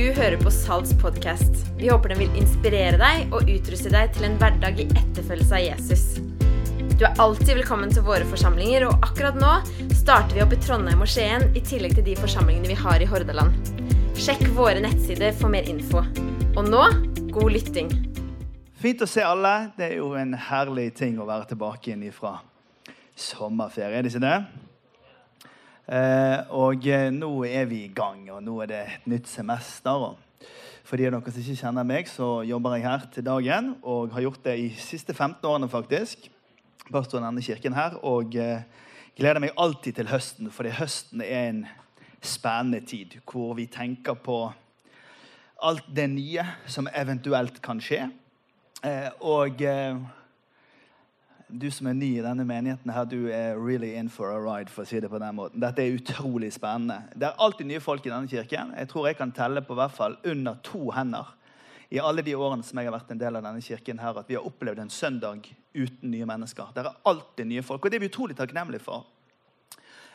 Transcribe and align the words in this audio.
Du 0.00 0.06
hører 0.16 0.40
på 0.40 0.48
Salts 0.48 0.94
podkast. 0.96 1.58
Vi 1.76 1.90
håper 1.90 2.14
den 2.14 2.22
vil 2.22 2.36
inspirere 2.40 2.96
deg 2.96 3.34
og 3.36 3.50
utruste 3.52 3.90
deg 3.92 4.14
til 4.14 4.24
en 4.30 4.38
hverdag 4.40 4.78
i 4.80 4.86
etterfølgelse 4.96 5.58
av 5.58 5.60
Jesus. 5.60 6.04
Du 6.96 7.04
er 7.04 7.20
alltid 7.20 7.50
velkommen 7.58 7.92
til 7.92 8.06
våre 8.06 8.24
forsamlinger, 8.30 8.86
og 8.88 9.04
akkurat 9.04 9.36
nå 9.36 9.50
starter 9.98 10.38
vi 10.38 10.40
opp 10.46 10.54
i 10.56 10.60
Trondheim 10.64 11.04
og 11.04 11.10
Skien 11.12 11.44
i 11.52 11.60
tillegg 11.60 11.98
til 11.98 12.06
de 12.06 12.14
forsamlingene 12.16 12.70
vi 12.72 12.78
har 12.80 13.04
i 13.04 13.10
Hordaland. 13.10 13.52
Sjekk 14.16 14.46
våre 14.56 14.80
nettsider 14.80 15.36
for 15.36 15.52
mer 15.52 15.68
info. 15.68 16.00
Og 16.54 16.64
nå 16.64 16.86
god 17.36 17.52
lytting. 17.58 17.92
Fint 18.80 19.04
å 19.04 19.10
se 19.18 19.20
alle. 19.20 19.54
Det 19.76 19.90
er 19.90 19.98
jo 19.98 20.14
en 20.16 20.32
herlig 20.48 20.94
ting 21.02 21.20
å 21.20 21.28
være 21.28 21.52
tilbake 21.52 21.92
inn 21.92 22.08
ifra 22.08 22.38
sommerferie. 23.12 24.00
Er 24.00 24.08
det 24.08 24.14
ikke 24.14 24.24
det? 24.24 24.69
Eh, 25.90 26.40
og 26.54 26.84
eh, 26.86 27.08
nå 27.10 27.28
er 27.48 27.64
vi 27.66 27.80
i 27.88 27.94
gang, 27.94 28.22
og 28.30 28.44
nå 28.46 28.60
er 28.62 28.68
det 28.70 28.80
et 28.84 29.06
nytt 29.10 29.26
semester. 29.26 30.12
For 30.86 30.98
de 30.98 31.08
av 31.08 31.16
dere 31.16 31.32
som 31.34 31.42
ikke 31.42 31.62
kjenner 31.64 31.86
meg, 31.86 32.06
så 32.06 32.28
jobber 32.46 32.76
jeg 32.76 32.86
her 32.86 33.08
til 33.10 33.26
dagen. 33.26 33.72
Og 33.82 34.14
har 34.14 34.22
gjort 34.22 34.44
det 34.44 34.54
i 34.60 34.68
de 34.68 34.78
siste 34.78 35.16
15 35.16 35.42
årene, 35.50 35.70
faktisk. 35.70 36.28
Pastoren 36.90 37.26
denne 37.26 37.42
kirken 37.42 37.74
her. 37.74 37.98
Og 38.06 38.38
eh, 38.38 38.62
gleder 39.18 39.42
meg 39.42 39.58
alltid 39.58 39.98
til 39.98 40.12
høsten, 40.12 40.52
fordi 40.54 40.76
høsten 40.78 41.26
er 41.26 41.48
en 41.48 41.64
spennende 42.22 42.84
tid. 42.86 43.18
Hvor 43.26 43.58
vi 43.58 43.66
tenker 43.66 44.14
på 44.14 44.44
alt 45.66 45.90
det 45.90 46.06
nye 46.14 46.46
som 46.70 46.86
eventuelt 46.94 47.58
kan 47.62 47.82
skje. 47.82 48.06
Og 49.26 49.58
du 51.52 51.70
som 51.70 51.88
er 51.90 51.96
ny 51.98 52.10
i 52.18 52.22
denne 52.24 52.44
menigheten, 52.46 52.92
her, 52.94 53.04
du 53.04 53.28
er 53.32 53.58
really 53.58 53.94
in 53.98 54.08
for 54.08 54.30
a 54.30 54.38
ride. 54.38 54.70
for 54.70 54.82
å 54.84 54.88
si 54.88 55.00
det 55.00 55.10
på 55.10 55.18
den 55.18 55.34
måten. 55.34 55.60
Dette 55.60 55.82
er 55.82 55.96
utrolig 55.96 56.52
spennende. 56.54 57.02
Det 57.14 57.26
er 57.28 57.38
alltid 57.38 57.66
nye 57.66 57.80
folk 57.80 58.06
i 58.06 58.12
denne 58.12 58.28
kirken. 58.28 58.74
Jeg 58.76 58.88
tror 58.88 59.08
jeg 59.08 59.18
kan 59.18 59.32
telle 59.32 59.62
på 59.62 59.74
hvert 59.74 59.94
fall 59.96 60.16
under 60.24 60.58
to 60.62 60.90
hender 60.90 61.36
i 61.90 61.98
alle 61.98 62.22
de 62.22 62.36
årene 62.38 62.62
som 62.62 62.78
jeg 62.78 62.86
har 62.86 62.94
vært 62.94 63.10
en 63.10 63.18
del 63.18 63.36
av 63.36 63.42
denne 63.42 63.62
kirken 63.62 63.98
her, 63.98 64.18
at 64.18 64.28
vi 64.30 64.36
har 64.38 64.46
opplevd 64.46 64.78
en 64.78 64.92
søndag 64.94 65.48
uten 65.74 66.10
nye 66.10 66.26
mennesker. 66.26 66.70
Det 66.74 66.84
er 66.84 67.00
alltid 67.10 67.50
nye 67.50 67.64
folk, 67.66 67.84
og 67.84 67.90
det 67.90 67.98
er 67.98 68.04
vi 68.04 68.10
utrolig 68.12 68.36
takknemlige 68.38 68.84
for. 68.84 69.08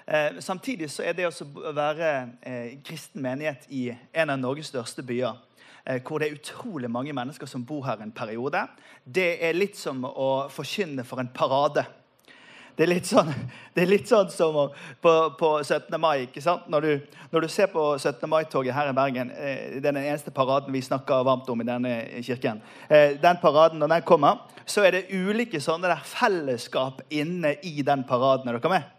Eh, 0.06 0.40
samtidig 0.40 0.88
så 0.94 1.04
er 1.04 1.18
det 1.18 1.28
å 1.28 1.74
være 1.76 2.12
eh, 2.46 2.78
kristen 2.86 3.24
menighet 3.26 3.68
i 3.74 3.90
en 4.14 4.32
av 4.32 4.40
Norges 4.40 4.70
største 4.72 5.04
byer 5.04 5.36
hvor 6.08 6.20
det 6.20 6.28
er 6.30 6.40
utrolig 6.40 6.90
mange 6.90 7.14
mennesker 7.14 7.50
som 7.50 7.66
bor 7.66 7.84
her 7.86 8.02
en 8.02 8.14
periode. 8.16 8.64
Det 9.06 9.36
er 9.46 9.54
litt 9.54 9.78
som 9.78 10.02
å 10.08 10.48
forkynne 10.50 11.06
for 11.06 11.22
en 11.22 11.30
parade. 11.34 11.86
Det 12.76 12.84
er 12.84 12.92
litt 12.92 13.08
sånn, 13.08 13.30
er 13.80 13.88
litt 13.88 14.10
sånn 14.10 14.32
som 14.34 14.58
på, 15.02 15.14
på, 15.40 15.52
17. 15.64 15.96
mai. 16.02 16.26
ikke 16.26 16.44
sant? 16.44 16.68
Når 16.72 16.88
du, 16.88 17.22
når 17.32 17.46
du 17.46 17.52
ser 17.52 17.70
på 17.72 17.84
17. 17.96 18.28
mai-toget 18.32 18.76
her 18.76 18.92
i 18.92 18.96
Bergen 18.96 19.32
eh, 19.32 19.78
Det 19.78 19.84
er 19.84 19.96
den 19.96 20.02
eneste 20.04 20.34
paraden 20.36 20.76
vi 20.76 20.84
snakker 20.84 21.24
varmt 21.28 21.50
om 21.52 21.64
i 21.64 21.68
denne 21.68 21.96
kirken. 22.26 22.62
Eh, 22.90 23.16
den 23.22 23.40
paraden, 23.42 23.80
Når 23.80 23.96
den 23.96 24.08
kommer, 24.08 24.44
så 24.66 24.84
er 24.84 24.98
det 24.98 25.08
ulike 25.14 25.62
sånne 25.62 25.92
der 25.92 26.04
fellesskap 26.04 27.02
inne 27.10 27.56
i 27.64 27.82
den 27.86 28.04
paraden. 28.08 28.50
Er 28.50 28.60
dere 28.60 28.74
med? 28.76 28.92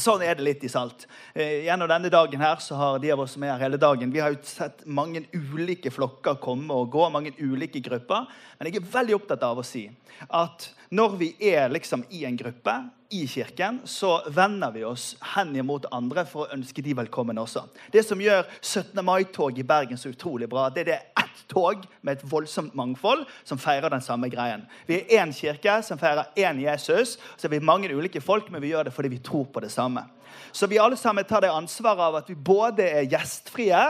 Sånn 0.00 0.22
er 0.24 0.38
det 0.38 0.44
litt 0.46 0.62
i 0.64 0.70
Salt. 0.72 1.04
Eh, 1.34 1.66
gjennom 1.66 1.90
denne 1.90 2.08
dagen 2.12 2.40
her 2.40 2.60
så 2.64 2.78
har 2.80 3.00
de 3.02 3.10
av 3.12 3.20
oss 3.20 3.34
som 3.36 3.42
er 3.44 3.52
her 3.52 3.66
hele 3.66 3.80
dagen, 3.80 4.12
vi 4.12 4.22
har 4.24 4.32
jo 4.32 4.38
sett 4.46 4.86
mange 4.88 5.20
ulike 5.34 5.92
flokker 5.92 6.38
komme 6.40 6.72
og 6.72 6.88
gå, 6.94 7.02
mange 7.12 7.34
ulike 7.36 7.82
grupper. 7.84 8.24
Men 8.56 8.70
jeg 8.70 8.80
er 8.80 8.88
veldig 8.94 9.18
opptatt 9.18 9.44
av 9.44 9.60
å 9.60 9.66
si 9.66 9.84
at 10.32 10.70
når 10.96 11.18
vi 11.20 11.28
er 11.52 11.68
liksom 11.72 12.06
i 12.08 12.24
en 12.24 12.38
gruppe 12.40 12.78
i 13.12 13.26
kirken, 13.28 13.80
så 13.84 14.22
vender 14.26 14.70
vi 14.72 14.84
oss 14.84 15.16
hen 15.34 15.50
imot 15.56 15.84
andre 15.92 16.24
for 16.28 16.46
å 16.46 16.54
ønske 16.56 16.82
de 16.84 16.94
velkommen 16.96 17.36
også. 17.38 17.66
Det 17.92 18.00
som 18.06 18.20
gjør 18.20 18.46
17. 18.62 19.02
mai-tog 19.04 19.58
i 19.60 19.66
Bergen 19.68 20.00
så 20.00 20.14
utrolig 20.14 20.48
bra, 20.48 20.70
det 20.72 20.86
er 20.86 20.88
det 20.88 20.98
ett 21.20 21.42
tog 21.52 21.84
med 22.00 22.16
et 22.16 22.24
voldsomt 22.24 22.72
mangfold 22.78 23.26
som 23.44 23.60
feirer 23.60 23.92
den 23.92 24.04
samme 24.04 24.30
greien. 24.32 24.64
Vi 24.88 25.02
er 25.02 25.20
én 25.20 25.34
kirke 25.36 25.76
som 25.84 26.00
feirer 26.00 26.32
én 26.40 26.62
Jesus. 26.64 27.18
Så 27.36 27.48
er 27.48 27.56
vi 27.56 27.60
mange 27.60 27.92
ulike 27.92 28.24
folk, 28.24 28.48
men 28.48 28.64
vi 28.64 28.72
gjør 28.72 28.88
det 28.88 28.96
fordi 28.96 29.12
vi 29.12 29.20
tror 29.24 29.44
på 29.52 29.60
det 29.60 29.72
samme. 29.74 30.06
Så 30.52 30.66
vi 30.66 30.80
alle 30.80 30.96
sammen 30.96 31.28
tar 31.28 31.44
det 31.44 31.52
ansvaret 31.52 32.08
av 32.08 32.20
at 32.22 32.32
vi 32.32 32.36
både 32.36 32.88
er 32.88 33.10
gjestfrie, 33.12 33.82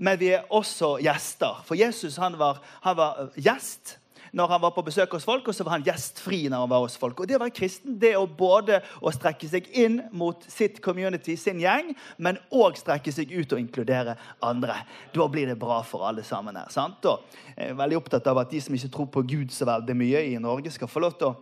men 0.00 0.16
vi 0.20 0.32
er 0.32 0.48
også 0.48 0.96
gjester. 1.04 1.60
For 1.68 1.76
Jesus 1.76 2.16
han 2.16 2.40
var, 2.40 2.62
han 2.80 2.96
var 2.96 3.26
gjest 3.36 3.98
når 4.32 4.48
han 4.54 4.62
var 4.62 4.72
på 4.74 4.84
besøk 4.86 5.12
hos 5.16 5.26
folk, 5.28 5.48
og 5.48 5.54
så 5.54 5.64
var 5.66 5.76
han 5.76 5.84
gjestfri 5.86 6.46
når 6.48 6.64
han 6.64 6.72
var 6.72 6.84
hos 6.86 6.96
folk. 7.00 7.20
Og 7.20 7.28
Det 7.28 7.36
å 7.36 7.42
være 7.42 7.54
kristen 7.56 7.98
det 8.00 8.14
å 8.16 8.24
både 8.26 8.80
å 9.00 9.12
strekke 9.12 9.48
seg 9.48 9.68
inn 9.76 10.00
mot 10.16 10.44
sitt 10.48 10.80
community, 10.84 11.36
sin 11.36 11.60
gjeng, 11.60 11.92
men 12.16 12.40
òg 12.50 12.80
strekke 12.80 13.12
seg 13.12 13.32
ut 13.32 13.52
og 13.52 13.60
inkludere 13.60 14.16
andre. 14.42 14.80
Da 15.12 15.28
blir 15.28 15.52
det 15.52 15.58
bra 15.60 15.82
for 15.86 16.08
alle 16.08 16.24
sammen 16.24 16.56
her. 16.56 16.70
sant? 16.72 17.04
Og 17.04 17.24
jeg 17.56 17.70
er 17.70 17.78
veldig 17.78 18.00
opptatt 18.00 18.26
av 18.26 18.42
at 18.42 18.50
de 18.50 18.60
som 18.60 18.74
ikke 18.74 18.92
tror 18.96 19.10
på 19.12 19.26
Gud 19.28 19.52
så 19.52 19.68
veldig 19.68 19.96
mye 19.96 20.26
i 20.32 20.38
Norge, 20.40 20.70
skal 20.72 20.88
få 20.88 21.04
lov 21.04 21.18
til 21.18 21.32
å 21.32 21.36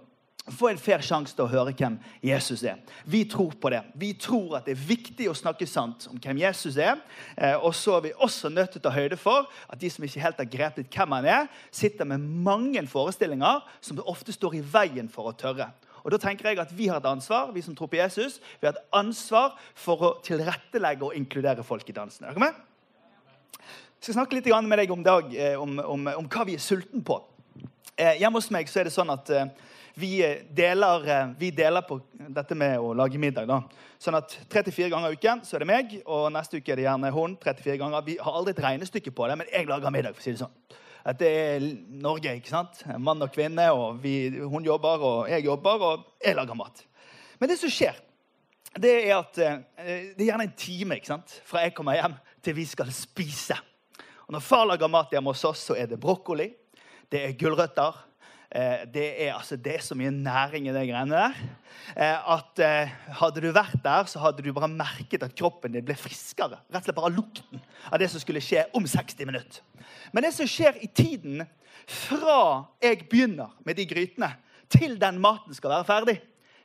få 0.49 0.71
en 0.71 0.81
fair 0.81 1.03
sjanse 1.05 1.35
til 1.37 1.45
å 1.45 1.51
høre 1.51 1.75
hvem 1.77 1.99
Jesus 2.25 2.63
er. 2.67 2.79
Vi 3.05 3.25
tror 3.29 3.53
på 3.61 3.71
det. 3.73 3.83
Vi 4.01 4.13
tror 4.19 4.57
at 4.59 4.67
det 4.67 4.75
er 4.75 4.87
viktig 4.89 5.29
å 5.31 5.37
snakke 5.37 5.69
sant 5.69 6.09
om 6.11 6.19
hvem 6.23 6.41
Jesus 6.41 6.79
er. 6.81 6.99
Eh, 7.37 7.57
og 7.57 7.75
så 7.77 7.99
er 7.99 8.07
vi 8.09 8.15
også 8.17 8.49
nødt 8.53 8.75
til 8.75 8.83
å 8.83 8.87
ta 8.89 8.95
høyde 8.95 9.19
for 9.21 9.51
at 9.69 9.81
de 9.81 9.91
som 9.93 10.07
ikke 10.07 10.25
helt 10.25 10.41
har 10.41 10.51
grepet 10.51 10.91
hvem 10.97 11.17
han 11.19 11.29
er, 11.29 11.47
sitter 11.71 12.09
med 12.09 12.25
mange 12.25 12.83
forestillinger 12.89 13.63
som 13.85 14.01
ofte 14.09 14.35
står 14.35 14.59
i 14.59 14.65
veien 14.65 15.13
for 15.13 15.31
å 15.31 15.37
tørre. 15.37 15.71
Og 16.01 16.15
da 16.15 16.19
tenker 16.21 16.49
jeg 16.49 16.59
at 16.63 16.73
Vi 16.73 16.89
har 16.89 16.97
et 17.03 17.11
ansvar 17.11 17.53
vi 17.53 17.61
som 17.63 17.77
tror 17.77 17.91
på 17.93 18.01
Jesus, 18.01 18.41
vi 18.61 18.67
har 18.67 18.73
et 18.73 18.97
ansvar 18.97 19.59
for 19.77 20.01
å 20.01 20.15
tilrettelegge 20.25 21.05
og 21.05 21.17
inkludere 21.17 21.63
folk 21.67 21.89
i 21.89 21.97
dansen. 21.97 22.25
Er 22.25 22.33
dere 22.33 22.49
med? 22.49 22.67
Jeg 24.01 24.09
skal 24.09 24.23
snakke 24.23 24.39
litt 24.39 24.49
med 24.65 24.79
deg 24.81 24.91
om, 24.91 25.03
dag, 25.05 25.35
eh, 25.37 25.61
om, 25.61 25.77
om, 25.79 26.07
om 26.23 26.29
hva 26.33 26.47
vi 26.49 26.57
er 26.57 26.65
sulten 26.65 27.05
på. 27.05 27.21
Eh, 28.01 28.17
hjemme 28.17 28.41
hos 28.41 28.49
meg 28.51 28.71
så 28.73 28.81
er 28.81 28.89
det 28.89 28.97
sånn 28.97 29.13
at 29.13 29.29
vi 29.95 30.43
deler, 30.51 31.09
eh, 31.09 31.29
vi 31.39 31.51
deler, 31.51 31.83
på 31.83 32.01
dette 32.13 32.55
med 32.55 32.79
å 32.79 32.93
lage 32.95 33.19
middag. 33.19 33.47
da. 33.47 33.63
Sånn 33.99 34.17
at 34.17 34.37
34 34.49 34.91
ganger 34.91 35.11
i 35.11 35.17
uken 35.19 35.43
så 35.45 35.57
er 35.57 35.65
det 35.65 35.67
meg, 35.67 36.03
og 36.07 36.31
neste 36.33 36.61
uke 36.61 36.73
er 36.73 36.77
det 36.77 36.87
gjerne 36.87 37.13
hun. 37.13 37.37
34 37.37 37.79
ganger. 37.79 38.05
Vi 38.05 38.17
har 38.21 38.33
aldri 38.33 38.51
et 38.51 38.63
regnestykke 38.65 39.11
på 39.11 39.29
det, 39.29 39.39
men 39.39 39.47
jeg 39.53 39.67
lager 39.67 39.91
middag. 39.91 40.15
for 40.15 40.21
å 40.21 40.23
si 40.23 40.33
det 40.33 40.39
sånn. 40.41 40.55
Dette 41.05 41.27
er 41.27 41.61
Norge. 41.89 42.37
ikke 42.37 42.49
sant? 42.49 42.85
Mann 42.99 43.23
og 43.23 43.33
kvinne, 43.33 43.71
og 43.73 44.03
vi, 44.03 44.29
hun 44.39 44.65
jobber, 44.65 45.01
og 45.01 45.29
jeg 45.29 45.45
jobber, 45.45 45.81
og 45.81 46.05
jeg 46.25 46.37
lager 46.37 46.55
mat. 46.55 46.85
Men 47.39 47.49
det 47.49 47.59
som 47.59 47.71
skjer, 47.71 47.97
det 48.79 49.09
er 49.09 49.17
at 49.19 49.39
eh, 49.39 50.15
det 50.15 50.21
er 50.21 50.31
gjerne 50.31 50.45
en 50.45 50.57
time 50.57 50.97
ikke 50.97 51.07
sant? 51.07 51.41
fra 51.45 51.65
jeg 51.65 51.75
kommer 51.75 51.95
hjem, 51.95 52.15
til 52.43 52.55
vi 52.55 52.65
skal 52.65 52.93
spise. 52.93 53.57
Og 54.29 54.33
Når 54.33 54.41
far 54.41 54.67
lager 54.67 54.89
mat 54.89 55.11
hjemme 55.11 55.33
hos 55.33 55.45
oss, 55.45 55.59
så 55.59 55.75
er 55.75 55.87
det 55.87 56.01
brokkoli, 56.01 56.53
det 57.11 57.25
er 57.25 57.33
gulrøtter, 57.35 57.93
Eh, 57.93 58.10
det 58.51 59.07
er, 59.23 59.35
altså, 59.37 59.55
det 59.57 59.77
er, 59.77 59.83
så 59.85 59.95
mye 59.95 60.11
næring 60.11 60.67
i 60.67 60.73
de 60.75 60.81
greiene 60.89 61.15
der 61.15 61.37
eh, 61.95 62.31
at 62.35 62.63
eh, 62.65 62.95
hadde 63.21 63.43
du 63.45 63.51
vært 63.55 63.79
der, 63.85 64.09
så 64.11 64.23
hadde 64.23 64.43
du 64.43 64.51
bare 64.55 64.71
merket 64.71 65.23
at 65.23 65.37
kroppen 65.39 65.75
din 65.75 65.87
ble 65.87 65.95
friskere. 65.99 66.59
Rett 66.71 66.83
og 66.83 66.89
slett 66.89 66.99
bare 66.99 67.15
lukten 67.15 67.63
av 67.91 68.01
det 68.03 68.11
som 68.11 68.23
skulle 68.23 68.43
skje 68.43 68.65
om 68.77 68.87
60 68.87 69.29
minutter. 69.29 69.63
Men 70.11 70.27
det 70.27 70.33
som 70.35 70.49
skjer 70.51 70.81
i 70.83 70.91
tiden 70.91 71.45
fra 71.91 72.67
jeg 72.83 73.05
begynner 73.11 73.55
med 73.67 73.79
de 73.79 73.87
grytene, 73.91 74.33
til 74.71 74.95
den 75.03 75.19
maten 75.23 75.55
skal 75.55 75.73
være 75.75 75.89
ferdig, 75.89 76.17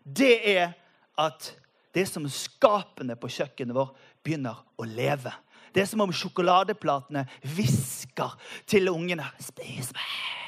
det 0.06 0.36
er 0.56 0.76
at 1.22 1.54
det 1.96 2.06
som 2.10 2.28
skapene 2.30 3.16
på 3.18 3.32
kjøkkenet 3.32 3.78
vår 3.78 3.94
begynner 4.26 4.62
å 4.78 4.86
leve. 4.90 5.34
Det 5.74 5.84
er 5.84 5.90
som 5.90 6.04
om 6.06 6.14
sjokoladeplatene 6.14 7.26
hvisker 7.56 8.38
til 8.70 8.92
ungene. 8.94 9.28
Spis 9.42 9.94
meg! 9.96 10.45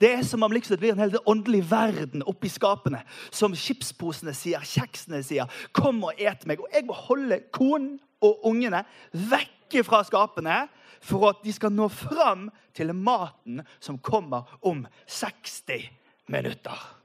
Det 0.00 0.12
er 0.12 0.22
som 0.26 0.42
om 0.42 0.52
liksom 0.52 0.74
det 0.76 0.80
blir 0.82 0.94
en 0.94 1.02
hel 1.02 1.16
åndelig 1.28 1.62
verden 1.70 2.24
oppi 2.28 2.50
skapene. 2.52 3.02
Som 3.30 3.56
chipsposene 3.56 4.34
sier, 4.36 4.60
kjeksene 4.60 5.22
sier. 5.26 5.46
'Kom 5.72 6.04
og 6.04 6.14
et 6.18 6.46
meg.' 6.46 6.60
Og 6.60 6.68
jeg 6.72 6.84
må 6.84 6.92
holde 6.92 7.40
konen 7.52 7.98
og 8.20 8.44
ungene 8.46 8.84
vekke 9.12 9.84
fra 9.84 10.02
skapene 10.04 10.68
for 11.00 11.30
at 11.30 11.44
de 11.44 11.52
skal 11.52 11.72
nå 11.72 11.88
fram 11.88 12.50
til 12.76 12.92
maten 12.94 13.62
som 13.80 13.98
kommer 13.98 14.58
om 14.62 14.86
60 15.06 15.88
minutter. 16.28 16.96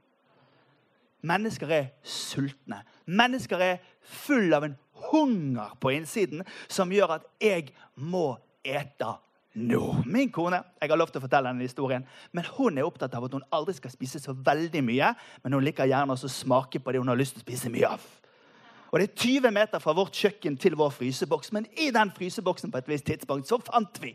Mennesker 1.26 1.70
er 1.72 1.86
sultne. 2.04 2.82
Mennesker 3.06 3.58
er 3.58 3.78
full 4.02 4.52
av 4.54 4.66
en 4.68 4.76
hunger 5.10 5.74
på 5.80 5.94
innsiden 5.96 6.44
som 6.68 6.92
gjør 6.92 7.18
at 7.18 7.26
jeg 7.42 7.72
må 7.96 8.36
ete 8.66 9.16
nå. 9.56 9.82
Min 10.04 10.30
kone 10.32 10.60
jeg 10.80 10.90
har 10.92 11.00
lov 11.00 11.10
til 11.10 11.20
å 11.20 11.24
fortelle 11.24 11.50
denne 11.50 11.66
historien, 11.66 12.04
men 12.36 12.46
hun 12.56 12.78
er 12.78 12.86
opptatt 12.86 13.14
av 13.16 13.26
at 13.26 13.34
hun 13.36 13.44
aldri 13.56 13.74
skal 13.76 13.92
spise 13.92 14.20
så 14.22 14.36
veldig 14.36 14.82
mye, 14.84 15.10
men 15.42 15.56
hun 15.56 15.64
liker 15.64 15.88
gjerne 15.88 16.14
å 16.14 16.30
smake 16.30 16.80
på 16.82 16.92
det 16.92 17.02
hun 17.02 17.10
har 17.12 17.18
lyst 17.18 17.36
til 17.36 17.44
å 17.44 17.46
spise 17.46 17.72
mye 17.72 17.90
av. 17.96 18.06
Og 18.92 19.00
Det 19.00 19.10
er 19.10 19.22
20 19.26 19.52
meter 19.52 19.82
fra 19.82 19.92
vårt 19.96 20.14
kjøkken 20.14 20.56
til 20.56 20.76
vår 20.78 20.92
fryseboks, 20.94 21.52
men 21.52 21.66
i 21.76 21.90
den 21.92 22.12
fryseboksen 22.14 22.70
på 22.72 22.78
et 22.78 22.88
visst 22.88 23.08
tidspunkt 23.08 23.48
så 23.48 23.58
fant 23.60 23.98
vi 24.00 24.14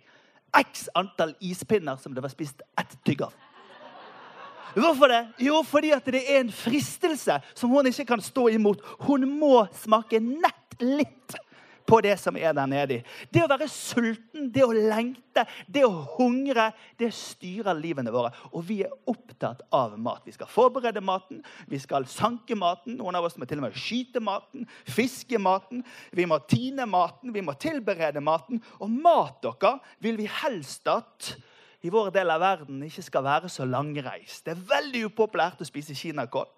x 0.57 0.87
antall 0.95 1.35
ispinner 1.41 1.99
som 2.01 2.15
det 2.15 2.23
var 2.23 2.31
spist 2.33 2.63
ett 2.79 2.95
tygg 3.05 3.25
av. 3.27 3.35
Hvorfor 4.71 5.11
det? 5.11 5.21
Jo, 5.43 5.61
fordi 5.67 5.91
at 5.91 6.05
det 6.07 6.23
er 6.23 6.39
en 6.39 6.51
fristelse 6.55 7.41
som 7.53 7.69
hun 7.69 7.89
ikke 7.89 8.07
kan 8.13 8.21
stå 8.23 8.47
imot. 8.55 8.79
Hun 9.03 9.27
må 9.27 9.65
smake 9.83 10.21
nett 10.23 10.79
litt 10.79 11.35
på 11.91 11.99
det 12.03 12.15
som 12.19 12.37
er 12.39 12.55
der 12.55 12.69
nede. 12.71 13.01
Det 13.33 13.43
å 13.43 13.49
være 13.51 13.67
sulten, 13.71 14.47
det 14.53 14.63
å 14.63 14.71
lengte, 14.71 15.43
det 15.67 15.83
å 15.83 15.91
hungre, 16.15 16.69
det 16.99 17.11
styrer 17.15 17.75
livene 17.75 18.13
våre. 18.13 18.31
Og 18.55 18.63
vi 18.69 18.81
er 18.85 18.93
opptatt 19.11 19.65
av 19.75 19.97
mat. 19.99 20.23
Vi 20.27 20.35
skal 20.35 20.49
forberede 20.51 21.03
maten, 21.03 21.41
vi 21.67 21.79
skal 21.81 22.07
sanke 22.09 22.55
maten. 22.55 22.95
Noen 22.99 23.19
av 23.19 23.27
oss 23.27 23.35
må 23.39 23.47
til 23.49 23.59
og 23.59 23.67
med 23.67 23.79
skyte 23.79 24.23
maten, 24.23 24.67
fiske 24.87 25.39
maten. 25.41 25.83
Vi 26.15 26.27
må 26.29 26.39
tine 26.47 26.87
maten, 26.87 27.33
vi 27.35 27.43
må 27.43 27.57
tilberede 27.59 28.23
maten. 28.23 28.63
Og 28.79 28.91
mat 28.91 29.41
dere 29.43 29.77
vil 30.03 30.19
vi 30.21 30.29
helst 30.41 30.87
at 30.91 31.33
i 31.81 31.89
vår 31.89 32.11
del 32.13 32.29
av 32.29 32.43
verden 32.43 32.81
ikke 32.85 33.03
skal 33.03 33.25
være 33.25 33.49
så 33.49 33.65
langreist. 33.65 34.45
Det 34.45 34.53
er 34.53 34.65
veldig 34.69 35.07
upopulært 35.09 35.63
å 35.63 35.67
spise 35.67 35.97
kinakål. 35.97 36.49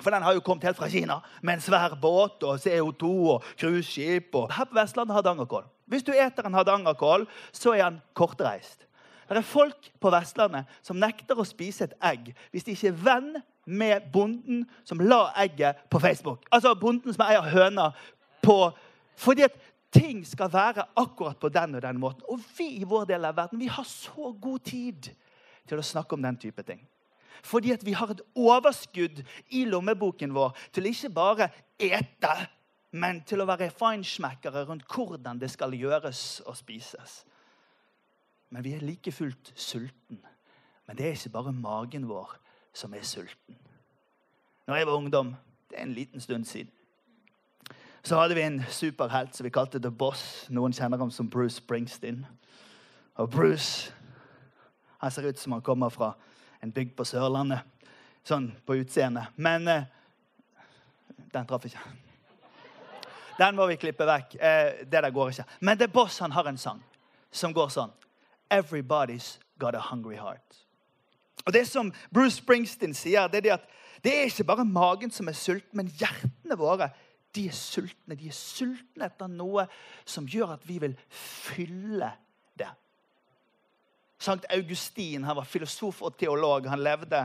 For 0.00 0.10
den 0.10 0.22
har 0.22 0.34
jo 0.36 0.42
kommet 0.44 0.64
helt 0.64 0.78
fra 0.78 0.88
Kina 0.88 1.20
med 1.42 1.58
en 1.58 1.64
svær 1.64 1.94
båt 2.00 2.42
og 2.42 2.60
CO2 2.62 3.10
og 3.34 3.44
cruiseskip. 3.60 4.34
Her 4.34 4.68
på 4.68 4.78
Vestlandet 4.78 5.14
hardangerkål. 5.14 5.66
Hvis 5.90 6.06
du 6.06 6.12
eter 6.12 6.46
en 6.46 6.54
hardangerkål, 6.54 7.26
så 7.52 7.74
er 7.74 7.90
den 7.90 8.00
kortreist. 8.14 8.86
Det 9.28 9.38
er 9.38 9.46
folk 9.46 9.92
på 10.02 10.10
Vestlandet 10.10 10.66
som 10.82 10.98
nekter 10.98 11.38
å 11.38 11.46
spise 11.46 11.86
et 11.86 11.92
egg 12.02 12.32
hvis 12.50 12.64
de 12.66 12.74
ikke 12.74 12.90
er 12.90 13.02
venn 13.04 13.28
med 13.70 14.08
bonden 14.10 14.64
som 14.84 14.98
la 14.98 15.28
egget 15.38 15.84
på 15.90 16.00
Facebook. 16.02 16.42
Altså 16.50 16.74
bonden 16.74 17.14
som 17.14 17.26
eier 17.28 17.52
høna 17.52 17.92
på 18.42 18.72
Fordi 19.20 19.42
at 19.44 19.56
ting 19.92 20.22
skal 20.26 20.48
være 20.52 20.86
akkurat 20.96 21.36
på 21.36 21.48
den 21.52 21.74
og 21.74 21.82
den 21.82 21.98
måten. 22.00 22.22
Og 22.28 22.40
vi 22.56 22.80
i 22.80 22.86
vår 22.88 23.04
del 23.10 23.24
av 23.28 23.36
verden 23.36 23.60
vi 23.60 23.68
har 23.68 23.84
så 23.84 24.32
god 24.32 24.62
tid 24.64 25.10
til 25.68 25.78
å 25.78 25.84
snakke 25.84 26.16
om 26.16 26.22
den 26.24 26.38
type 26.40 26.62
ting. 26.66 26.80
Fordi 27.42 27.76
vi 27.82 27.92
har 27.92 28.10
et 28.10 28.22
overskudd 28.34 29.22
i 29.48 29.64
lommeboken 29.64 30.34
vår 30.34 30.56
til 30.72 30.86
ikke 30.90 31.10
bare 31.14 31.48
ete, 31.78 32.34
men 32.92 33.22
til 33.22 33.40
å 33.40 33.46
være 33.48 33.70
feinschmeckere 33.70 34.64
rundt 34.68 34.88
hvordan 34.90 35.38
det 35.40 35.50
skal 35.50 35.74
gjøres 35.74 36.40
og 36.46 36.56
spises. 36.58 37.24
Men 38.50 38.64
vi 38.64 38.74
er 38.74 38.82
like 38.82 39.12
fullt 39.12 39.52
sulten. 39.54 40.18
Men 40.86 40.98
det 40.98 41.06
er 41.06 41.14
ikke 41.14 41.36
bare 41.38 41.52
magen 41.52 42.08
vår 42.08 42.34
som 42.74 42.94
er 42.94 43.06
sulten. 43.06 43.56
Når 44.66 44.76
jeg 44.76 44.86
var 44.86 44.98
ungdom, 44.98 45.34
det 45.70 45.78
er 45.78 45.82
en 45.82 45.94
liten 45.94 46.20
stund 46.20 46.44
siden, 46.44 46.70
så 48.02 48.16
hadde 48.16 48.34
vi 48.34 48.42
en 48.42 48.62
superhelt 48.68 49.36
som 49.36 49.44
vi 49.44 49.50
kalte 49.52 49.78
The 49.78 49.90
Boss. 49.90 50.46
Noen 50.48 50.72
kjenner 50.72 50.98
ham 50.98 51.10
som 51.10 51.28
Bruce 51.30 51.56
Springsteen. 51.60 52.24
Og 53.14 53.30
Bruce 53.30 53.92
han 55.00 55.10
ser 55.10 55.28
ut 55.28 55.38
som 55.38 55.52
han 55.52 55.62
kommer 55.62 55.88
fra 55.88 56.12
en 56.60 56.72
bygd 56.72 56.96
på 56.96 57.06
Sørlandet. 57.08 57.64
Sånn 58.26 58.50
på 58.66 58.76
utseendet. 58.80 59.32
Men 59.40 59.68
eh, 59.68 59.88
den 61.32 61.48
traff 61.48 61.64
ikke. 61.66 61.82
Den 63.40 63.56
må 63.56 63.66
vi 63.70 63.78
klippe 63.80 64.04
vekk. 64.08 64.36
Eh, 64.36 64.84
det 64.84 65.00
der 65.00 65.10
går 65.14 65.32
ikke. 65.32 65.48
Men 65.60 65.78
The 65.80 65.88
Boss 65.88 66.18
han 66.20 66.36
har 66.36 66.48
en 66.50 66.60
sang 66.60 66.82
som 67.32 67.54
går 67.56 67.72
sånn. 67.72 67.92
Everybody's 68.50 69.38
got 69.58 69.74
a 69.74 69.80
hungry 69.90 70.18
heart. 70.20 70.58
Og 71.46 71.52
Det 71.52 71.66
som 71.68 71.92
Bruce 72.12 72.36
Springsteen 72.36 72.94
sier, 72.94 73.28
det 73.28 73.46
er 73.46 73.54
at 73.56 73.68
det 74.04 74.12
er 74.16 74.28
ikke 74.28 74.48
bare 74.48 74.64
magen 74.64 75.10
som 75.12 75.28
er 75.28 75.36
sulten, 75.36 75.76
men 75.76 75.88
hjertene 75.88 76.56
våre 76.56 76.90
de 77.34 77.46
er 77.46 77.54
sultne. 77.54 78.16
De 78.16 78.28
er 78.28 78.36
sultne 78.36 79.06
etter 79.06 79.30
noe 79.30 79.66
som 80.08 80.26
gjør 80.28 80.56
at 80.56 80.66
vi 80.66 80.80
vil 80.82 80.96
fylle. 81.08 82.10
Sankt 84.20 84.44
Augustin 84.52 85.24
han 85.24 85.36
var 85.36 85.44
filosof 85.48 86.02
og 86.04 86.16
teolog. 86.20 86.66
Han 86.68 86.82
levde 86.84 87.22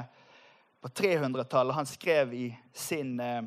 på 0.81 0.87
300-tallet. 0.87 1.75
Han 1.75 1.85
skrev 1.85 2.33
i 2.33 2.45
sin, 2.73 3.19
eh, 3.19 3.43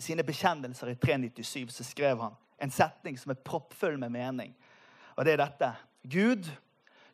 sine 0.00 0.24
bekjennelser 0.24 0.88
i 0.88 0.96
397 0.96 1.70
så 1.70 1.84
skrev 1.84 2.20
han 2.20 2.36
en 2.58 2.70
setning 2.70 3.18
som 3.18 3.30
er 3.34 3.42
proppfull 3.44 3.98
med 3.98 4.12
mening. 4.12 4.54
Og 5.16 5.24
det 5.24 5.34
er 5.34 5.42
dette. 5.42 5.72
Gud, 6.02 6.48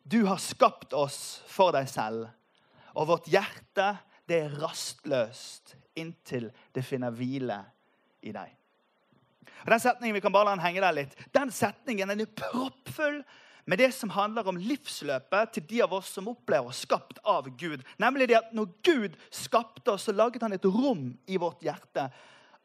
du 0.03 0.25
har 0.25 0.39
skapt 0.39 0.93
oss 0.93 1.41
for 1.47 1.75
deg 1.75 1.89
selv, 1.91 2.29
og 2.95 3.09
vårt 3.09 3.27
hjerte 3.27 3.97
det 4.27 4.37
er 4.45 4.55
rastløst 4.61 5.75
inntil 5.99 6.47
det 6.75 6.85
finner 6.87 7.11
hvile 7.11 7.57
i 8.23 8.31
deg. 8.31 8.53
Og 9.65 9.73
Den 9.75 9.83
setningen 9.83 10.15
vi 10.15 10.23
kan 10.23 10.31
bare 10.31 10.47
la 10.47 10.55
den 10.55 10.63
henge 10.63 10.83
der 10.83 10.95
litt, 10.95 11.19
den 11.35 11.51
setningen 11.51 12.15
den 12.15 12.23
er 12.23 12.31
proppfull 12.31 13.19
med 13.67 13.81
det 13.81 13.91
som 13.95 14.13
handler 14.15 14.47
om 14.47 14.59
livsløpet 14.59 15.57
til 15.57 15.65
de 15.67 15.81
av 15.83 15.93
oss 15.99 16.13
som 16.15 16.29
opplever 16.31 16.75
skapt 16.75 17.19
av 17.27 17.49
Gud. 17.59 17.83
Nemlig 17.99 18.29
det 18.31 18.39
at 18.39 18.53
når 18.55 18.71
Gud 18.87 19.17
skapte 19.27 19.91
oss, 19.91 20.07
så 20.07 20.15
laget 20.15 20.45
han 20.45 20.55
et 20.55 20.65
rom 20.65 21.09
i 21.27 21.39
vårt 21.41 21.65
hjerte 21.67 22.07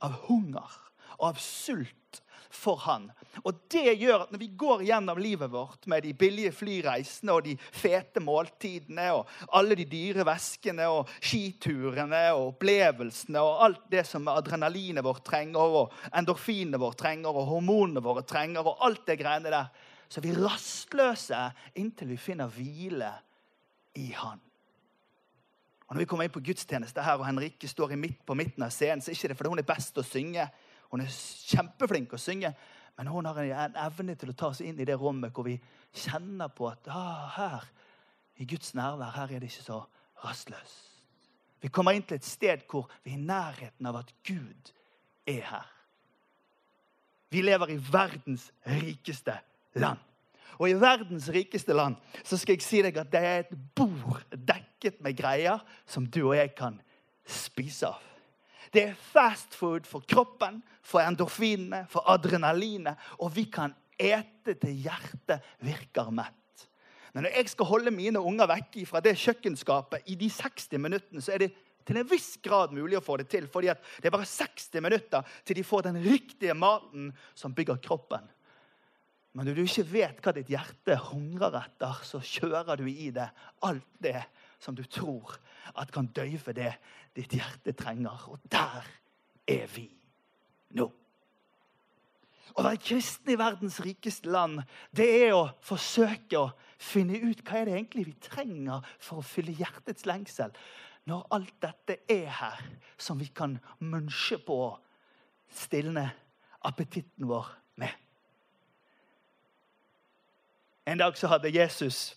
av 0.02 0.14
hunger 0.28 0.78
og 1.18 1.32
av 1.32 1.42
sult 1.42 2.22
for 2.52 2.78
han. 2.84 3.08
Og 3.42 3.64
det 3.72 3.94
gjør 3.96 4.26
at 4.26 4.32
når 4.32 4.42
vi 4.42 4.48
går 4.60 4.84
gjennom 4.86 5.20
livet 5.22 5.50
vårt 5.50 5.86
med 5.90 6.04
de 6.04 6.12
billige 6.16 6.52
flyreisene 6.54 7.34
og 7.34 7.46
de 7.46 7.54
fete 7.58 8.20
måltidene 8.22 9.08
og 9.16 9.30
alle 9.56 9.76
de 9.78 9.86
dyre 9.88 10.26
væskene 10.28 10.86
og 10.92 11.10
skiturene 11.16 12.24
og 12.36 12.52
opplevelsene 12.52 13.42
og 13.42 13.64
alt 13.66 13.86
det 13.92 14.04
som 14.08 14.28
adrenalinet 14.30 15.04
vårt 15.06 15.24
trenger, 15.26 15.78
og 15.82 16.12
endorfinene 16.12 16.80
våre 16.82 16.98
trenger, 17.00 17.32
og 17.32 17.48
hormonene 17.56 18.04
våre 18.04 18.22
trenger, 18.28 18.68
og 18.68 18.84
alt 18.84 19.06
det 19.08 19.18
greiene 19.22 19.52
der, 19.52 19.72
så 20.12 20.20
er 20.20 20.26
vi 20.26 20.36
rastløse 20.36 21.38
inntil 21.80 22.10
vi 22.12 22.18
finner 22.20 22.50
hvile 22.52 23.08
i 23.96 24.10
Han. 24.12 24.40
Og 25.88 25.94
Når 25.94 26.00
vi 26.02 26.06
kommer 26.08 26.26
inn 26.28 26.34
på 26.34 26.42
gudstjeneste 26.44 27.04
her, 27.04 27.16
og 27.16 27.24
Henrikke 27.26 27.68
står 27.68 27.94
midt 27.96 28.20
på 28.26 28.36
midten 28.36 28.64
av 28.64 28.72
scenen, 28.72 29.00
så 29.00 29.10
er 29.10 29.14
det 29.14 29.22
ikke 29.22 29.38
fordi 29.40 29.52
hun 29.54 29.62
er 29.62 29.68
best 29.68 29.98
å 29.98 30.04
synge, 30.04 30.44
hun 30.90 31.00
er 31.00 31.16
kjempeflink 31.48 32.12
å 32.12 32.20
synge, 32.20 32.52
men 32.96 33.08
hun 33.08 33.24
har 33.24 33.40
en 33.40 33.78
evne 33.86 34.16
til 34.20 34.32
å 34.32 34.36
ta 34.36 34.50
oss 34.52 34.60
inn 34.60 34.80
i 34.80 34.86
det 34.88 34.98
rommet 35.00 35.32
hvor 35.32 35.48
vi 35.48 35.56
kjenner 36.04 36.52
på 36.52 36.68
at 36.68 36.88
ah, 36.92 37.28
her, 37.36 37.68
i 38.36 38.44
Guds 38.48 38.74
nærvær, 38.76 39.14
her 39.16 39.32
er 39.32 39.40
det 39.40 39.48
ikke 39.48 39.64
så 39.64 39.78
rastløst. 40.24 40.90
Vi 41.62 41.70
kommer 41.72 41.96
inn 41.96 42.04
til 42.04 42.18
et 42.18 42.26
sted 42.26 42.64
hvor 42.68 42.90
vi 43.04 43.14
er 43.14 43.20
i 43.20 43.24
nærheten 43.24 43.88
av 43.88 44.00
at 44.02 44.12
Gud 44.26 44.72
er 45.28 45.44
her. 45.46 45.72
Vi 47.32 47.40
lever 47.40 47.72
i 47.72 47.80
verdens 47.80 48.50
rikeste 48.66 49.38
land. 49.74 50.00
Og 50.60 50.68
i 50.70 50.78
verdens 50.78 51.28
rikeste 51.32 51.74
land 51.74 51.96
så 52.22 52.38
skal 52.38 52.56
jeg 52.56 52.64
si 52.64 52.82
deg 52.84 52.98
at 53.00 53.10
det 53.12 53.22
er 53.22 53.44
et 53.44 53.54
bord 53.74 54.22
dekket 54.30 55.00
med 55.02 55.16
greier 55.18 55.62
som 55.88 56.06
du 56.06 56.22
og 56.28 56.36
jeg 56.36 56.52
kan 56.58 56.78
spise 57.26 57.88
av. 57.88 58.00
Det 58.72 58.86
er 58.88 59.00
fast 59.12 59.52
food 59.56 59.84
for 59.88 60.04
kroppen, 60.08 60.62
for 60.80 61.04
endorfinene, 61.04 61.84
for 61.92 62.06
adrenalinet. 62.08 62.96
Og 63.20 63.34
vi 63.36 63.44
kan 63.52 63.74
ete 64.00 64.54
til 64.56 64.78
hjertet 64.86 65.44
virker 65.60 66.08
mett. 66.14 66.38
Men 67.12 67.26
når 67.26 67.36
jeg 67.36 67.50
skal 67.52 67.68
holde 67.68 67.92
mine 67.92 68.20
unger 68.24 68.48
vekke 68.48 68.86
fra 68.88 69.02
det 69.04 69.18
kjøkkenskapet 69.20 70.08
i 70.08 70.16
de 70.16 70.30
60 70.32 70.80
minuttene, 70.80 71.20
så 71.20 71.34
er 71.34 71.44
det 71.44 71.50
til 71.84 71.98
en 71.98 72.08
viss 72.08 72.36
grad 72.40 72.72
mulig 72.72 72.96
å 72.96 73.04
få 73.04 73.18
det 73.20 73.28
til. 73.28 73.48
fordi 73.50 73.68
det 73.68 74.08
er 74.08 74.14
bare 74.14 74.28
60 74.28 74.80
minutter 74.80 75.22
til 75.44 75.58
de 75.58 75.64
får 75.66 75.82
den 75.90 75.98
riktige 76.04 76.54
maten 76.54 77.10
som 77.34 77.52
bygger 77.54 77.82
kroppen. 77.82 78.24
Men 79.32 79.48
når 79.48 79.56
du 79.56 79.62
ikke 79.64 79.86
vet 79.88 80.18
hva 80.20 80.34
ditt 80.36 80.50
hjerte 80.52 80.96
hungrer 81.08 81.56
etter, 81.62 82.02
så 82.04 82.20
kjører 82.20 82.80
du 82.80 82.88
i 82.90 83.08
det 83.14 83.30
alt 83.64 83.94
det 84.04 84.20
som 84.62 84.76
du 84.76 84.84
tror 84.84 85.38
at 85.78 85.92
kan 85.92 86.10
døyve 86.12 86.52
det 86.56 86.74
ditt 87.16 87.32
hjerte 87.38 87.72
trenger. 87.76 88.26
Og 88.28 88.42
der 88.52 88.84
er 89.48 89.64
vi 89.72 89.88
nå. 90.76 90.90
Å 92.52 92.64
være 92.66 92.82
kristen 92.84 93.32
i 93.32 93.38
verdens 93.40 93.78
rikeste 93.80 94.28
land, 94.28 94.60
det 94.92 95.08
er 95.24 95.32
å 95.32 95.46
forsøke 95.64 96.36
å 96.36 96.50
finne 96.82 97.16
ut 97.22 97.40
hva 97.46 97.62
er 97.62 97.70
det 97.70 97.76
egentlig 97.78 98.06
vi 98.10 98.16
trenger 98.20 98.84
for 99.00 99.22
å 99.22 99.26
fylle 99.26 99.56
hjertets 99.56 100.04
lengsel. 100.08 100.52
Når 101.08 101.24
alt 101.34 101.54
dette 101.64 102.02
er 102.12 102.28
her, 102.28 102.60
som 103.00 103.18
vi 103.18 103.30
kan 103.34 103.56
munche 103.80 104.36
på 104.44 104.58
stilne 105.52 106.04
appetitten 106.68 107.26
vår 107.30 107.48
med. 107.80 107.96
En 110.84 110.98
dag 110.98 111.18
så 111.18 111.30
hadde 111.30 111.52
Jesus 111.54 112.16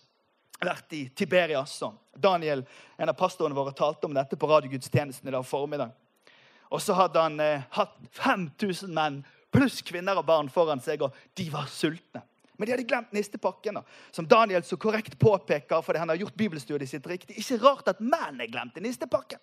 vært 0.58 0.92
i 0.96 1.04
Tiberias. 1.14 1.78
Daniel, 2.14 2.64
en 2.98 3.12
av 3.12 3.14
pastorene 3.18 3.54
våre, 3.54 3.74
talte 3.76 4.08
om 4.08 4.14
dette 4.16 4.36
på 4.36 4.48
radiogudstjenesten 4.50 5.28
i 5.28 5.34
dag 5.34 5.46
formiddag. 5.46 5.92
Og 6.74 6.82
så 6.82 6.96
hadde 6.98 7.22
han 7.22 7.38
eh, 7.40 7.62
hatt 7.76 7.94
5000 8.18 8.90
menn 8.90 9.20
pluss 9.54 9.78
kvinner 9.86 10.18
og 10.18 10.26
barn 10.26 10.50
foran 10.50 10.82
seg, 10.82 11.04
og 11.06 11.14
de 11.38 11.46
var 11.52 11.70
sultne. 11.70 12.24
Men 12.56 12.66
de 12.66 12.74
hadde 12.74 12.88
glemt 12.88 13.14
nistepakken. 13.14 13.78
Som 14.10 14.26
Daniel 14.26 14.64
så 14.66 14.78
korrekt 14.80 15.18
påpeker, 15.20 15.82
fordi 15.84 16.02
han 16.02 16.10
har 16.10 16.18
gjort 16.18 16.34
bibelstudiet 16.40 16.90
sitt 16.90 17.06
riktig. 17.06 17.36
Ikke 17.38 17.60
rart 17.62 17.92
at 17.92 18.02
mennene 18.02 18.48
glemte 18.50 18.82
nistepakken. 18.82 19.38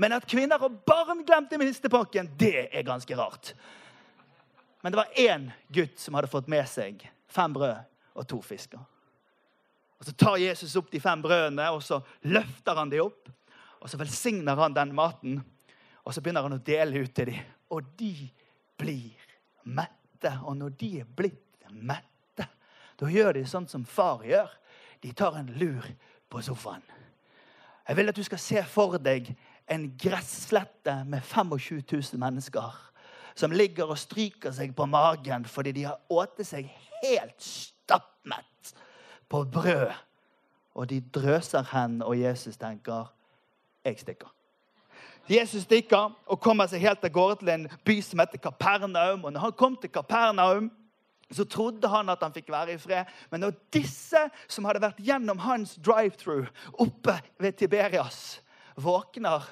Men 0.00 0.16
at 0.16 0.26
kvinner 0.28 0.60
og 0.66 0.80
barn 0.88 1.22
glemte 1.28 1.60
nistepakken, 1.60 2.32
det 2.40 2.70
er 2.72 2.88
ganske 2.88 3.14
rart. 3.16 3.52
Men 4.82 4.92
det 4.92 4.98
var 5.04 5.20
én 5.20 5.52
gutt 5.72 6.00
som 6.00 6.18
hadde 6.18 6.32
fått 6.32 6.50
med 6.50 6.66
seg 6.68 7.04
fem 7.30 7.54
brød 7.54 7.84
og 8.16 8.26
to 8.28 8.40
fisker. 8.42 8.80
Og 9.98 10.04
Så 10.04 10.12
tar 10.12 10.36
Jesus 10.36 10.76
opp 10.76 10.90
de 10.92 11.00
fem 11.00 11.22
brødene 11.22 11.70
og 11.72 11.82
så 11.82 12.00
løfter 12.28 12.76
han 12.76 12.90
dem 12.90 13.06
opp. 13.06 13.30
Og 13.80 13.90
Så 13.90 13.98
velsigner 14.00 14.56
han 14.56 14.74
den 14.74 14.94
maten, 14.94 15.44
og 16.04 16.14
så 16.14 16.20
begynner 16.20 16.42
han 16.42 16.56
å 16.56 16.62
dele 16.62 17.02
ut 17.02 17.14
til 17.14 17.32
dem. 17.32 17.40
Og 17.70 17.82
de 17.98 18.28
blir 18.78 19.16
mette. 19.64 20.30
Og 20.46 20.56
når 20.56 20.76
de 20.78 20.90
er 21.00 21.08
blitt 21.18 21.66
mette, 21.70 22.46
da 22.96 23.08
gjør 23.10 23.32
de 23.34 23.44
sånn 23.46 23.66
som 23.68 23.84
far 23.84 24.22
gjør. 24.24 24.50
De 25.02 25.12
tar 25.12 25.36
en 25.36 25.50
lur 25.58 25.84
på 26.30 26.42
sofaen. 26.42 26.84
Jeg 27.88 27.96
vil 27.96 28.08
at 28.10 28.18
du 28.18 28.22
skal 28.26 28.42
se 28.42 28.62
for 28.70 28.98
deg 28.98 29.28
en 29.70 29.88
gresslette 29.98 30.94
med 31.06 31.22
25 31.26 31.82
000 31.92 32.22
mennesker 32.22 32.82
som 33.36 33.52
ligger 33.52 33.90
og 33.90 33.98
stryker 34.00 34.54
seg 34.54 34.72
på 34.76 34.86
magen 34.88 35.44
fordi 35.50 35.74
de 35.76 35.84
har 35.90 36.00
åtet 36.10 36.48
seg 36.48 36.70
helt 37.02 37.42
stappmett 37.86 38.74
på 39.30 39.44
brød. 39.52 39.92
Og 40.76 40.90
de 40.90 41.00
drøser 41.00 41.64
hen, 41.72 42.02
og 42.02 42.18
Jesus 42.20 42.56
tenker 42.56 43.12
'Jeg 43.84 43.96
stikker'. 43.98 44.32
Jesus 45.28 45.62
stikker 45.62 46.12
og 46.26 46.40
kommer 46.40 46.68
seg 46.70 46.80
helt 46.80 47.04
av 47.04 47.10
gårde 47.10 47.40
til 47.40 47.48
en 47.48 47.68
by 47.84 48.00
som 48.04 48.18
heter 48.22 48.38
Kapernaum. 48.38 49.24
Og 49.24 49.32
når 49.32 49.40
han 49.40 49.52
kom 49.52 49.76
til 49.76 49.90
Kapernaum, 49.90 50.70
så 51.32 51.44
trodde 51.44 51.88
han 51.90 52.08
at 52.08 52.22
han 52.22 52.34
fikk 52.34 52.52
være 52.54 52.76
i 52.76 52.78
fred. 52.78 53.04
Men 53.30 53.40
når 53.40 53.56
disse 53.74 54.22
som 54.46 54.64
hadde 54.64 54.84
vært 54.84 55.02
gjennom 55.02 55.38
hans 55.42 55.74
drive-through 55.82 56.46
oppe 56.78 57.18
ved 57.42 57.52
Tiberias, 57.58 58.40
våkner, 58.76 59.42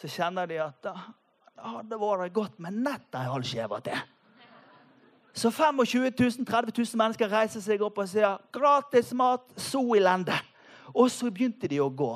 så 0.00 0.08
kjenner 0.08 0.46
de 0.46 0.62
at 0.62 0.78
det 0.82 0.94
hadde 1.58 2.00
vært 2.00 2.32
godt 2.32 2.60
med 2.62 2.80
nett 2.86 3.18
ei 3.18 3.28
halv 3.28 3.44
skive 3.44 3.80
til. 3.84 4.00
Så 5.32 5.50
25 5.50 6.10
000, 6.18 6.46
30 6.46 6.72
000 6.76 6.98
mennesker 6.98 7.30
reiser 7.30 7.62
seg 7.62 7.82
opp 7.82 7.98
og 7.98 8.08
sier 8.08 8.38
'gratis 8.52 9.12
mat, 9.12 9.44
så 9.56 9.82
i 9.96 10.00
landet'. 10.00 10.44
Og 10.94 11.10
så 11.10 11.30
begynte 11.30 11.68
de 11.68 11.80
å 11.80 11.90
gå. 11.90 12.12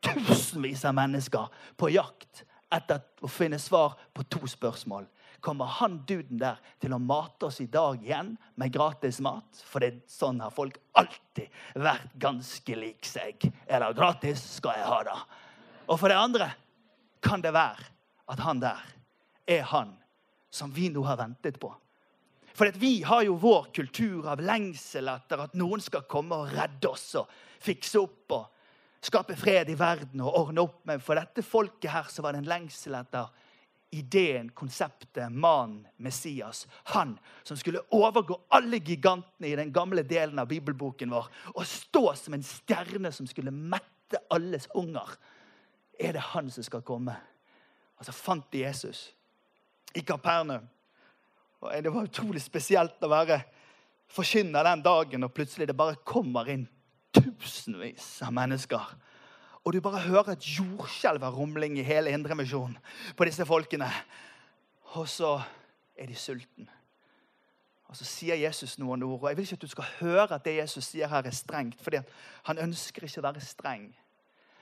Tusenvis 0.00 0.84
av 0.84 0.94
mennesker 0.94 1.48
på 1.76 1.90
jakt 1.90 2.44
etter 2.70 3.00
å 3.20 3.28
finne 3.28 3.58
svar 3.58 3.96
på 4.14 4.22
to 4.30 4.46
spørsmål. 4.46 5.06
Kommer 5.40 5.70
han 5.78 6.00
duden 6.06 6.38
der 6.40 6.58
til 6.82 6.94
å 6.94 6.98
mate 6.98 7.46
oss 7.46 7.60
i 7.62 7.68
dag 7.70 8.02
igjen 8.02 8.32
med 8.58 8.72
gratis 8.74 9.20
mat? 9.22 9.60
For 9.70 9.82
det 9.82 9.88
er 9.88 10.00
sånn 10.10 10.40
har 10.42 10.54
folk 10.54 10.80
alltid 10.98 11.50
vært 11.78 12.14
ganske 12.18 12.78
lik 12.78 13.06
seg. 13.06 13.46
Er 13.66 13.84
det 13.84 13.92
gratis, 13.98 14.42
skal 14.58 14.80
jeg 14.80 14.88
ha 14.88 15.02
det. 15.06 15.18
Og 15.86 15.98
for 16.00 16.10
det 16.10 16.18
andre 16.18 16.50
kan 17.22 17.42
det 17.42 17.54
være 17.54 17.86
at 18.28 18.42
han 18.44 18.62
der 18.62 18.82
er 19.48 19.62
han 19.70 19.94
som 20.50 20.72
vi 20.74 20.90
nå 20.92 21.04
har 21.06 21.20
ventet 21.20 21.58
på. 21.60 21.70
For 22.58 22.70
vi 22.74 23.02
har 23.06 23.22
jo 23.22 23.36
vår 23.38 23.68
kultur 23.74 24.26
av 24.26 24.40
lengsel 24.42 25.06
etter 25.12 25.44
at 25.44 25.52
noen 25.58 25.82
skal 25.82 26.08
komme 26.10 26.34
og 26.34 26.50
redde 26.50 26.90
oss 26.90 27.12
og 27.20 27.28
fikse 27.62 28.00
opp 28.00 28.34
og 28.34 29.04
skape 29.06 29.36
fred 29.38 29.68
i 29.70 29.76
verden 29.78 30.24
og 30.24 30.40
ordne 30.40 30.64
opp. 30.64 30.80
Men 30.88 30.98
for 30.98 31.14
dette 31.20 31.44
folket 31.46 31.92
her 31.92 32.08
så 32.10 32.24
var 32.24 32.34
det 32.34 32.42
en 32.42 32.50
lengsel 32.50 32.96
etter 32.98 33.28
ideen, 33.94 34.50
konseptet, 34.58 35.30
mannen, 35.30 35.86
Messias. 36.02 36.66
Han 36.90 37.14
som 37.46 37.56
skulle 37.56 37.84
overgå 37.94 38.40
alle 38.48 38.80
gigantene 38.82 39.48
i 39.48 39.56
den 39.56 39.70
gamle 39.72 40.02
delen 40.02 40.42
av 40.42 40.50
bibelboken 40.50 41.14
vår 41.14 41.28
og 41.54 41.62
stå 41.66 42.02
som 42.18 42.34
en 42.34 42.44
stjerne 42.44 43.12
som 43.14 43.28
skulle 43.30 43.54
mette 43.54 44.18
alles 44.34 44.66
unger. 44.74 45.14
Er 45.94 46.18
det 46.18 46.26
han 46.34 46.50
som 46.50 46.66
skal 46.66 46.82
komme? 46.82 47.14
Og 47.98 48.06
så 48.06 48.14
fant 48.14 48.50
de 48.50 48.64
Jesus 48.66 49.12
i 49.94 50.02
Kapernaum. 50.02 50.66
Og 51.60 51.82
Det 51.82 51.92
var 51.92 52.06
utrolig 52.06 52.42
spesielt 52.42 53.02
å 53.02 53.10
være 53.10 53.42
forkynner 54.08 54.64
den 54.64 54.82
dagen, 54.82 55.24
og 55.24 55.34
plutselig 55.34 55.68
det 55.68 55.76
bare 55.76 55.98
kommer 56.04 56.48
inn 56.48 56.68
tusenvis 57.12 58.22
av 58.22 58.32
mennesker. 58.32 58.94
Og 59.64 59.74
du 59.74 59.80
bare 59.84 60.00
hører 60.06 60.32
et 60.32 60.48
jordskjelv 60.48 61.24
av 61.24 61.36
rumling 61.36 61.76
i 61.78 61.84
hele 61.84 62.12
Indremisjonen 62.14 62.78
på 63.16 63.26
disse 63.28 63.44
folkene. 63.44 63.90
Og 64.96 65.08
så 65.10 65.34
er 65.98 66.08
de 66.08 66.16
sultne. 66.16 66.70
Og 67.88 67.96
så 67.96 68.04
sier 68.04 68.36
Jesus 68.36 68.78
noen 68.78 69.02
ord. 69.02 69.22
og 69.22 69.28
Jeg 69.28 69.36
vil 69.36 69.44
ikke 69.44 69.58
at 69.58 69.62
du 69.62 69.72
skal 69.72 69.90
høre 70.00 70.34
at 70.34 70.44
det 70.44 70.56
Jesus 70.56 70.84
sier 70.84 71.08
her, 71.08 71.26
er 71.26 71.30
strengt. 71.30 71.82
fordi 71.82 72.00
han 72.44 72.58
ønsker 72.58 73.04
ikke 73.04 73.20
å 73.20 73.28
være 73.28 73.40
streng. 73.40 73.94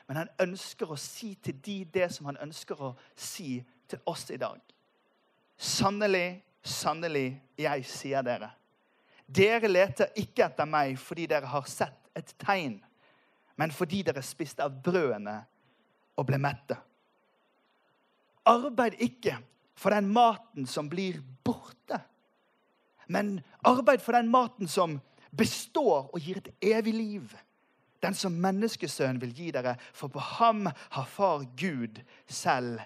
Men 0.09 0.17
han 0.17 0.29
ønsker 0.41 0.91
å 0.91 0.97
si 0.97 1.35
til 1.35 1.55
de 1.67 1.85
det 1.85 2.13
som 2.15 2.27
han 2.27 2.39
ønsker 2.43 2.83
å 2.83 2.95
si 3.17 3.65
til 3.89 3.99
oss 4.07 4.31
i 4.31 4.37
dag. 4.37 4.61
Sannelig, 5.59 6.43
sannelig, 6.67 7.31
jeg 7.59 7.85
sier 7.89 8.25
dere. 8.27 8.51
Dere 9.27 9.69
leter 9.71 10.13
ikke 10.21 10.47
etter 10.47 10.69
meg 10.71 10.99
fordi 11.01 11.27
dere 11.31 11.49
har 11.51 11.67
sett 11.71 12.11
et 12.17 12.35
tegn, 12.41 12.79
men 13.57 13.73
fordi 13.75 14.03
dere 14.07 14.23
spiste 14.25 14.65
av 14.65 14.77
brødene 14.85 15.39
og 16.17 16.29
ble 16.29 16.39
mette. 16.41 16.77
Arbeid 18.47 18.99
ikke 19.03 19.39
for 19.77 19.93
den 19.93 20.09
maten 20.13 20.69
som 20.71 20.89
blir 20.89 21.19
borte, 21.45 21.99
men 23.09 23.41
arbeid 23.67 24.03
for 24.03 24.17
den 24.17 24.31
maten 24.31 24.71
som 24.71 25.01
består 25.37 26.09
og 26.13 26.21
gir 26.23 26.41
et 26.41 26.53
evig 26.75 26.95
liv. 26.95 27.35
Den 28.03 28.15
som 28.15 28.35
menneskesønnen 28.39 29.21
vil 29.23 29.35
gi 29.35 29.51
dere, 29.55 29.77
for 29.93 30.13
på 30.13 30.23
ham 30.39 30.67
har 30.69 31.09
far 31.11 31.47
Gud 31.59 32.01
selv 32.29 32.83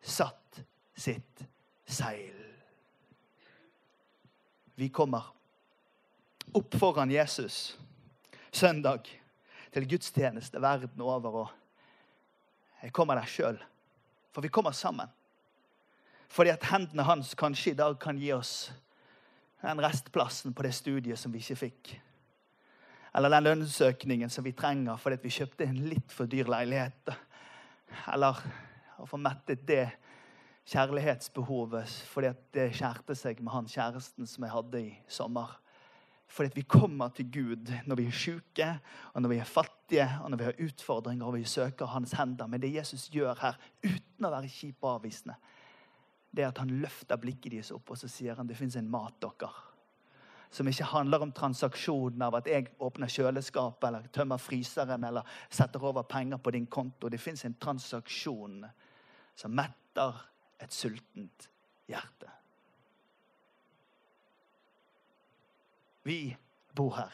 satt 0.00 0.62
sitt 0.96 1.44
seil. 1.86 2.51
Vi 4.74 4.88
kommer 4.88 5.24
opp 6.52 6.74
foran 6.74 7.10
Jesus 7.10 7.78
søndag 8.50 9.08
til 9.72 9.88
gudstjeneste 9.88 10.60
verden 10.60 11.00
over. 11.00 11.42
Og 11.44 11.48
jeg 12.82 12.92
kommer 12.92 13.18
der 13.18 13.28
sjøl. 13.28 13.58
For 14.32 14.44
vi 14.44 14.52
kommer 14.52 14.72
sammen. 14.72 15.08
Fordi 16.32 16.50
at 16.54 16.64
hendene 16.70 17.04
hans 17.04 17.34
kanskje 17.36 17.74
i 17.74 17.76
dag 17.76 17.98
kan 18.00 18.16
gi 18.16 18.32
oss 18.32 18.72
den 19.62 19.80
restplassen 19.84 20.54
på 20.56 20.64
det 20.64 20.72
studiet 20.74 21.20
som 21.20 21.32
vi 21.32 21.42
ikke 21.42 21.60
fikk. 21.66 21.92
Eller 23.14 23.34
den 23.34 23.44
lønnsøkningen 23.44 24.32
som 24.32 24.44
vi 24.44 24.54
trenger 24.56 24.96
fordi 24.96 25.20
vi 25.22 25.34
kjøpte 25.36 25.68
en 25.68 25.82
litt 25.90 26.12
for 26.12 26.30
dyr 26.30 26.48
leilighet. 26.48 27.12
Eller 28.08 28.40
å 28.98 29.06
få 29.06 29.20
mettet 29.20 29.66
det 29.68 29.84
kjærlighetsbehovet 30.68 31.90
fordi 32.12 32.30
det 32.54 32.68
skjærte 32.76 33.16
seg 33.18 33.42
med 33.42 33.52
han 33.54 33.68
kjæresten 33.70 34.28
som 34.28 34.46
jeg 34.46 34.54
hadde 34.54 34.82
i 34.82 34.92
sommer. 35.10 35.56
Fordi 36.32 36.50
vi 36.54 36.62
kommer 36.64 37.08
til 37.12 37.28
Gud 37.32 37.72
når 37.86 37.98
vi 37.98 38.06
er 38.08 38.14
syke, 38.16 38.68
og 39.12 39.22
når 39.22 39.28
vi 39.28 39.36
er 39.42 39.48
fattige, 39.48 40.06
og 40.22 40.30
når 40.30 40.38
vi 40.40 40.44
har 40.44 40.62
utfordringer 40.64 41.26
og 41.26 41.34
vi 41.34 41.44
søker 41.44 41.86
Hans 41.86 42.12
hender. 42.16 42.46
Men 42.46 42.62
det 42.62 42.74
Jesus 42.74 43.10
gjør 43.12 43.34
her, 43.42 43.58
uten 43.84 44.24
å 44.24 44.30
være 44.32 44.48
kjip 44.48 44.78
og 44.80 44.94
avvisende, 44.94 45.36
det 46.32 46.46
er 46.46 46.48
at 46.48 46.62
han 46.62 46.72
løfter 46.80 47.20
blikket 47.20 47.52
deres 47.52 47.74
opp 47.74 47.92
og 47.92 48.00
så 48.00 48.08
sier 48.08 48.38
han, 48.38 48.48
det 48.48 48.56
fins 48.56 48.78
en 48.80 48.88
mat 48.88 49.18
dere. 49.20 49.50
Som 50.52 50.68
ikke 50.68 50.88
handler 50.88 51.24
om 51.24 51.32
transaksjonen 51.36 52.24
av 52.24 52.38
at 52.40 52.48
jeg 52.48 52.70
åpner 52.80 53.12
kjøleskapet 53.12 53.86
eller 53.88 54.08
tømmer 54.12 54.40
fryseren 54.40 55.04
eller 55.04 55.28
setter 55.50 55.84
over 55.84 56.04
penger 56.08 56.40
på 56.40 56.52
din 56.56 56.66
konto. 56.66 57.08
Det 57.08 57.20
fins 57.20 57.44
en 57.44 57.56
transaksjon 57.60 58.62
som 59.36 59.52
metter 59.56 60.16
et 60.62 60.72
sultent 60.72 61.48
hjerte. 61.90 62.30
Vi 66.02 66.36
bor 66.74 66.96
her. 66.96 67.12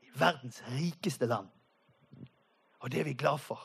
I 0.00 0.10
verdens 0.18 0.62
rikeste 0.72 1.28
land. 1.28 1.48
Og 2.80 2.90
det 2.90 3.00
er 3.00 3.08
vi 3.08 3.16
glad 3.16 3.38
for. 3.40 3.60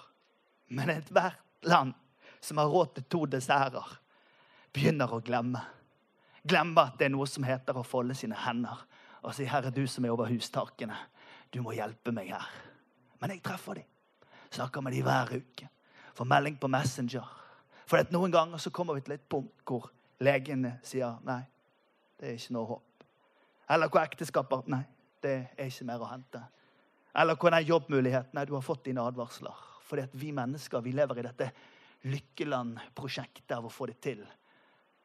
Men 0.67 0.89
ethvert 0.89 1.67
land 1.67 1.93
som 2.41 2.57
har 2.57 2.71
råd 2.71 2.95
til 2.95 3.03
to 3.11 3.25
desserter, 3.29 3.85
begynner 4.73 5.11
å 5.11 5.19
glemme. 5.21 5.61
Glemme 6.47 6.87
at 6.87 6.97
det 6.97 7.09
er 7.09 7.13
noe 7.13 7.27
som 7.29 7.45
heter 7.45 7.77
å 7.77 7.85
folde 7.85 8.15
sine 8.17 8.39
hender 8.47 8.87
og 9.21 9.35
si 9.35 9.45
'Herre, 9.45 9.69
du 9.69 9.87
som 9.87 10.05
er 10.05 10.09
over 10.09 10.25
hustakene, 10.25 10.97
du 11.53 11.61
må 11.61 11.71
hjelpe 11.71 12.11
meg 12.11 12.31
her'. 12.31 12.49
Men 13.19 13.29
jeg 13.29 13.43
treffer 13.43 13.73
dem. 13.73 13.83
Snakker 14.49 14.81
med 14.81 14.93
dem 14.93 15.03
hver 15.03 15.35
uke. 15.35 15.69
Får 16.13 16.25
melding 16.25 16.57
på 16.57 16.67
Messenger. 16.67 17.40
For 17.85 18.13
noen 18.13 18.31
ganger 18.31 18.61
så 18.61 18.69
kommer 18.69 18.97
vi 18.97 19.03
til 19.05 19.17
et 19.17 19.27
punkt 19.29 19.65
hvor 19.67 19.89
legene 20.19 20.79
sier 20.83 21.19
'nei, 21.23 21.41
det 22.19 22.29
er 22.29 22.33
ikke 22.37 22.53
noe 22.53 22.67
håp'. 22.67 23.05
Eller 23.69 23.89
hvor 23.89 24.01
ekteskapet 24.01 24.67
Nei, 24.67 24.83
det 25.23 25.47
er 25.57 25.65
ikke 25.65 25.85
mer 25.87 26.03
å 26.03 26.09
hente. 26.11 26.41
Eller 27.15 27.35
hvor 27.35 27.49
den 27.49 27.67
jobbmuligheten 27.67 28.35
Nei, 28.35 28.45
du 28.45 28.53
har 28.53 28.61
fått 28.61 28.85
dine 28.85 29.01
advarsler. 29.01 29.55
Fordi 29.81 30.01
at 30.01 30.13
vi 30.15 30.31
mennesker 30.31 30.81
vi 30.81 30.91
lever 30.91 31.19
i 31.19 31.25
dette 31.25 31.51
lykkeland-prosjektet 32.03 33.51
av 33.51 33.65
å 33.65 33.71
få 33.71 33.85
det 33.91 33.99
til. 34.01 34.21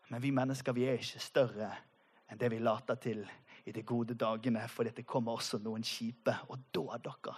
Men 0.09 0.23
vi 0.23 0.31
mennesker 0.31 0.73
vi 0.73 0.87
er 0.87 1.01
ikke 1.01 1.23
større 1.23 1.71
enn 2.31 2.39
det 2.39 2.51
vi 2.51 2.63
later 2.63 2.99
til 3.03 3.25
i 3.67 3.75
de 3.75 3.83
gode 3.83 4.15
dagene. 4.15 4.63
For 4.69 4.87
det 4.87 5.07
kommer 5.07 5.39
også 5.39 5.59
noen 5.63 5.85
kjipe. 5.87 6.35
Og 6.49 6.69
da, 6.75 7.01
dere, 7.03 7.37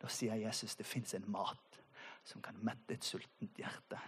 da 0.00 0.10
sier 0.10 0.42
Jesus 0.42 0.74
det 0.76 0.86
fins 0.86 1.14
en 1.14 1.30
mat 1.30 1.80
som 2.24 2.42
kan 2.42 2.58
mette 2.64 2.96
et 2.96 3.04
sultent 3.04 3.58
hjerte. 3.60 4.00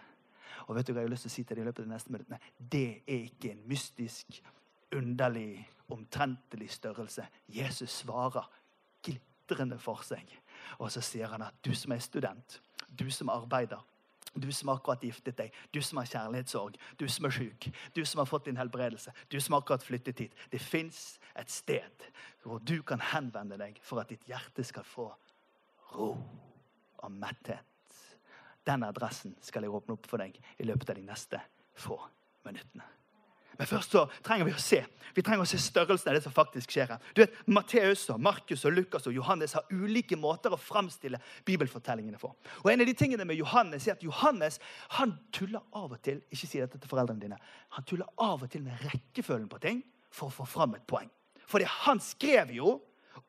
Og 0.67 0.77
vet 0.77 0.87
du 0.87 0.93
hva 0.93 1.03
jeg 1.03 1.09
har 1.09 1.15
lyst 1.15 1.27
til 1.29 1.33
å 1.33 1.37
si 1.37 1.45
til 1.45 1.59
deg 1.59 1.65
i 1.65 1.69
løpet 1.69 1.83
av 1.83 1.89
de 1.89 1.95
neste 1.95 2.13
minuttene? 2.15 2.41
Det 2.59 3.03
er 3.07 3.27
ikke 3.27 3.53
en 3.53 3.65
mystisk, 3.69 4.41
underlig 4.97 5.51
omtrentlig 5.93 6.71
størrelse. 6.71 7.27
Jesus 7.53 8.03
svarer 8.03 8.47
glitrende 9.05 9.79
for 9.83 10.03
seg. 10.07 10.31
Og 10.79 10.91
så 10.93 11.03
sier 11.05 11.31
han 11.33 11.45
at 11.47 11.59
du 11.65 11.75
som 11.75 11.93
er 11.95 12.03
student, 12.05 12.61
du 12.89 13.11
som 13.11 13.31
arbeider, 13.33 13.83
Du 14.37 14.53
som 14.53 14.69
akkurat 14.69 15.01
giftet 15.01 15.39
deg, 15.39 15.53
du 15.73 15.79
som 15.81 15.97
har 15.97 16.09
kjærlighetssorg, 16.11 16.75
du 17.01 17.07
som 17.09 17.25
er 17.25 17.33
syk, 17.33 17.69
du 17.97 18.03
som 18.05 18.21
har 18.21 18.29
fått 18.29 18.51
din 18.51 18.59
helbredelse, 18.61 19.13
du 19.33 19.39
som 19.41 19.57
akkurat 19.57 19.85
flyttet 19.85 20.19
hit. 20.21 20.35
Det 20.53 20.61
fins 20.61 21.19
et 21.41 21.51
sted 21.51 22.09
hvor 22.43 22.61
du 22.61 22.83
kan 22.83 23.01
henvende 23.01 23.57
deg 23.57 23.81
for 23.83 24.03
at 24.03 24.13
ditt 24.13 24.27
hjerte 24.29 24.65
skal 24.65 24.85
få 24.85 25.09
ro 25.95 26.11
og 26.99 27.13
metthet. 27.13 27.65
Den 28.67 28.85
adressen 28.87 29.37
skal 29.45 29.67
jeg 29.67 29.75
åpne 29.75 29.97
opp 29.97 30.11
for 30.11 30.23
deg 30.23 30.37
i 30.59 30.67
løpet 30.67 30.93
av 30.93 30.99
de 30.99 31.07
neste 31.07 31.41
få 31.79 31.99
minuttene. 32.47 32.87
Men 33.57 33.69
først 33.69 33.95
så 33.95 34.03
trenger 34.25 34.49
vi 34.49 34.53
å 34.53 34.61
se 34.61 34.83
Vi 35.17 35.23
trenger 35.25 35.47
å 35.47 35.49
se 35.49 35.59
størrelsen 35.61 36.11
av 36.11 36.17
det 36.19 36.23
som 36.27 36.35
faktisk 36.35 36.75
skjer 36.75 36.91
her. 36.93 37.05
Du 37.17 37.23
vet, 37.23 37.37
Matteus, 37.49 38.03
og 38.13 38.21
Markus, 38.21 38.67
og 38.69 38.75
Lukas 38.77 39.07
og 39.09 39.17
Johannes 39.17 39.55
har 39.57 39.65
ulike 39.73 40.19
måter 40.21 40.53
å 40.53 40.59
framstille 40.61 41.21
bibelfortellingene 41.49 42.21
for. 42.21 42.35
Og 42.65 42.69
En 42.73 42.85
av 42.85 42.89
de 42.89 42.93
tingene 42.99 43.25
med 43.25 43.41
Johannes 43.41 43.87
er 43.89 43.97
at 43.97 44.05
Johannes 44.05 44.61
han 44.99 45.15
tuller 45.33 45.65
av 45.73 45.95
og 45.97 46.03
til 46.05 46.21
ikke 46.29 46.51
si 46.51 46.61
dette 46.61 46.77
til 46.83 46.91
foreldrene 46.91 47.23
dine, 47.23 47.39
han 47.73 47.89
tuller 47.89 48.11
av 48.21 48.45
og 48.45 48.53
til 48.53 48.67
med 48.67 48.83
rekkefølgen 48.85 49.49
på 49.49 49.63
ting 49.63 49.81
for 50.13 50.29
å 50.29 50.37
få 50.43 50.49
fram 50.59 50.77
et 50.77 50.85
poeng. 50.89 51.09
Fordi 51.49 51.65
han 51.87 52.03
skrev 52.03 52.53
jo 52.59 52.77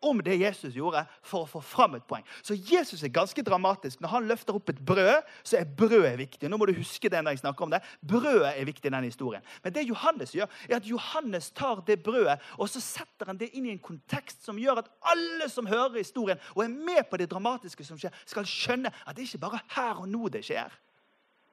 om 0.01 0.19
det 0.23 0.39
Jesus 0.39 0.75
gjorde, 0.75 1.05
for 1.25 1.45
å 1.45 1.49
få 1.49 1.61
fram 1.63 1.97
et 1.97 2.05
poeng. 2.07 2.25
Så 2.43 2.57
Jesus 2.57 3.03
er 3.03 3.13
ganske 3.13 3.43
dramatisk. 3.45 4.01
Når 4.01 4.13
han 4.15 4.29
løfter 4.29 4.57
opp 4.57 4.69
et 4.73 4.81
brød, 4.85 5.27
så 5.43 5.61
er 5.61 5.69
brødet 5.77 6.17
viktig. 6.19 6.49
Nå 6.49 6.59
må 6.59 6.69
du 6.69 6.75
huske 6.77 7.09
det 7.11 7.21
når 7.23 7.37
jeg 7.37 7.43
snakker 7.45 7.67
om 7.67 7.73
det. 7.73 7.81
Brødet 8.01 8.53
er 8.53 8.67
viktig 8.67 8.89
i 8.89 8.93
denne 8.93 9.09
historien. 9.09 9.45
Men 9.63 9.75
det 9.75 9.87
Johannes 9.87 10.35
gjør, 10.35 10.51
er 10.69 10.79
at 10.79 10.89
Johannes 10.89 11.51
tar 11.55 11.83
det 11.87 12.01
brødet 12.03 12.37
og 12.57 12.69
så 12.69 12.81
setter 12.81 13.29
han 13.29 13.39
det 13.39 13.49
inn 13.55 13.67
i 13.67 13.73
en 13.73 13.83
kontekst 13.83 14.45
som 14.45 14.59
gjør 14.59 14.81
at 14.81 14.89
alle 15.11 15.47
som 15.51 15.67
hører 15.69 15.99
historien 15.99 16.41
og 16.55 16.63
er 16.63 16.73
med 16.73 17.03
på 17.09 17.19
det 17.19 17.29
dramatiske 17.31 17.85
som 17.85 17.99
skjer, 17.99 18.13
skal 18.25 18.47
skjønne 18.47 18.91
at 19.05 19.17
det 19.17 19.27
ikke 19.27 19.43
bare 19.45 19.61
her 19.75 20.03
og 20.03 20.09
nå 20.11 20.31
det 20.33 20.43
skjer. 20.47 20.73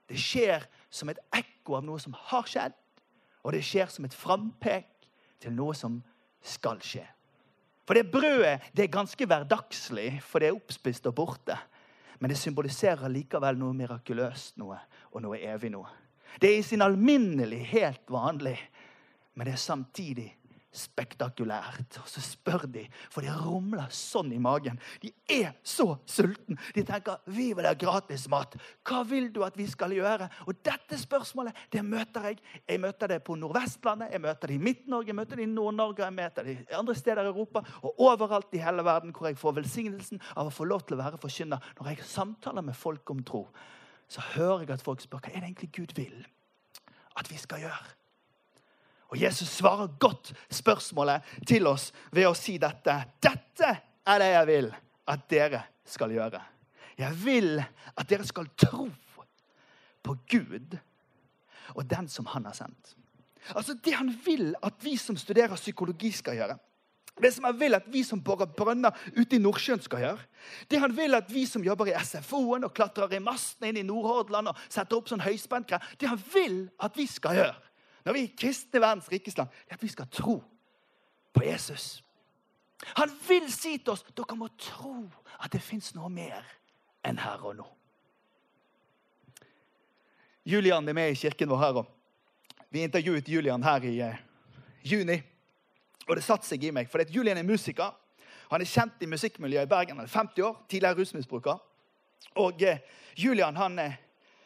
Det 0.08 0.20
skjer 0.20 0.66
som 0.92 1.10
et 1.12 1.20
ekko 1.34 1.78
av 1.78 1.86
noe 1.86 2.00
som 2.02 2.16
har 2.28 2.48
skjedd, 2.48 2.74
og 3.44 3.52
det 3.56 3.64
skjer 3.64 3.90
som 3.92 4.04
et 4.04 4.16
frampek 4.16 5.08
til 5.42 5.54
noe 5.56 5.76
som 5.76 6.00
skal 6.44 6.80
skje. 6.84 7.04
For 7.84 7.98
det 7.98 8.10
brødet 8.12 8.70
det 8.72 8.86
er 8.86 8.92
ganske 8.92 9.26
hverdagslig, 9.28 10.20
for 10.24 10.40
det 10.40 10.48
er 10.48 10.56
oppspist 10.56 11.06
og 11.10 11.16
borte. 11.18 11.56
Men 12.18 12.32
det 12.32 12.38
symboliserer 12.40 13.10
likevel 13.12 13.58
noe 13.60 13.76
mirakuløst 13.76 14.56
noe, 14.60 14.78
og 15.12 15.24
noe 15.24 15.40
evig 15.44 15.72
noe. 15.74 15.90
Det 16.40 16.50
er 16.50 16.58
i 16.58 16.66
sin 16.66 16.82
alminnelighet 16.82 18.08
vanlig, 18.10 18.56
men 19.34 19.46
det 19.46 19.54
er 19.54 19.60
samtidig 19.60 20.30
spektakulært. 20.74 21.98
Og 22.02 22.08
så 22.10 22.22
spør 22.24 22.66
de, 22.70 22.84
for 23.12 23.24
de 23.24 23.32
rumler 23.32 23.86
sånn 23.94 24.32
i 24.34 24.40
magen. 24.42 24.80
De 25.02 25.12
er 25.30 25.54
så 25.62 25.94
sultne. 26.06 26.58
De 26.74 26.84
tenker 26.84 27.20
'Vi 27.26 27.52
vil 27.54 27.66
ha 27.66 27.74
gratis 27.74 28.26
mat'. 28.28 28.58
Hva 28.84 29.02
vil 29.06 29.30
du 29.32 29.42
at 29.44 29.56
vi 29.56 29.66
skal 29.66 29.90
gjøre? 29.90 30.28
Og 30.46 30.54
dette 30.64 30.98
spørsmålet 30.98 31.54
det 31.72 31.84
møter 31.84 32.22
jeg. 32.22 32.38
Jeg 32.68 32.80
møter 32.80 33.06
det 33.06 33.24
på 33.24 33.34
Nordvestlandet, 33.34 34.12
jeg 34.12 34.20
møter 34.20 34.48
det 34.48 34.54
i 34.54 34.64
Midt-Norge, 34.64 35.06
jeg 35.06 35.14
møter 35.14 35.36
det 35.36 35.42
i 35.42 35.54
Nord-Norge, 35.54 36.04
jeg 36.04 36.12
møter 36.12 36.42
det 36.42 36.58
i 36.70 36.74
andre 36.74 36.94
steder 36.94 37.22
i 37.22 37.26
Europa 37.26 37.62
og 37.82 38.00
overalt 38.00 38.54
i 38.54 38.58
hele 38.58 38.84
verden 38.84 39.12
hvor 39.12 39.26
jeg 39.26 39.38
får 39.38 39.52
velsignelsen 39.52 40.20
av 40.36 40.46
å 40.46 40.50
få 40.50 40.64
lov 40.64 40.80
til 40.86 40.96
å 40.98 41.02
være 41.04 41.18
forkynner. 41.18 41.58
Når 41.78 41.88
jeg 41.88 42.04
samtaler 42.04 42.62
med 42.62 42.74
folk 42.74 43.10
om 43.10 43.22
tro, 43.22 43.48
så 44.08 44.20
hører 44.20 44.60
jeg 44.60 44.70
at 44.70 44.82
folk 44.82 45.00
spør 45.00 45.20
hva 45.20 45.30
er 45.30 45.40
det 45.40 45.48
egentlig 45.48 45.72
Gud 45.72 45.94
vil 45.96 46.24
at 47.16 47.30
vi 47.30 47.38
skal 47.38 47.62
gjøre. 47.64 48.03
Og 49.14 49.20
Jesus 49.22 49.48
svarer 49.60 49.92
godt 50.02 50.32
spørsmålet 50.50 51.22
til 51.46 51.68
oss 51.70 51.92
ved 52.10 52.26
å 52.26 52.34
si 52.34 52.56
dette. 52.58 52.96
Dette 53.22 53.68
er 54.02 54.18
det 54.18 54.30
jeg 54.32 54.46
vil 54.48 54.72
at 55.14 55.28
dere 55.30 55.60
skal 55.86 56.10
gjøre. 56.10 56.40
Jeg 56.98 57.14
vil 57.22 57.60
at 57.62 58.08
dere 58.10 58.26
skal 58.26 58.50
tro 58.58 58.88
på 60.04 60.16
Gud 60.30 60.74
og 61.74 61.86
den 61.86 62.10
som 62.10 62.26
han 62.32 62.48
har 62.50 62.56
sendt. 62.58 62.96
Altså 63.54 63.76
Det 63.78 63.94
han 63.94 64.10
vil 64.24 64.54
at 64.62 64.74
vi 64.82 64.96
som 64.98 65.16
studerer 65.16 65.54
psykologi, 65.54 66.10
skal 66.10 66.34
gjøre. 66.34 66.56
Det 67.22 67.30
som 67.34 67.44
han 67.46 67.60
vil 67.60 67.76
at 67.78 67.86
vi 67.86 68.02
som 68.02 68.22
borer 68.22 68.50
brønner 68.50 68.90
ute 69.14 69.36
i 69.36 69.38
Nordsjøen, 69.38 69.82
skal 69.82 70.02
gjøre. 70.02 70.26
Det 70.70 70.80
han 70.82 70.96
vil 70.96 71.14
at 71.14 71.30
vi 71.30 71.44
som 71.46 71.62
jobber 71.62 71.92
i 71.92 71.94
SFO-en 72.02 72.66
og 72.66 72.74
klatrer 72.74 73.14
i 73.14 73.22
mastene 73.22 73.70
inn 73.70 73.78
i 73.84 73.86
Nordhordland 73.86 74.50
og 74.50 74.64
setter 74.66 74.98
opp 74.98 75.12
sånn 75.12 75.22
høyspentgreier, 75.22 75.86
det 76.00 76.10
han 76.10 76.18
vil 76.34 76.64
at 76.82 76.98
vi 76.98 77.06
skal 77.06 77.38
gjøre, 77.38 77.73
når 78.04 78.12
vi 78.12 78.26
kristne 78.36 78.78
i 78.78 78.82
verdens 78.82 79.08
rikeste 79.12 79.40
land, 79.40 79.52
er 79.68 79.78
at 79.78 79.82
vi 79.82 79.88
skal 79.88 80.08
tro 80.12 80.42
på 81.32 81.44
Jesus. 81.44 82.04
Han 82.98 83.10
vil 83.28 83.48
si 83.52 83.78
til 83.78 83.94
oss 83.94 84.04
dere 84.16 84.36
må 84.36 84.50
tro 84.60 84.96
at 85.40 85.52
det 85.52 85.62
fins 85.64 85.94
noe 85.96 86.10
mer 86.12 86.44
enn 87.04 87.18
her 87.20 87.40
og 87.44 87.56
nå. 87.58 87.66
Julian 90.44 90.88
er 90.88 90.96
med 90.96 91.14
i 91.14 91.16
kirken 91.16 91.48
vår 91.48 91.62
her. 91.62 91.78
og 91.80 91.86
Vi 92.68 92.82
intervjuet 92.84 93.28
Julian 93.28 93.62
her 93.62 93.84
i 93.88 94.00
eh, 94.04 94.18
juni. 94.84 95.16
Og 96.08 96.16
det 96.16 96.24
satte 96.24 96.46
seg 96.46 96.64
i 96.64 96.72
meg. 96.74 96.90
For 96.92 97.00
Julian 97.08 97.40
er 97.40 97.48
musiker. 97.48 97.94
Han 98.50 98.60
er 98.60 98.68
kjent 98.68 99.00
i 99.00 99.08
musikkmiljøet 99.08 99.64
i 99.64 99.70
Bergen. 99.70 99.96
Han 99.96 100.04
er 100.04 100.12
50 100.12 100.44
år, 100.44 100.58
tidligere 100.68 100.98
rusmisbruker. 100.98 101.62
Og 102.36 102.62
eh, 102.62 102.84
Julian 103.16 103.56
han 103.56 103.78
eh, 103.78 103.96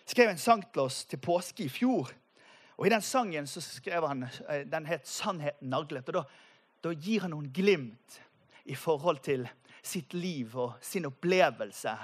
skrev 0.07 0.31
en 0.31 0.39
sang 0.39 0.63
til 0.73 0.87
oss 0.87 1.03
til 1.11 1.19
påske 1.19 1.67
i 1.67 1.73
fjor 1.73 2.15
og 2.79 2.87
I 2.87 2.93
den 2.93 3.03
sangen 3.03 3.47
så 3.51 3.61
skrev 3.61 4.07
han, 4.07 4.23
eh, 4.49 4.65
den 4.67 4.87
het 4.87 5.07
'Sannheten 5.07 5.71
naglet'. 5.71 6.09
og 6.09 6.15
da, 6.15 6.25
da 6.83 6.93
gir 6.95 7.21
han 7.21 7.31
noen 7.31 7.53
glimt 7.53 8.21
i 8.65 8.75
forhold 8.75 9.23
til 9.23 9.49
sitt 9.83 10.15
liv 10.15 10.57
og 10.57 10.79
sin 10.81 11.07
opplevelse 11.07 11.99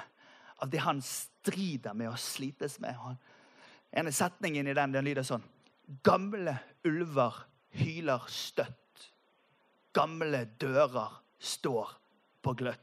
av 0.59 0.71
det 0.71 0.81
han 0.81 1.01
strider 1.03 1.95
med 1.95 2.09
og 2.09 2.19
slites 2.19 2.81
med. 2.81 2.97
En 3.93 4.07
av 4.07 4.13
setningen 4.13 4.67
i 4.67 4.75
den 4.75 4.93
den 4.93 5.05
lyder 5.05 5.23
sånn 5.23 5.45
Gamle 6.03 6.57
ulver 6.85 7.45
hyler 7.77 8.25
støtt. 8.29 9.11
Gamle 9.93 10.45
dører 10.59 11.21
står 11.39 11.91
på 12.43 12.55
gløtt. 12.57 12.81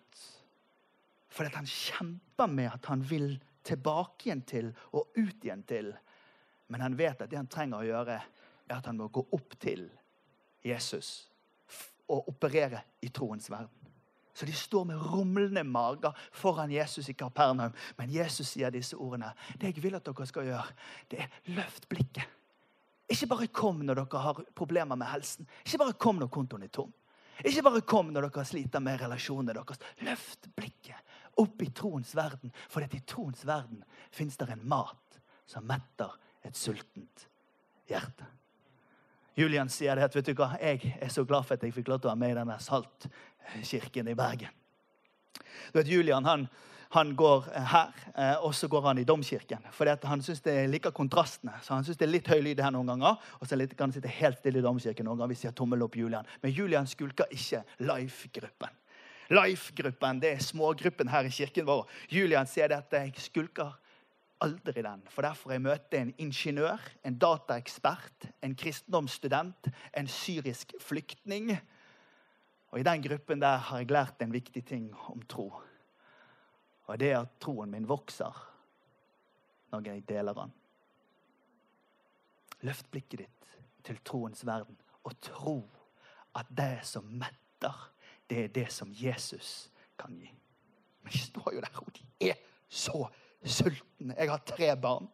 Fordi 1.31 1.55
han 1.55 1.65
kjemper 1.65 2.47
med 2.47 2.69
at 2.73 2.85
han 2.85 3.01
vil 3.01 3.39
tilbake 3.63 4.27
igjen 4.27 4.45
til 4.47 4.71
og 4.91 5.17
ut 5.17 5.43
igjen 5.43 5.63
til 5.63 5.91
men 6.71 6.81
han 6.81 6.95
vet 6.95 7.21
at 7.21 7.29
det 7.29 7.35
han 7.35 7.49
trenger 7.51 7.81
å 7.81 7.87
gjøre, 7.87 8.15
er 8.67 8.77
at 8.77 8.85
han 8.87 8.95
må 8.95 9.09
gå 9.11 9.25
opp 9.35 9.57
til 9.59 9.89
Jesus 10.63 11.27
og 12.11 12.29
operere 12.31 12.79
i 13.03 13.09
troens 13.11 13.49
verden. 13.51 13.81
Så 14.33 14.47
de 14.47 14.53
står 14.55 14.85
med 14.87 15.01
rumlende 15.11 15.63
mager 15.67 16.15
foran 16.31 16.71
Jesus 16.71 17.09
i 17.11 17.15
Kapernaum. 17.19 17.73
Men 17.97 18.13
Jesus 18.13 18.53
sier 18.53 18.71
disse 18.71 18.95
ordene. 18.95 19.33
Det 19.59 19.73
jeg 19.73 19.83
vil 19.83 19.97
at 19.99 20.07
dere 20.07 20.27
skal 20.29 20.47
gjøre, 20.47 20.77
det 21.11 21.19
er 21.25 21.35
løft 21.51 21.89
blikket. 21.91 22.37
Ikke 23.11 23.27
bare 23.27 23.49
kom 23.51 23.83
når 23.83 23.99
dere 23.99 24.23
har 24.23 24.39
problemer 24.55 24.95
med 24.95 25.11
helsen. 25.11 25.49
Ikke 25.65 25.81
bare 25.83 25.99
kom 25.99 26.23
når 26.23 26.31
kontoen 26.31 26.63
er 26.63 26.71
tom. 26.71 26.93
Ikke 27.43 27.65
bare 27.67 27.83
kom 27.83 28.13
når 28.13 28.29
dere 28.29 28.47
sliter 28.47 28.83
med 28.83 29.03
relasjonene 29.03 29.57
deres. 29.59 29.83
Løft 30.07 30.47
blikket 30.55 31.11
opp 31.41 31.61
i 31.63 31.71
troens 31.75 32.15
verden. 32.15 32.55
For 32.71 32.87
i 32.87 33.03
troens 33.03 33.43
verden 33.47 33.83
fins 34.15 34.39
det 34.39 34.47
en 34.55 34.63
mat 34.63 35.19
som 35.49 35.67
metter 35.67 36.15
et 36.47 36.57
sultent 36.57 37.27
hjerte. 37.89 38.27
Julian 39.37 39.69
sier 39.71 39.95
det 39.95 40.09
at 40.09 40.15
vet 40.15 40.27
du 40.27 40.33
hva, 40.35 40.53
jeg 40.59 40.95
er 40.99 41.11
så 41.11 41.23
glad 41.27 41.47
for 41.47 41.55
at 41.55 41.63
jeg 41.63 41.73
fikk 41.75 41.91
lov 41.91 42.01
til 42.01 42.09
å 42.09 42.13
være 42.13 42.21
med 42.23 42.33
i 42.33 42.39
denne 42.41 42.57
Saltkirken 42.61 44.11
i 44.11 44.17
Bergen. 44.17 44.57
Du 45.71 45.79
vet, 45.79 45.87
Julian 45.87 46.27
han, 46.27 46.45
han 46.91 47.13
går 47.15 47.47
her, 47.71 47.93
eh, 48.11 48.43
og 48.43 48.51
så 48.55 48.67
går 48.71 48.83
han 48.89 48.99
i 48.99 49.05
domkirken. 49.07 49.63
For 49.71 49.87
han 49.87 50.23
syns 50.25 50.43
det 50.43 50.57
liker 50.67 50.91
kontrastene. 50.91 51.53
så 51.63 51.77
Han 51.77 51.87
syns 51.87 51.97
det 51.97 52.07
er 52.07 52.11
litt 52.11 52.27
høy 52.27 52.41
lyd 52.43 52.59
her 52.59 52.73
noen 52.75 52.91
ganger. 52.91 53.21
Og 53.39 53.47
så 53.47 53.55
kan 53.55 53.87
han 53.87 53.95
sitte 53.95 54.11
helt 54.11 54.41
stille 54.41 54.59
i 54.59 54.65
domkirken 54.65 55.07
noen 55.07 55.21
ganger 55.21 55.31
hvis 55.31 55.45
de 55.45 55.51
har 55.51 55.55
tommel 55.55 55.87
opp 55.87 55.95
Julian. 55.95 56.27
Men 56.43 56.51
Julian 56.51 56.87
skulker 56.87 57.31
ikke 57.31 57.63
Life-gruppen. 57.79 58.75
Life-gruppen 59.31 60.19
det 60.19 60.33
er 60.35 60.43
smågruppen 60.43 61.07
her 61.07 61.23
i 61.23 61.31
kirken 61.31 61.65
vår. 61.65 61.85
Julian 62.11 62.49
sier 62.51 62.67
det 62.67 62.81
at 62.83 62.99
jeg 62.99 63.15
skulker 63.29 63.71
aldri 64.41 64.81
den. 64.81 65.03
For 65.09 65.25
derfor 65.25 65.53
jeg 65.53 65.61
møter 65.61 66.01
en 66.01 66.13
ingeniør, 66.17 66.81
en 67.05 67.17
dataekspert, 67.19 68.27
en 68.43 68.55
kristendomsstudent, 68.55 69.69
en 69.97 70.07
syrisk 70.07 70.73
flyktning. 70.81 71.51
Og 72.71 72.79
I 72.79 72.87
den 72.87 73.03
gruppen 73.03 73.41
der 73.41 73.57
har 73.57 73.81
jeg 73.81 73.91
lært 73.91 74.21
en 74.21 74.33
viktig 74.33 74.65
ting 74.65 74.89
om 75.11 75.21
tro. 75.29 75.51
Og 76.87 76.99
det 76.99 77.11
er 77.11 77.21
at 77.21 77.37
troen 77.39 77.71
min 77.71 77.87
vokser 77.87 78.47
når 79.71 79.87
jeg 79.87 80.07
deler 80.09 80.35
den. 80.35 80.53
Løft 82.67 82.91
blikket 82.91 83.23
ditt 83.23 83.53
til 83.85 84.01
troens 84.05 84.45
verden 84.45 84.77
og 85.03 85.15
tro 85.23 85.55
at 86.37 86.49
det 86.57 86.83
som 86.87 87.05
metter, 87.05 87.77
det 88.29 88.43
er 88.43 88.53
det 88.53 88.67
som 88.71 88.91
Jesus 88.93 89.71
kan 89.99 90.13
gi. 90.15 90.29
Men 91.01 91.13
de 91.13 91.19
står 91.19 91.53
jo 91.55 91.63
der, 91.63 91.79
og 91.81 91.89
de 91.95 92.29
er 92.29 92.37
så 92.69 93.07
sulten. 93.45 94.13
Jeg 94.17 94.29
har 94.29 94.43
tre 94.45 94.75
barn. 94.77 95.09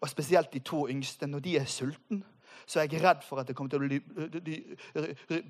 Og 0.00 0.08
spesielt 0.08 0.52
de 0.52 0.58
to 0.58 0.88
yngste. 0.88 1.26
Når 1.26 1.44
de 1.44 1.56
er 1.58 1.64
sultne, 1.64 2.22
så 2.66 2.80
er 2.80 2.88
jeg 2.90 3.02
redd 3.02 3.22
for 3.22 3.40
at 3.40 3.48
det 3.48 3.56
kommer 3.56 3.70
til 3.70 3.82
å 3.82 3.86
bli, 3.86 4.00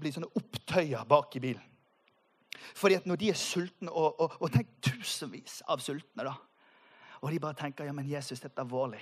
bli, 0.01 0.13
sånne 0.13 0.33
opptøyer 0.37 1.07
bak 1.09 1.37
i 1.37 1.43
bilen. 1.43 1.73
Fordi 2.77 2.97
at 2.99 3.07
når 3.07 3.21
de 3.21 3.31
er 3.31 3.39
sultne, 3.39 3.93
og, 3.93 4.21
og, 4.21 4.37
og 4.41 4.53
tenk 4.53 4.69
tusenvis 4.85 5.63
av 5.69 5.81
sultne 5.85 6.27
da, 6.27 6.35
Og 7.25 7.31
de 7.33 7.39
bare 7.41 7.57
tenker 7.57 7.89
ja, 7.89 7.93
men 7.97 8.09
Jesus, 8.09 8.41
dette 8.41 8.61
er 8.61 8.65
alvorlig. 8.65 9.01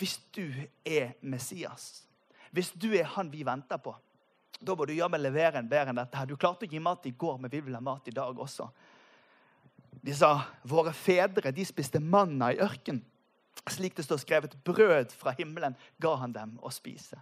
Hvis 0.00 0.16
du 0.32 0.46
er 0.84 1.12
Messias, 1.20 2.06
hvis 2.50 2.72
du 2.72 2.94
er 2.96 3.04
han 3.04 3.28
vi 3.32 3.44
venter 3.44 3.76
på, 3.76 3.92
da 4.60 4.74
må 4.74 4.86
du 4.86 4.94
jammen 4.94 5.20
levere 5.20 5.60
en 5.60 5.68
bedre 5.68 5.92
enn 5.92 5.98
dette. 6.00 6.16
her. 6.16 6.26
Du 6.26 6.36
klarte 6.36 6.66
å 6.66 6.70
gi 6.70 6.80
mat 6.80 7.06
i 7.06 7.14
går, 7.18 7.38
men 7.38 7.50
vi 7.50 7.60
vil 7.60 7.74
ha 7.74 7.82
mat 7.82 8.08
i 8.08 8.14
dag 8.14 8.38
også. 8.38 8.68
De 10.00 10.14
sa 10.16 10.46
våre 10.64 10.92
fedre 10.96 11.52
de 11.52 11.64
spiste 11.66 12.00
manna 12.00 12.52
i 12.52 12.60
ørken. 12.62 13.02
Slik 13.68 13.94
det 13.96 14.06
står 14.06 14.22
skrevet, 14.22 14.56
brød 14.64 15.12
fra 15.14 15.34
himmelen 15.38 15.76
ga 16.02 16.16
han 16.18 16.32
dem 16.34 16.56
å 16.62 16.72
spise. 16.72 17.20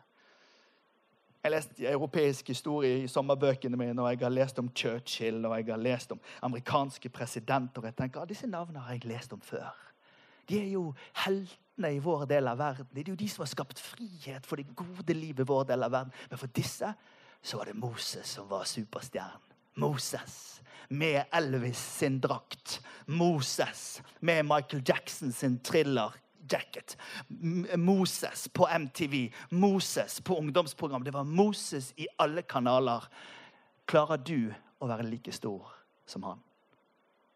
Jeg 1.40 1.54
leste 1.54 1.72
lest 1.72 1.86
europeisk 1.88 2.48
historie 2.52 2.98
i 3.00 3.08
sommerbøkene 3.08 3.76
mine, 3.76 3.96
og 4.02 4.10
jeg 4.12 4.20
har 4.20 4.32
lest 4.32 4.58
om 4.60 4.68
Churchill 4.76 5.46
og 5.48 5.54
jeg 5.56 5.70
har 5.70 5.80
lest 5.80 6.12
om 6.12 6.20
amerikanske 6.44 7.08
presidenter. 7.08 7.84
jeg 7.84 7.96
tenker, 7.96 8.24
Disse 8.24 8.46
navnene 8.46 8.80
har 8.84 8.92
jeg 8.92 9.08
lest 9.08 9.32
om 9.32 9.40
før. 9.40 9.72
De 10.48 10.58
er 10.60 10.68
jo 10.68 10.94
heltene 11.24 11.94
i 11.94 11.98
vår 11.98 12.26
del 12.28 12.48
av 12.48 12.58
verden. 12.58 12.88
Det 12.92 13.06
er 13.06 13.12
jo 13.12 13.16
de 13.16 13.28
som 13.28 13.42
har 13.42 13.48
skapt 13.48 13.80
frihet 13.80 14.46
for 14.46 14.56
det 14.56 14.74
gode 14.76 15.14
livet 15.14 15.40
i 15.40 15.48
vår 15.48 15.64
del 15.64 15.82
av 15.82 15.92
verden. 15.92 16.12
Men 16.30 16.38
for 16.38 16.46
disse 16.46 16.92
så 17.42 17.56
var 17.56 17.70
det 17.70 17.76
Moses 17.76 18.36
som 18.36 18.48
var 18.50 18.64
superstjernen. 18.68 19.49
Moses 19.74 20.62
med 20.88 21.24
Elvis 21.32 21.78
sin 21.78 22.20
drakt. 22.20 22.80
Moses 23.06 24.02
med 24.20 24.44
Michael 24.44 24.82
Jackson 24.86 25.32
sin 25.32 25.58
thriller 25.60 26.14
jacket. 26.50 26.96
Moses 27.76 28.48
på 28.48 28.66
MTV. 28.66 29.32
Moses 29.50 30.20
på 30.20 30.38
ungdomsprogram. 30.38 31.04
Det 31.04 31.10
var 31.10 31.24
Moses 31.24 31.92
i 31.96 32.08
alle 32.18 32.42
kanaler. 32.42 33.04
Klarer 33.86 34.18
du 34.18 34.52
å 34.80 34.88
være 34.90 35.06
like 35.06 35.32
stor 35.32 35.70
som 36.06 36.24
han? 36.26 36.42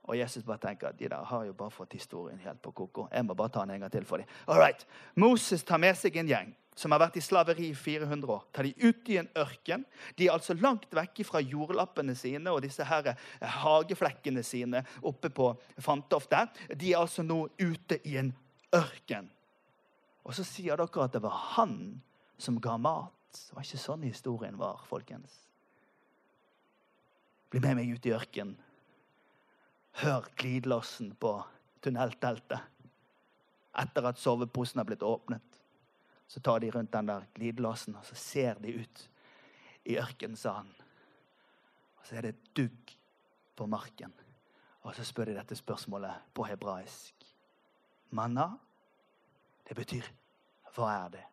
Og 0.04 0.18
Jesus 0.18 0.44
bare 0.44 0.60
tenker 0.60 0.90
at 0.90 0.98
de 0.98 1.08
der 1.08 1.24
har 1.24 1.46
jo 1.48 1.54
bare 1.56 1.72
fått 1.72 1.96
historien 1.96 2.38
helt 2.44 2.60
på 2.62 2.74
koko. 2.76 3.06
Jeg 3.12 3.24
må 3.24 3.34
bare 3.34 3.52
ta 3.54 3.62
den 3.64 3.76
en 3.76 3.86
gang 3.86 3.92
til 3.92 4.04
for 4.04 4.20
dem. 4.20 4.28
All 4.46 4.60
right. 4.60 4.84
Moses 5.16 5.64
tar 5.64 5.80
med 5.80 5.96
seg 5.96 6.16
en 6.20 6.28
gjeng 6.28 6.52
som 6.74 6.92
har 6.92 7.00
vært 7.04 7.16
i 7.20 7.22
slaveri 7.22 7.68
i 7.70 7.76
400 7.78 8.32
år. 8.34 8.42
Tar 8.52 8.66
de 8.66 8.74
ut 8.82 9.08
i 9.08 9.18
en 9.20 9.28
ørken. 9.38 9.84
De 10.18 10.26
er 10.26 10.34
altså 10.34 10.56
langt 10.58 10.90
vekk 10.94 11.22
fra 11.28 11.40
jordlappene 11.40 12.16
sine 12.18 12.52
og 12.52 12.64
disse 12.66 12.84
her 12.84 13.14
hageflekkene 13.62 14.42
sine 14.44 14.82
oppe 15.06 15.30
på 15.30 15.52
Fantoft 15.78 16.34
der. 16.34 16.50
De 16.74 16.92
er 16.92 17.00
altså 17.00 17.22
nå 17.22 17.46
ute 17.62 18.00
i 18.04 18.18
en 18.20 18.34
ørken. 18.74 19.30
Og 20.24 20.34
så 20.34 20.44
sier 20.46 20.76
dere 20.80 21.04
at 21.04 21.14
det 21.14 21.22
var 21.22 21.38
han 21.54 21.78
som 22.40 22.58
ga 22.60 22.76
mat. 22.80 23.14
Det 23.34 23.54
var 23.54 23.66
ikke 23.66 23.82
sånn 23.82 24.04
historien 24.06 24.58
var, 24.58 24.82
folkens. 24.88 25.40
Bli 27.50 27.62
med 27.62 27.78
meg 27.78 27.94
ut 27.94 28.06
i 28.08 28.14
ørkenen. 28.14 28.58
Hør 30.02 30.26
glidelåsen 30.36 31.12
på 31.20 31.36
tunnelteltet 31.84 32.58
etter 33.78 34.08
at 34.08 34.18
soveposen 34.18 34.80
har 34.80 34.88
blitt 34.88 35.02
åpnet. 35.06 35.60
Så 36.26 36.40
tar 36.40 36.60
de 36.60 36.70
rundt 36.70 36.92
den 36.92 37.06
der 37.06 37.26
glidelåsen, 37.34 37.96
og 37.96 38.06
så 38.06 38.14
ser 38.18 38.58
de 38.62 38.74
ut 38.80 39.04
i 39.84 39.98
ørkenen, 40.00 40.36
sa 40.36 40.56
han. 40.60 40.70
Og 41.98 42.06
så 42.06 42.18
er 42.18 42.28
det 42.28 42.54
dugg 42.56 42.94
på 43.56 43.66
marken. 43.66 44.12
Og 44.82 44.94
så 44.96 45.04
spør 45.04 45.30
de 45.30 45.38
dette 45.38 45.56
spørsmålet 45.56 46.34
på 46.34 46.46
hebraisk. 46.48 47.14
Manna, 48.10 48.50
det 49.68 49.76
betyr 49.76 50.10
hva 50.74 50.90
er 51.04 51.14
det? 51.14 51.24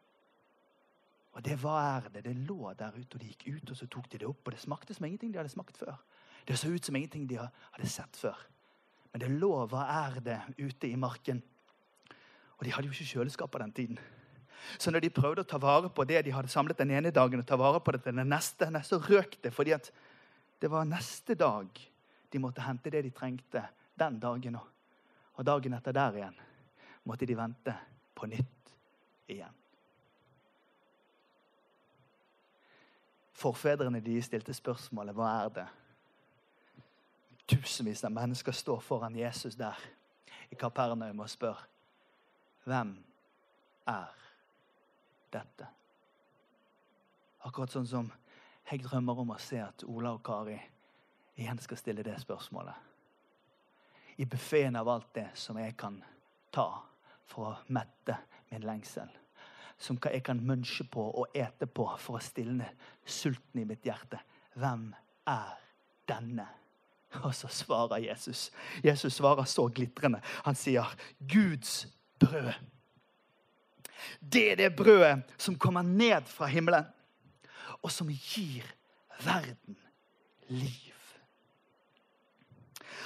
Og 1.31 1.43
det 1.45 1.57
hva 1.61 1.75
er 1.95 2.09
det? 2.13 2.25
Det 2.25 2.35
lå 2.45 2.73
der 2.77 2.95
ute, 2.95 3.15
og 3.15 3.21
de 3.21 3.31
gikk 3.31 3.47
ut 3.55 3.71
og 3.71 3.77
så 3.77 3.87
tok 3.87 4.09
de 4.11 4.21
det 4.21 4.27
opp. 4.27 4.45
Og 4.45 4.53
det 4.53 4.61
smakte 4.61 4.93
som 4.93 5.05
ingenting 5.07 5.31
de 5.33 5.39
hadde 5.39 5.53
smakt 5.53 5.77
før. 5.79 5.95
Det 6.47 6.57
så 6.59 6.71
ut 6.71 6.85
som 6.85 6.95
ingenting 6.95 7.27
de 7.29 7.39
hadde 7.39 7.89
sett 7.89 8.17
før. 8.17 8.37
Men 9.11 9.23
det 9.23 9.31
lå 9.41 9.51
hva 9.67 9.85
er 10.07 10.19
det 10.23 10.39
ute 10.57 10.87
i 10.87 10.95
marken. 10.99 11.41
Og 12.57 12.65
de 12.65 12.73
hadde 12.73 12.87
jo 12.87 12.95
ikke 12.95 13.17
kjøleskap 13.17 13.51
på 13.51 13.61
den 13.61 13.73
tiden. 13.75 13.99
Så 14.77 14.91
når 14.91 15.03
de 15.03 15.13
prøvde 15.13 15.43
å 15.43 15.49
ta 15.49 15.57
vare 15.59 15.89
på 15.89 16.05
det 16.07 16.21
de 16.25 16.33
hadde 16.35 16.51
samlet 16.51 16.77
den 16.77 16.93
ene 16.93 17.11
dagen, 17.11 17.41
og 17.41 17.47
ta 17.47 17.57
vare 17.59 17.81
på 17.81 17.95
det 17.95 18.03
den 18.05 18.21
neste, 18.29 18.69
så 18.85 19.01
røk 19.01 19.39
det 19.43 19.53
fordi 19.53 19.73
at 19.75 19.89
det 20.61 20.69
var 20.69 20.85
neste 20.85 21.35
dag 21.35 21.67
de 22.31 22.39
måtte 22.39 22.63
hente 22.63 22.91
det 22.93 23.01
de 23.07 23.11
trengte 23.15 23.63
den 23.97 24.19
dagen 24.21 24.59
òg. 24.59 24.67
Og 25.39 25.47
dagen 25.47 25.73
etter 25.73 25.95
der 25.95 26.19
igjen 26.19 26.37
måtte 27.09 27.25
de 27.25 27.35
vente 27.35 27.73
på 28.13 28.29
nytt 28.29 28.73
igjen. 29.31 29.57
Forfedrene 33.41 34.03
de 34.05 34.19
stilte 34.21 34.53
spørsmålet 34.53 35.17
hva 35.17 35.31
er 35.39 35.53
det? 35.55 35.67
Tusenvis 37.51 38.03
av 38.07 38.11
mennesker 38.15 38.55
står 38.55 38.79
foran 38.79 39.15
Jesus 39.15 39.57
der 39.59 39.75
i 40.49 40.55
Kapernaum 40.55 41.19
og 41.19 41.29
spør 41.29 41.59
hvem 42.63 42.93
er 43.91 44.11
dette? 45.33 45.67
Akkurat 47.43 47.73
sånn 47.73 47.89
som 47.89 48.11
jeg 48.69 48.85
drømmer 48.85 49.19
om 49.23 49.33
å 49.33 49.39
se 49.41 49.59
at 49.59 49.83
Ola 49.89 50.13
og 50.15 50.21
Kari 50.23 50.55
igjen 51.41 51.59
skal 51.59 51.81
stille 51.81 52.05
det 52.07 52.15
spørsmålet. 52.21 52.87
I 54.21 54.27
buffeen 54.29 54.77
av 54.79 54.87
alt 54.93 55.11
det 55.17 55.27
som 55.35 55.59
jeg 55.59 55.75
kan 55.75 55.97
ta 56.55 56.69
for 57.27 57.49
å 57.49 57.73
mette 57.73 58.15
min 58.51 58.63
lengsel. 58.63 59.11
Som 59.81 59.99
jeg 60.05 60.23
kan 60.23 60.39
munche 60.45 60.85
på 60.87 61.03
og 61.09 61.35
ete 61.35 61.67
på 61.67 61.89
for 61.97 62.19
å 62.19 62.23
stilne 62.23 62.69
sulten 63.03 63.63
i 63.63 63.67
mitt 63.67 63.83
hjerte. 63.83 64.23
Hvem 64.55 64.91
er 65.27 65.55
denne? 66.07 66.47
Og 67.25 67.35
så 67.35 67.47
svarer 67.47 67.97
Jesus. 67.97 68.51
Jesus 68.83 69.13
svarer 69.13 69.43
så 69.43 69.67
glitrende. 69.67 70.21
Han 70.45 70.55
sier, 70.55 70.95
'Guds 71.19 71.87
brød'. 72.19 72.53
Det 74.33 74.51
er 74.51 74.55
det 74.55 74.75
brødet 74.75 75.23
som 75.37 75.55
kommer 75.55 75.81
ned 75.81 76.21
fra 76.25 76.45
himmelen, 76.45 76.85
og 77.81 77.91
som 77.91 78.07
gir 78.07 78.63
verden 79.23 79.77
liv. 80.47 80.93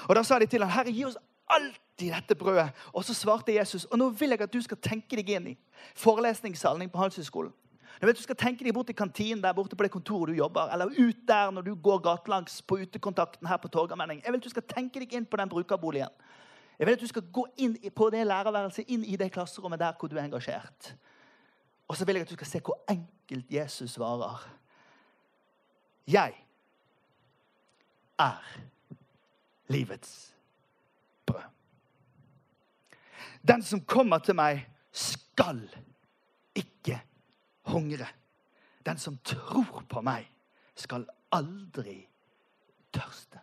Og 0.08 0.16
Da 0.16 0.24
sa 0.24 0.40
de 0.40 0.46
til 0.46 0.64
ham, 0.64 0.72
'Herre, 0.72 0.92
gi 0.92 1.06
oss 1.06 1.18
alltid 1.50 2.14
dette 2.14 2.36
brødet. 2.36 2.72
Og 2.94 3.06
så 3.06 3.14
svarte 3.14 3.56
Jesus, 3.56 3.86
og 3.86 3.98
nå 3.98 4.10
vil 4.10 4.30
jeg 4.30 4.42
at 4.42 4.54
du 4.54 4.62
skal 4.62 4.78
tenke 4.78 5.16
deg 5.16 5.30
inn 5.30 5.48
i 5.48 5.58
forelesningssalen 5.96 6.90
på 6.90 6.98
Handelshøyskolen. 6.98 7.54
Du 8.02 8.22
skal 8.22 8.36
tenke 8.36 8.66
deg 8.66 8.74
bort 8.76 8.90
i 8.92 8.98
kantinen 8.98 9.42
der 9.44 9.56
borte 9.56 9.78
på 9.78 9.86
det 9.86 9.92
kontoret 9.94 10.34
du 10.34 10.38
jobber, 10.38 10.68
eller 10.74 10.92
ut 10.92 11.22
der 11.28 11.52
når 11.52 11.62
du 11.62 11.76
går 11.76 12.02
gatelangs 12.04 12.62
på 12.62 12.82
utekontakten 12.84 13.48
her 13.48 13.58
på 13.58 13.72
Torgallmenning. 13.72 14.22
Jeg 14.24 14.34
vil 14.34 14.42
at 14.42 14.44
du 14.44 14.52
skal 14.52 14.68
tenke 14.68 15.00
deg 15.00 15.14
inn 15.16 15.26
på 15.26 15.40
den 15.40 15.50
brukerboligen. 15.50 16.12
Jeg 16.80 16.88
vil 16.88 16.98
at 16.98 17.02
du 17.02 17.08
skal 17.08 17.24
gå 17.32 17.46
inn 17.64 17.78
på 17.96 18.10
det 18.12 18.26
lærerværelset, 18.28 18.90
inn 18.92 19.06
i 19.08 19.16
det 19.16 19.32
klasserommet 19.32 19.80
der 19.80 19.96
hvor 19.96 20.12
du 20.12 20.18
er 20.18 20.26
engasjert. 20.26 20.92
Og 21.88 21.96
så 21.96 22.06
vil 22.06 22.20
jeg 22.20 22.28
at 22.28 22.34
du 22.34 22.36
skal 22.36 22.52
se 22.52 22.64
hvor 22.66 22.82
enkelt 22.92 23.52
Jesus 23.52 23.96
svarer. 23.96 24.44
Jeg 26.08 26.36
er 28.20 28.56
livets 29.68 30.36
brød. 31.26 31.48
Den 33.48 33.64
som 33.64 33.82
kommer 33.82 34.20
til 34.20 34.36
meg, 34.36 34.66
skal 34.92 35.64
ikke 36.56 37.00
hungre. 37.66 38.08
Den 38.86 38.98
som 38.98 39.18
tror 39.24 39.84
på 39.90 40.02
meg, 40.06 40.28
skal 40.76 41.08
aldri 41.34 42.02
tørste. 42.94 43.40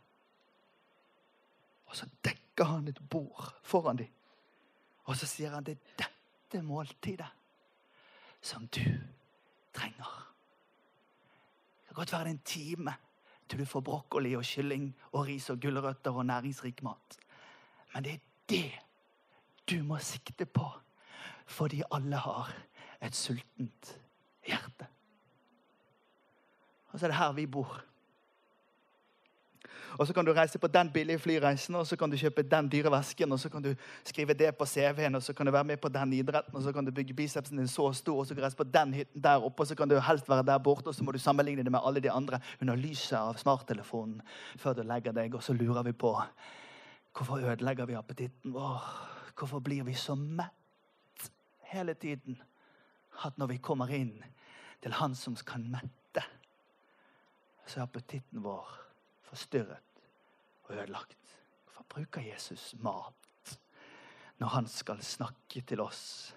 Og 1.87 1.97
så 1.97 2.09
dekker 2.25 2.65
han 2.65 2.89
et 2.89 3.01
bord 3.11 3.55
foran 3.63 3.99
dem. 4.01 4.11
Og 5.05 5.17
så 5.19 5.27
sier 5.27 5.55
han 5.55 5.65
det 5.67 5.77
er 5.77 6.05
dette 6.05 6.63
måltidet 6.65 7.29
som 8.43 8.67
du 8.67 8.85
trenger. 9.75 10.13
Det 11.81 11.89
kan 11.89 11.95
godt 11.95 12.13
være 12.13 12.25
det 12.25 12.31
en 12.31 12.45
time 12.45 12.95
til 13.49 13.59
du 13.61 13.67
får 13.69 13.85
brokkoli 13.85 14.35
og 14.37 14.45
kylling 14.47 14.87
og 15.13 15.27
ris 15.27 15.51
og 15.51 15.61
gulrøtter 15.61 16.15
og 16.17 16.27
næringsrik 16.27 16.83
mat. 16.83 17.19
Men 17.95 18.05
det 18.05 18.13
er 18.13 18.23
det 18.49 18.73
du 19.71 19.83
må 19.85 19.99
sikte 19.99 20.47
på, 20.47 20.65
fordi 21.47 21.83
alle 21.91 22.17
har 22.17 22.53
et 23.03 23.15
sultent 23.17 23.99
hjerte. 24.47 24.89
Og 26.93 26.99
så 27.01 27.07
er 27.07 27.13
det 27.13 27.19
her 27.19 27.33
vi 27.33 27.47
bor. 27.47 27.81
Og 29.99 30.07
så 30.07 30.15
kan 30.17 30.25
du 30.25 30.33
reise 30.33 30.59
på 30.59 30.67
den 30.73 30.91
billige 30.93 31.19
flyreisen, 31.19 31.75
og 31.75 31.87
så 31.87 31.97
kan 31.97 32.11
du 32.11 32.17
kjøpe 32.17 32.43
den 32.43 32.69
dyre 32.73 32.91
vesken, 32.93 33.33
og 33.33 33.41
så 33.41 33.49
kan 33.53 33.63
du 33.63 33.75
skrive 34.05 34.35
det 34.35 34.55
på 34.57 34.67
CV-en, 34.67 35.15
og 35.15 35.23
så 35.23 35.33
kan 35.33 35.47
du 35.47 35.53
være 35.53 35.65
med 35.65 35.77
på 35.77 35.89
den 35.89 36.13
idretten, 36.13 36.57
og 36.57 36.63
så 36.63 36.73
kan 36.73 36.85
du 36.85 36.93
bygge 36.93 37.15
bicepsen 37.15 37.59
din 37.59 37.69
så 37.69 37.93
stor, 37.93 38.21
og 38.21 38.27
så 38.27 38.35
kan 38.35 38.41
du 38.41 38.47
reise 38.47 38.57
på 38.57 38.65
den 38.65 38.95
hytten 38.95 39.25
der 39.25 39.45
oppe, 39.45 39.63
og 39.63 39.67
så 39.67 39.75
kan 39.75 39.89
du 39.89 39.99
helst 40.01 40.29
være 40.29 40.47
der 40.49 40.59
borte, 40.59 40.89
og 40.89 40.95
så 40.95 41.05
må 41.05 41.13
du 41.13 41.19
sammenligne 41.19 41.65
det 41.65 41.73
med 41.73 41.81
alle 41.85 42.01
de 42.01 42.11
andre 42.11 42.41
under 42.61 42.77
lyset 42.77 43.19
av 43.19 43.37
smarttelefonen 43.37 44.23
før 44.57 44.73
du 44.73 44.83
legger 44.83 45.13
deg, 45.13 45.35
og 45.35 45.43
så 45.43 45.53
lurer 45.53 45.83
vi 45.83 45.93
på 45.93 46.17
hvorfor 47.13 47.45
ødelegger 47.45 47.87
vi 47.87 47.95
appetitten 47.95 48.55
vår? 48.55 48.81
Hvorfor 49.37 49.61
blir 49.61 49.85
vi 49.85 49.95
så 49.95 50.15
mett 50.15 51.29
hele 51.73 51.95
tiden 51.95 52.41
at 53.27 53.39
når 53.39 53.53
vi 53.55 53.63
kommer 53.63 53.91
inn 53.95 54.17
til 54.83 54.95
Han 54.99 55.15
som 55.15 55.37
kan 55.47 55.65
mette, 55.71 56.23
så 57.67 57.81
er 57.81 57.87
appetitten 57.87 58.43
vår 58.43 58.69
forstyrret 59.29 60.03
og 60.65 60.75
ødelagt? 60.75 61.37
Hvorfor 61.65 61.87
bruker 61.89 62.27
Jesus 62.27 62.75
mat 62.83 63.59
når 64.43 64.49
han 64.57 64.67
skal 64.67 65.03
snakke 65.07 65.63
til 65.63 65.81
oss 65.81 66.35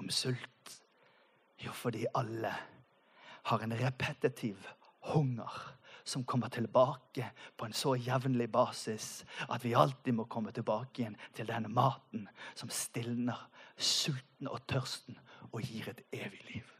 om 0.00 0.08
sult? 0.10 0.80
Jo, 1.60 1.72
fordi 1.72 2.06
alle 2.14 2.54
har 3.44 3.62
en 3.62 3.76
repetitiv 3.78 4.64
hunger 5.12 5.52
som 6.04 6.24
kommer 6.24 6.48
tilbake 6.48 7.30
på 7.56 7.66
en 7.66 7.72
så 7.72 7.94
jevnlig 7.96 8.50
basis 8.52 9.24
at 9.48 9.64
vi 9.64 9.74
alltid 9.76 10.12
må 10.12 10.26
komme 10.28 10.52
tilbake 10.52 11.02
igjen 11.02 11.16
til 11.36 11.48
den 11.48 11.70
maten 11.72 12.26
som 12.54 12.72
stilner 12.72 13.46
sulten 13.76 14.48
og 14.48 14.66
tørsten 14.68 15.16
og 15.52 15.62
gir 15.62 15.90
et 15.90 16.00
evig 16.12 16.40
liv. 16.52 16.70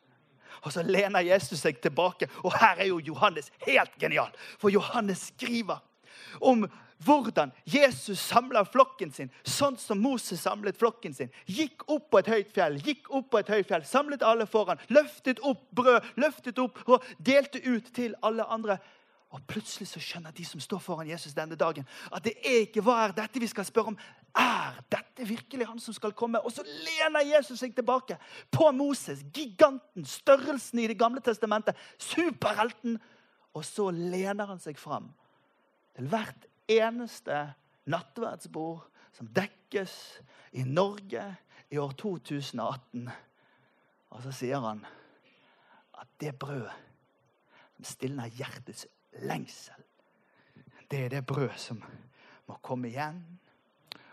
Og 0.65 0.73
så 0.73 0.83
lener 0.83 1.27
Jesus 1.27 1.61
seg 1.61 1.81
tilbake, 1.83 2.29
og 2.43 2.55
her 2.57 2.81
er 2.81 2.89
jo 2.89 3.03
Johannes 3.05 3.51
helt 3.67 3.93
genial. 4.01 4.33
For 4.59 4.73
Johannes 4.73 5.29
skriver 5.35 5.83
om 6.41 6.65
hvordan 7.05 7.51
Jesus 7.69 8.19
samla 8.19 8.65
flokken 8.65 9.13
sin, 9.13 9.31
sånn 9.45 9.77
som 9.81 10.01
Moses 10.01 10.41
samlet 10.45 10.79
flokken 10.81 11.15
sin. 11.17 11.33
Gikk 11.45 11.85
opp 11.91 12.09
på 12.13 12.21
et 12.23 12.31
høyt 12.33 12.53
fjell, 12.55 12.79
gikk 12.81 13.11
opp 13.13 13.31
på 13.33 13.43
et 13.43 13.51
høyt 13.53 13.69
fjell, 13.69 13.85
samlet 13.89 14.25
alle 14.25 14.47
foran. 14.49 14.81
Løftet 14.89 15.43
opp 15.45 15.67
brød, 15.77 16.15
løftet 16.17 16.61
opp 16.63 16.81
og 16.87 17.05
delte 17.19 17.61
ut 17.67 17.91
til 17.95 18.17
alle 18.25 18.47
andre. 18.49 18.79
Og 19.35 19.43
plutselig 19.51 19.91
så 19.91 20.01
skjønner 20.01 20.33
de 20.33 20.47
som 20.47 20.63
står 20.63 20.81
foran 20.81 21.11
Jesus 21.11 21.35
denne 21.35 21.59
dagen, 21.59 21.87
at 22.15 22.25
det 22.25 22.37
er 22.47 22.63
ikke 22.65 22.85
hva 22.87 23.01
er 23.05 23.17
dette 23.17 23.43
vi 23.43 23.51
skal 23.51 23.67
spørre 23.67 23.93
om. 23.93 23.99
Er 24.35 24.81
dette 24.91 25.27
virkelig 25.29 25.67
han 25.69 25.81
som 25.81 25.95
skal 25.95 26.15
komme? 26.17 26.41
Og 26.43 26.53
så 26.53 26.65
lener 26.67 27.27
Jesus 27.29 27.61
seg 27.63 27.75
tilbake 27.77 28.17
på 28.51 28.71
Moses, 28.75 29.23
giganten, 29.35 30.07
størrelsen 30.07 30.83
i 30.83 30.89
Det 30.91 30.99
gamle 30.99 31.23
testamentet, 31.23 31.79
superhelten. 31.99 32.99
Og 33.55 33.65
så 33.65 33.91
lener 33.95 34.51
han 34.51 34.59
seg 34.59 34.79
fram 34.81 35.13
til 35.95 36.09
hvert 36.11 36.49
eneste 36.67 37.55
nattverdsbord 37.87 38.83
som 39.15 39.29
dekkes 39.31 39.95
i 40.59 40.65
Norge 40.67 41.29
i 41.71 41.79
år 41.79 41.95
2018. 42.01 43.07
Og 44.11 44.23
så 44.25 44.35
sier 44.35 44.63
han 44.63 44.83
at 45.95 46.11
det 46.21 46.35
brødet 46.39 46.75
som 47.77 47.87
stilner 47.87 48.35
hjertets 48.35 48.87
lengsel. 49.23 49.79
Det 50.91 51.05
er 51.05 51.15
det 51.17 51.27
brød 51.27 51.55
som 51.59 51.81
må 52.47 52.59
komme 52.63 52.91
igjen 52.91 53.23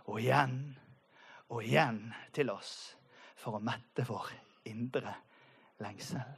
og 0.07 0.19
igjen 0.21 0.55
og 1.51 1.63
igjen 1.65 2.05
til 2.33 2.51
oss 2.53 2.71
for 3.41 3.57
å 3.57 3.63
mette 3.63 4.05
vår 4.07 4.31
indre 4.71 5.13
lengsel. 5.81 6.37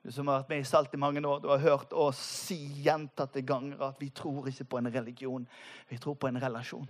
Du 0.00 0.08
som 0.12 0.30
har 0.30 0.40
vært 0.40 0.52
med 0.54 0.62
i 0.62 0.68
Salt 0.68 0.94
i 0.96 1.00
mange 1.00 1.20
år, 1.28 1.42
du 1.42 1.50
har 1.50 1.60
hørt 1.60 1.92
oss 1.92 2.20
si 2.46 2.56
gjentatte 2.86 3.42
ganger 3.44 3.82
at 3.90 4.00
vi 4.00 4.08
tror 4.16 4.48
ikke 4.48 4.64
på 4.64 4.80
en 4.80 4.88
religion, 4.92 5.44
vi 5.90 5.98
tror 6.00 6.16
på 6.16 6.30
en 6.30 6.40
relasjon. 6.40 6.88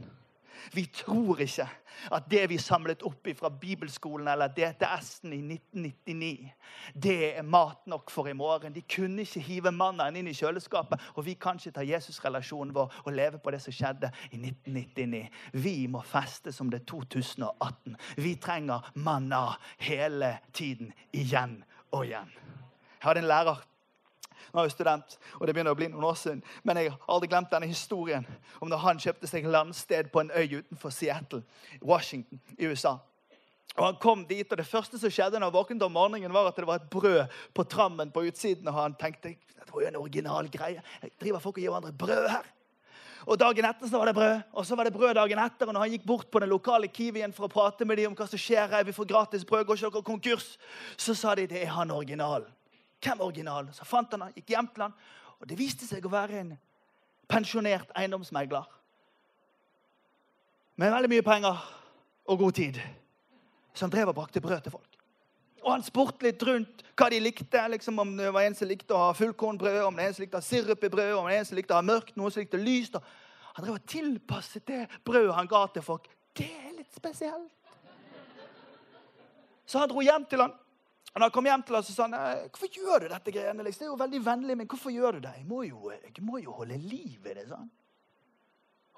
Vi 0.73 0.85
tror 0.95 1.41
ikke 1.41 1.69
at 2.15 2.27
det 2.31 2.43
vi 2.51 2.59
samlet 2.59 3.03
opp 3.07 3.29
fra 3.37 3.51
bibelskolen 3.51 4.29
eller 4.31 4.53
DTS-en 4.55 5.33
i 5.35 5.41
1999, 5.57 6.53
det 6.95 7.17
er 7.39 7.47
mat 7.47 7.87
nok 7.91 8.11
for 8.11 8.29
i 8.31 8.35
morgen. 8.37 8.75
De 8.75 8.83
kunne 8.83 9.25
ikke 9.27 9.43
hive 9.45 9.73
mannen 9.75 10.17
inn 10.17 10.31
i 10.31 10.37
kjøleskapet, 10.37 11.01
og 11.15 11.27
vi 11.27 11.35
kan 11.41 11.61
ikke 11.61 11.75
ta 11.77 11.85
Jesus-relasjonen 11.87 12.75
vår 12.77 13.01
og 13.05 13.13
leve 13.13 13.41
på 13.43 13.55
det 13.55 13.63
som 13.65 13.75
skjedde 13.75 14.13
i 14.31 14.41
1999. 14.41 15.25
Vi 15.53 15.75
må 15.91 16.05
feste 16.07 16.55
som 16.55 16.71
det 16.71 16.83
er 16.83 16.89
2018. 16.93 17.99
Vi 18.17 18.37
trenger 18.41 18.93
manna 18.95 19.47
hele 19.79 20.39
tiden, 20.53 20.95
igjen 21.13 21.61
og 21.91 22.07
igjen. 22.07 22.31
Jeg 23.01 23.09
hadde 23.09 23.23
en 23.25 23.31
lærer 23.31 23.67
nå 24.53 24.61
er 24.61 24.69
jeg 24.69 24.77
student, 24.77 25.19
og 25.39 25.47
det 25.47 25.55
begynner 25.55 25.75
å 25.75 25.79
bli 25.79 25.91
noen 25.93 26.09
år 26.11 26.19
siden. 26.21 26.43
Men 26.63 26.81
jeg 26.81 26.93
har 26.93 27.13
aldri 27.15 27.31
glemt 27.31 27.53
denne 27.53 27.71
historien 27.71 28.27
om 28.61 28.73
da 28.73 28.81
han 28.81 29.01
kjøpte 29.01 29.31
seg 29.31 29.49
landsted 29.49 30.11
på 30.13 30.25
en 30.25 30.33
øy 30.35 30.61
utenfor 30.61 30.95
Seattle, 30.95 31.43
Washington 31.83 32.41
i 32.59 32.71
USA. 32.71 32.99
Og 33.77 33.85
Han 33.87 34.01
kom 34.03 34.25
dit, 34.27 34.51
og 34.51 34.59
det 34.59 34.67
første 34.67 34.99
som 34.99 35.13
skjedde 35.13 35.39
når 35.39 35.51
han 35.51 35.55
våknet 35.55 35.83
om 35.87 35.93
morgenen, 35.95 36.33
var 36.35 36.51
at 36.51 36.57
det 36.59 36.67
var 36.67 36.81
et 36.81 36.91
brød 36.91 37.37
på 37.55 37.65
trammen 37.65 38.11
på 38.11 38.25
utsiden. 38.27 38.69
Og 38.69 38.75
han 38.75 38.97
tenkte 38.99 39.37
det 39.71 39.75
var 39.75 39.85
jo 39.85 39.89
en 39.89 40.01
original 40.01 40.49
greie. 40.51 40.83
Jeg 41.03 41.13
driver 41.21 41.39
folk 41.39 41.57
og 41.57 41.63
gir 41.63 41.71
hverandre 41.71 41.93
brød 41.95 42.29
her. 42.29 42.49
Og 43.29 43.39
Dagen 43.39 43.67
etter 43.69 43.87
så 43.87 44.01
var 44.01 44.09
det 44.09 44.15
brød, 44.17 44.41
og 44.53 44.67
så 44.67 44.77
var 44.77 44.89
det 44.89 44.93
brød 44.93 45.15
dagen 45.15 45.39
etter. 45.39 45.69
Og 45.69 45.75
når 45.77 45.85
han 45.85 45.93
gikk 45.93 46.07
bort 46.09 46.31
på 46.33 46.41
den 46.41 46.49
lokale 46.49 46.89
Kiwien 46.89 47.35
for 47.37 47.47
å 47.47 47.53
prate 47.53 47.85
med 47.85 48.01
dem 48.01 48.11
om 48.11 48.17
hva 48.17 48.27
som 48.27 48.41
skjer 48.41 48.73
her, 48.73 48.87
vi 48.87 48.97
får 48.97 49.09
gratis 49.13 49.45
brød, 49.45 49.67
går 49.69 49.77
ikke 49.77 49.91
dere 49.91 50.09
konkurs, 50.09 50.47
så 50.97 51.15
sa 51.15 51.35
de 51.37 51.47
det 51.51 51.61
er 51.63 51.75
han 51.75 51.93
originalen. 51.95 52.49
Hvem 53.01 53.21
originalen? 53.25 53.73
Så 53.73 53.87
fant 53.89 54.13
han 54.13 54.27
han, 54.27 54.35
gikk 54.37 54.53
hjem 54.55 54.69
til 54.75 54.85
han, 54.87 54.95
og 55.41 55.49
det 55.49 55.59
viste 55.59 55.89
seg 55.89 56.05
å 56.05 56.13
være 56.13 56.43
en 56.43 56.55
pensjonert 57.31 57.93
eiendomsmegler. 57.97 58.67
Med 60.81 60.93
veldig 60.93 61.11
mye 61.13 61.25
penger 61.25 61.61
og 62.31 62.39
god 62.45 62.57
tid. 62.57 62.81
Som 63.77 63.93
drev 63.93 64.11
og 64.11 64.17
brakte 64.19 64.43
brød 64.43 64.65
til 64.65 64.75
folk. 64.75 64.97
Og 65.61 65.75
han 65.75 65.85
spurte 65.85 66.25
litt 66.25 66.43
rundt 66.45 66.85
hva 66.97 67.11
de 67.13 67.21
likte. 67.21 67.63
liksom 67.69 67.99
Om 67.99 68.17
det 68.17 68.33
var 68.33 68.47
en 68.47 68.57
som 68.57 68.69
likte 68.69 68.97
å 68.97 69.03
ha 69.07 69.17
fullkornbrød, 69.17 69.83
om 69.85 69.97
det 69.97 70.03
var 70.03 70.09
en 70.09 70.15
som 70.17 70.25
likte 70.25 70.39
å 70.39 70.41
ha 70.41 70.47
sirup 70.47 70.85
i 70.85 70.93
brød, 70.93 71.13
om 71.15 71.29
det 71.29 71.35
var 71.35 71.39
en 71.39 71.49
som 71.49 71.61
likte 71.61 71.75
å 71.75 71.81
ha 71.81 71.85
mørkt, 71.85 72.17
noen 72.17 72.33
som 72.33 72.41
likte 72.41 72.61
lyst. 72.61 72.97
Han 73.55 73.65
drev 73.65 73.77
og 73.77 73.87
tilpasset 73.89 74.67
det 74.67 74.81
brødet 75.05 75.37
han 75.37 75.51
ga 75.51 75.67
til 75.75 75.85
folk. 75.85 76.09
Det 76.37 76.49
er 76.49 76.73
litt 76.79 76.97
spesielt. 76.97 77.53
Så 79.67 79.79
han 79.79 79.91
dro 79.91 80.03
hjem 80.03 80.25
til 80.27 80.43
han, 80.43 80.55
og 81.11 81.19
når 81.19 81.27
han 81.27 81.35
kom 81.35 81.49
hjem 81.49 81.63
til 81.67 81.79
oss, 81.79 81.91
så 81.91 82.07
sa 82.07 82.21
hvorfor 82.47 82.71
gjør 82.71 83.05
du 83.05 83.09
dette 83.11 83.35
greiene? 83.35 83.67
Det 83.67 83.75
er 83.83 83.91
jo 83.91 83.99
veldig 83.99 84.21
vennlig, 84.27 84.57
men 84.61 84.69
hvorfor 84.71 84.95
gjør 84.95 85.19
du 85.19 85.25
det? 85.25 85.33
Jeg 85.41 85.47
må 85.49 85.63
jo, 85.67 85.91
jeg 85.91 86.25
må 86.25 86.39
jo 86.39 86.55
holde 86.61 86.79
liv 86.79 87.27
i 87.27 87.35
det. 87.35 87.49
sa 87.49 87.59
han. 87.59 87.71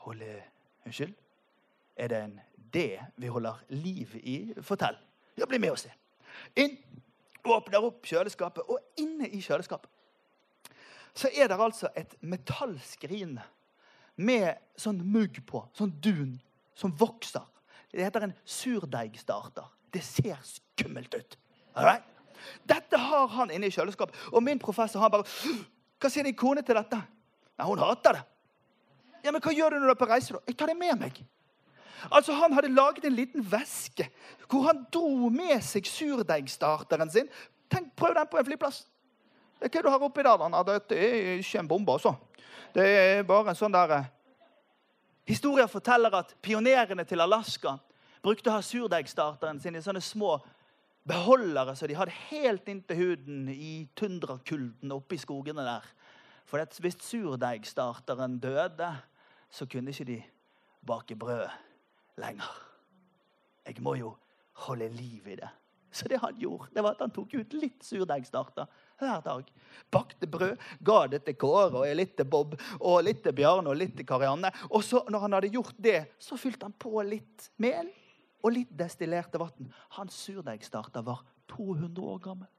Holde 0.04 0.34
Unnskyld? 0.86 1.14
Er 1.96 2.08
det 2.08 2.20
en 2.26 2.36
det 2.72 3.00
vi 3.16 3.30
holder 3.32 3.64
liv 3.68 4.16
i? 4.20 4.36
Fortell. 4.60 4.98
Ja, 5.38 5.46
bli 5.48 5.60
med 5.62 5.72
og 5.72 5.80
se. 5.80 5.92
Inn, 6.56 6.76
åpner 7.44 7.84
opp 7.84 8.04
kjøleskapet, 8.06 8.68
og 8.68 9.00
inne 9.00 9.28
i 9.28 9.40
kjøleskapet 9.42 9.90
så 11.14 11.28
er 11.34 11.48
det 11.48 11.60
altså 11.60 11.90
et 11.96 12.14
metallskrin 12.24 13.36
med 14.16 14.60
sånn 14.80 15.00
mugg 15.04 15.42
på, 15.48 15.62
sånn 15.76 15.92
dun, 16.04 16.38
som 16.76 16.94
vokser. 16.96 17.44
Det 17.92 18.04
heter 18.04 18.28
en 18.28 18.34
surdeigstarter. 18.48 19.66
Det 19.92 20.00
ser 20.04 20.38
skummelt 20.46 21.14
ut. 21.14 21.36
Alright? 21.74 22.02
Dette 22.68 22.98
har 22.98 23.28
han 23.36 23.50
inne 23.50 23.66
i 23.66 23.74
kjøleskapet. 23.74 24.16
Og 24.32 24.42
min 24.42 24.58
professor 24.58 25.00
han 25.00 25.10
bare 25.12 25.26
Hva 26.02 26.10
sier 26.10 26.26
din 26.26 26.36
kone 26.36 26.62
til 26.66 26.76
dette? 26.78 26.98
Nei, 27.58 27.66
Hun 27.66 27.78
hater 27.78 28.18
det. 28.18 28.22
Ja, 29.24 29.30
Men 29.30 29.40
hva 29.40 29.52
gjør 29.54 29.70
du 29.70 29.78
når 29.78 29.92
du 29.92 29.94
er 29.94 30.00
på 30.00 30.10
reise? 30.10 30.34
da? 30.34 30.40
Jeg 30.46 30.56
tar 30.58 30.66
det 30.72 30.76
med 30.76 30.98
meg. 30.98 31.22
Altså, 32.10 32.32
Han 32.32 32.52
hadde 32.52 32.74
laget 32.74 33.04
en 33.04 33.14
liten 33.14 33.44
veske 33.52 34.08
hvor 34.50 34.66
han 34.66 34.86
dro 34.92 35.30
med 35.30 35.62
seg 35.64 35.86
surdeigstarteren 35.86 37.10
sin. 37.10 37.28
Tenk, 37.70 37.94
Prøv 37.96 38.14
den 38.14 38.26
på 38.28 38.38
en 38.38 38.44
flyplass. 38.44 38.82
Det 39.60 39.70
er 39.70 39.78
hva 39.78 39.82
du 39.82 39.88
har 39.94 40.02
oppi 40.02 40.22
der. 40.22 40.36
da? 40.36 40.78
Det 40.88 40.98
er 40.98 41.38
ikke 41.38 41.58
en 41.58 41.68
bombe, 41.68 41.92
altså. 41.92 42.14
Det 42.74 42.84
er 42.84 43.22
bare 43.22 43.52
en 43.52 43.56
sånn 43.56 43.72
der 43.72 43.90
eh, 43.96 44.10
Historien 45.28 45.68
forteller 45.68 46.12
at 46.18 46.34
pionerene 46.42 47.04
til 47.06 47.20
Alaska 47.20 47.76
brukte 48.22 48.50
å 48.50 48.56
ha 48.56 48.62
surdeigstarteren 48.62 49.60
sin 49.62 49.76
i 49.78 49.82
sånne 49.84 50.02
små 50.02 50.34
beholdere 51.08 51.74
så 51.76 51.88
de 51.90 51.96
hadde 51.98 52.14
helt 52.30 52.68
inntil 52.70 52.98
huden 52.98 53.48
i 53.52 53.88
tundrakulden 53.98 54.94
oppe 54.94 55.16
i 55.16 55.22
skogene 55.22 55.64
der. 55.66 55.86
For 56.46 56.62
hvis 56.84 56.98
surdeigstarteren 57.00 58.38
døde, 58.42 58.90
så 59.50 59.66
kunne 59.66 59.90
ikke 59.90 60.08
de 60.08 60.22
bake 60.86 61.16
brød 61.16 61.48
lenger. 62.20 62.52
Jeg 63.66 63.82
må 63.82 63.94
jo 63.94 64.14
holde 64.66 64.88
liv 64.88 65.26
i 65.26 65.36
det. 65.36 65.48
Så 65.92 66.08
det 66.08 66.18
han 66.22 66.36
gjorde, 66.40 66.70
det 66.74 66.82
var 66.82 66.94
at 66.96 67.02
han 67.04 67.12
tok 67.12 67.34
ut 67.36 67.54
litt 67.56 67.84
surdeigstarter 67.84 68.68
hver 68.98 69.20
dag. 69.24 69.48
Bakte 69.92 70.26
brød, 70.26 70.54
ga 70.80 71.00
det 71.12 71.20
til 71.26 71.36
Kåre 71.36 71.82
og 71.82 71.96
litt 71.98 72.14
til 72.16 72.28
Bob 72.32 72.54
og 72.78 73.02
litt 73.04 73.20
til 73.24 73.34
Bjarne 73.36 73.68
og 73.68 73.76
litt 73.76 73.92
til 73.98 74.08
Karianne. 74.08 74.48
Og 74.70 74.80
så 74.86 75.02
når 75.12 75.26
han 75.26 75.36
hadde 75.36 75.52
gjort 75.52 75.76
det, 75.76 75.98
så 76.18 76.38
fylte 76.40 76.64
han 76.64 76.76
på 76.80 77.04
litt 77.04 77.50
mel 77.60 77.90
og 78.42 78.54
litt 78.56 78.72
destillerte 78.78 79.40
vann. 79.40 79.70
Hans 79.96 80.16
surdeigstarter 80.24 81.04
var 81.06 81.22
200 81.52 82.02
år 82.02 82.18
gammel. 82.22 82.50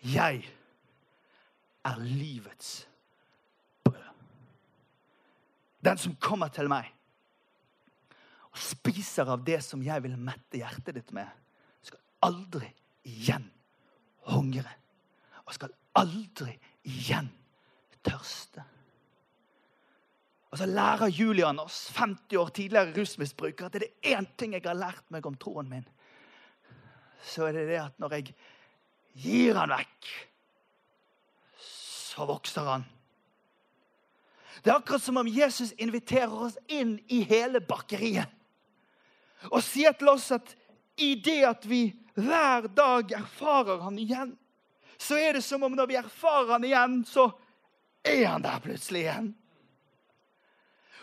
Jeg 0.00 0.46
er 1.84 1.98
livets 2.00 2.88
brød. 3.84 4.08
Den 5.84 5.98
som 6.00 6.16
kommer 6.16 6.48
til 6.48 6.70
meg 6.72 6.88
og 8.50 8.58
spiser 8.58 9.28
av 9.30 9.44
det 9.46 9.60
som 9.62 9.82
jeg 9.84 10.02
vil 10.02 10.16
mette 10.18 10.58
hjertet 10.58 10.96
ditt 10.96 11.12
med, 11.14 11.28
skal 11.86 12.00
aldri 12.26 12.66
igjen 13.06 13.44
hungre. 14.32 14.72
Og 15.44 15.54
skal 15.54 15.74
aldri 16.00 16.56
igjen 16.88 17.28
tørste. 18.06 18.64
Og 20.50 20.58
så 20.58 20.66
lærer 20.66 21.12
Julian 21.14 21.60
oss, 21.62 21.88
50 21.94 22.36
år 22.40 22.48
tidligere 22.54 22.94
rusmisbruker, 22.96 23.66
at 23.66 23.76
det 23.78 23.90
er 24.02 24.18
én 24.18 24.26
ting 24.36 24.56
jeg 24.56 24.66
har 24.66 24.78
lært 24.78 25.04
meg 25.14 25.26
om 25.26 25.36
troen 25.38 25.68
min. 25.70 25.86
Så 27.22 27.46
er 27.46 27.54
det 27.54 27.68
det 27.68 27.78
at 27.84 28.00
når 28.02 28.16
jeg 28.18 28.34
gir 29.20 29.58
han 29.58 29.70
vekk, 29.70 30.10
så 31.60 32.26
vokser 32.26 32.66
han. 32.66 32.86
Det 34.60 34.72
er 34.72 34.80
akkurat 34.80 35.02
som 35.02 35.20
om 35.20 35.28
Jesus 35.28 35.72
inviterer 35.78 36.34
oss 36.34 36.58
inn 36.68 36.98
i 37.08 37.22
hele 37.28 37.62
bakeriet. 37.64 38.28
Og 39.48 39.62
sier 39.64 39.94
til 39.96 40.10
oss 40.12 40.28
at 40.34 40.56
i 41.00 41.14
det 41.16 41.40
at 41.48 41.64
vi 41.68 41.86
hver 42.18 42.66
dag 42.76 43.12
erfarer 43.16 43.80
han 43.86 43.96
igjen, 43.98 44.34
så 45.00 45.16
er 45.16 45.38
det 45.38 45.44
som 45.46 45.62
om 45.64 45.72
når 45.72 45.88
vi 45.88 45.96
erfarer 45.96 46.52
han 46.52 46.66
igjen, 46.66 46.98
så 47.08 47.30
er 48.04 48.26
han 48.26 48.42
der 48.42 48.58
plutselig 48.58 49.00
igjen. 49.00 49.34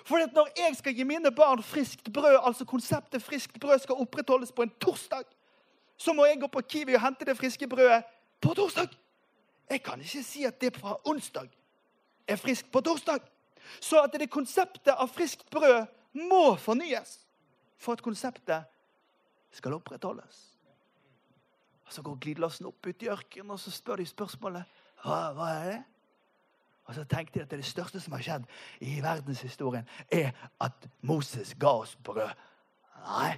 For 0.08 0.24
når 0.34 0.50
jeg 0.56 0.76
skal 0.76 0.96
gi 0.96 1.04
mine 1.04 1.32
barn 1.36 1.64
friskt 1.64 2.14
brød, 2.14 2.40
altså 2.44 2.66
konseptet 2.66 3.24
friskt 3.24 3.60
brød 3.60 3.80
skal 3.84 4.00
opprettholdes 4.00 4.52
på 4.52 4.64
en 4.64 4.72
torsdag, 4.80 5.26
så 5.98 6.14
må 6.14 6.26
jeg 6.26 6.40
gå 6.40 6.48
på 6.48 6.62
Kiwi 6.62 6.96
og 6.96 7.02
hente 7.02 7.26
det 7.26 7.38
friske 7.38 7.68
brødet 7.68 8.04
på 8.42 8.54
torsdag. 8.54 8.88
Jeg 9.70 9.84
kan 9.84 10.02
ikke 10.02 10.24
si 10.24 10.46
at 10.48 10.62
det 10.62 10.78
fra 10.78 10.96
onsdag 11.06 11.50
er 12.28 12.36
friskt 12.36 12.72
på 12.72 12.82
torsdag. 12.82 13.20
Så 13.80 14.00
at 14.00 14.14
det 14.20 14.30
konseptet 14.32 14.94
av 14.94 15.10
friskt 15.12 15.50
brød 15.52 15.86
må 16.14 16.56
fornyes 16.56 17.18
for 17.78 17.98
at 17.98 18.02
konseptet 18.02 18.64
skal 19.52 19.74
opprettholdes. 19.74 20.38
Og 21.86 21.94
Så 21.94 22.02
går 22.02 22.16
glidelåsen 22.16 22.66
opp 22.66 22.88
ut 22.88 23.04
i 23.04 23.10
ørkenen, 23.10 23.52
og 23.52 23.60
så 23.60 23.72
spør 23.72 23.96
de 23.96 24.06
spørsmålet 24.06 24.64
hva, 25.04 25.32
hva 25.36 25.52
er 25.52 25.70
det? 25.72 25.84
Og 26.88 26.96
så 26.96 27.04
tenkte 27.04 27.40
jeg 27.40 27.48
at 27.48 27.52
det 27.52 27.66
største 27.68 28.00
som 28.00 28.16
har 28.16 28.24
skjedd 28.24 28.48
i 28.80 29.00
verdenshistorien, 29.04 29.88
er 30.12 30.32
at 30.64 30.88
Moses 31.02 31.52
ga 31.60 31.74
oss 31.84 31.98
brød. 32.04 32.32
Nei. 33.04 33.36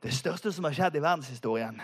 Det 0.00 0.14
største 0.16 0.48
som 0.52 0.64
har 0.64 0.72
skjedd 0.72 0.96
i 0.96 1.02
verdenshistorien, 1.04 1.80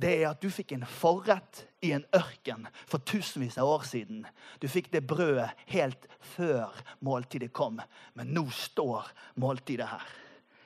det 0.00 0.14
er 0.16 0.30
at 0.30 0.40
du 0.40 0.48
fikk 0.52 0.72
en 0.72 0.86
forrett 0.88 1.66
i 1.84 1.92
en 1.92 2.06
ørken 2.16 2.64
for 2.88 3.04
tusenvis 3.04 3.58
av 3.60 3.68
år 3.68 3.84
siden. 3.84 4.24
Du 4.62 4.64
fikk 4.68 4.88
det 4.94 5.04
brødet 5.06 5.50
helt 5.68 6.08
før 6.32 6.72
måltidet 7.04 7.52
kom. 7.52 7.82
Men 8.16 8.32
nå 8.32 8.46
står 8.54 9.12
måltidet 9.36 9.90
her. 9.92 10.06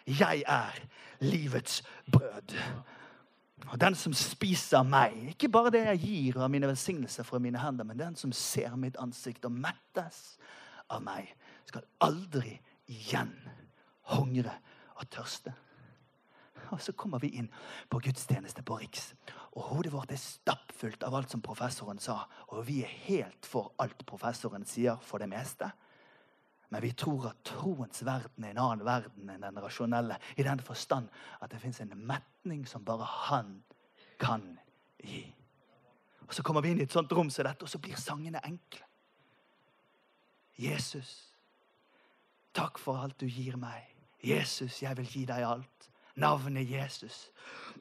Jeg 0.07 0.44
er 0.46 0.78
livets 1.24 1.83
brød. 2.12 2.54
Og 3.70 3.80
den 3.80 3.94
som 3.94 4.14
spiser 4.16 4.82
meg, 4.86 5.14
ikke 5.34 5.48
bare 5.52 5.72
det 5.74 5.84
jeg 5.86 6.00
gir 6.02 6.38
av 6.42 6.50
mine 6.52 6.68
velsignelser 6.68 7.26
fra 7.26 7.38
mine 7.42 7.60
hender, 7.62 7.86
men 7.86 7.98
den 7.98 8.16
som 8.18 8.32
ser 8.34 8.74
mitt 8.80 8.98
ansikt 9.02 9.46
og 9.46 9.54
mettes 9.54 10.38
av 10.90 11.02
meg, 11.04 11.30
skal 11.68 11.86
aldri 12.04 12.58
igjen 12.90 13.32
hungre 14.12 14.52
og 14.98 15.06
tørste. 15.10 15.54
Og 16.72 16.80
så 16.82 16.94
kommer 16.96 17.20
vi 17.22 17.34
inn 17.38 17.48
på 17.92 18.00
gudstjeneste 18.02 18.64
på 18.66 18.78
Riks. 18.80 19.12
Og 19.54 19.68
hodet 19.70 19.92
vårt 19.94 20.12
er 20.14 20.20
stappfullt 20.20 21.04
av 21.06 21.14
alt 21.14 21.30
som 21.30 21.42
professoren 21.44 22.00
sa. 22.02 22.24
Og 22.50 22.64
vi 22.66 22.80
er 22.82 22.94
helt 23.06 23.46
for 23.46 23.74
alt 23.82 24.02
professoren 24.08 24.64
sier, 24.68 24.98
for 25.04 25.22
det 25.22 25.28
meste. 25.30 25.70
Men 26.72 26.83
vi 26.83 26.92
tror 26.96 27.29
at 27.31 27.42
troens 27.46 28.05
verden 28.07 28.44
er 28.44 28.55
en 28.55 28.62
annen 28.64 28.87
verden 28.87 29.31
enn 29.31 29.44
den 29.44 29.61
rasjonelle. 29.62 30.18
I 30.37 30.46
den 30.46 30.62
forstand 30.64 31.09
at 31.40 31.53
det 31.53 31.61
fins 31.62 31.81
en 31.81 31.94
metning 31.94 32.64
som 32.68 32.85
bare 32.85 33.09
han 33.29 33.57
kan 34.20 34.46
gi. 35.03 35.27
Og 36.27 36.35
Så 36.35 36.42
kommer 36.42 36.62
vi 36.64 36.72
inn 36.72 36.81
i 36.81 36.87
et 36.88 36.92
sånt 36.92 37.12
rom 37.12 37.31
som 37.31 37.44
dette, 37.44 37.62
og 37.62 37.68
så 37.68 37.79
blir 37.79 37.96
sangene 38.00 38.40
enkle. 38.44 38.87
Jesus, 40.59 41.35
takk 42.55 42.79
for 42.79 43.03
alt 43.03 43.20
du 43.20 43.27
gir 43.27 43.59
meg. 43.61 43.90
Jesus, 44.24 44.83
jeg 44.83 44.96
vil 44.96 45.11
gi 45.11 45.24
deg 45.29 45.44
alt 45.44 45.90
navnet 46.20 46.70
Jesus. 46.70 47.29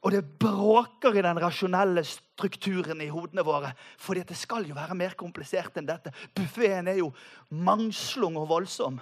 Og 0.03 0.11
det 0.11 0.23
bråker 0.39 1.15
i 1.15 1.23
den 1.23 1.39
rasjonelle 1.39 2.03
strukturen 2.07 3.01
i 3.01 3.11
hodene 3.13 3.45
våre. 3.45 3.71
For 3.97 4.17
det 4.17 4.37
skal 4.37 4.67
jo 4.67 4.75
være 4.75 4.97
mer 4.99 5.15
komplisert 5.19 5.77
enn 5.79 5.87
dette. 5.87 6.11
Buffeen 6.35 6.89
er 6.91 6.99
jo 6.99 7.13
mangslung 7.49 8.37
og 8.41 8.49
voldsom. 8.51 8.99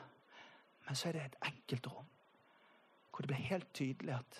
Men 0.87 0.97
så 0.97 1.09
er 1.09 1.17
det 1.17 1.27
et 1.29 1.43
enkelt 1.53 1.91
rom 1.93 2.07
hvor 3.11 3.25
det 3.25 3.35
blir 3.35 3.49
helt 3.51 3.73
tydelig 3.75 4.13
at 4.15 4.37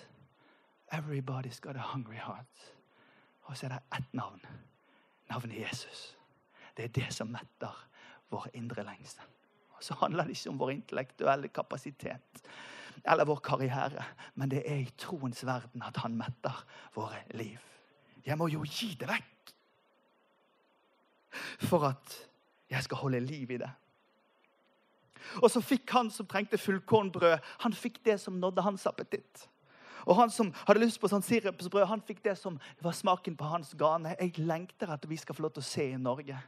everybody's 0.96 1.60
got 1.60 1.76
a 1.76 1.84
hungry 1.92 2.16
heart. 2.16 2.62
Og 3.42 3.56
så 3.56 3.66
er 3.66 3.74
det 3.74 3.98
ett 3.98 4.14
navn. 4.16 4.40
Navnet 5.30 5.60
Jesus. 5.60 6.16
Det 6.76 6.84
er 6.84 6.88
det 6.88 7.12
som 7.14 7.28
metter 7.28 7.76
vår 8.32 8.48
indre 8.54 8.82
lengsel. 8.82 9.22
Og 9.76 9.84
så 9.84 9.94
handler 10.00 10.24
det 10.24 10.38
ikke 10.38 10.50
om 10.50 10.58
vår 10.58 10.70
intellektuelle 10.70 11.48
kapasitet 11.48 12.42
eller 13.04 13.28
vår 13.28 13.40
karriere. 13.44 14.04
Men 14.34 14.50
det 14.50 14.62
er 14.66 14.82
i 14.82 14.94
troens 14.98 15.44
verden 15.46 15.84
at 15.86 16.00
han 16.04 16.16
metter 16.18 16.64
våre 16.94 17.22
liv. 17.34 17.60
Jeg 18.26 18.38
må 18.38 18.48
jo 18.52 18.64
gi 18.66 18.92
det 19.00 19.08
vekk 19.10 19.54
for 21.64 21.88
at 21.88 22.18
jeg 22.70 22.84
skal 22.84 23.00
holde 23.02 23.20
liv 23.24 23.50
i 23.50 23.60
det. 23.62 23.70
Og 25.40 25.48
så 25.50 25.62
fikk 25.64 25.90
han 25.94 26.10
som 26.12 26.26
trengte 26.28 26.58
fullkornbrød, 26.60 27.38
han 27.64 27.74
fikk 27.76 28.02
det 28.04 28.18
som 28.20 28.40
nådde 28.40 28.64
hans 28.66 28.86
appetitt. 28.90 29.48
Og 30.02 30.16
han 30.18 30.32
som 30.34 30.50
hadde 30.66 30.82
lyst 30.82 30.98
på 31.00 31.10
sånn 31.10 31.22
sirupsbrød, 31.22 31.86
han 31.86 32.02
fikk 32.02 32.24
det 32.24 32.34
som 32.40 32.58
var 32.82 32.96
smaken 32.96 33.36
på 33.38 33.46
hans 33.46 33.70
gane. 33.78 34.16
Jeg 34.18 34.42
lengter 34.42 34.90
at 34.90 35.06
vi 35.08 35.18
skal 35.20 35.36
få 35.38 35.46
lov 35.46 35.54
til 35.54 35.62
å 35.62 35.68
se 35.68 35.86
i 35.92 36.00
Norge. 36.00 36.38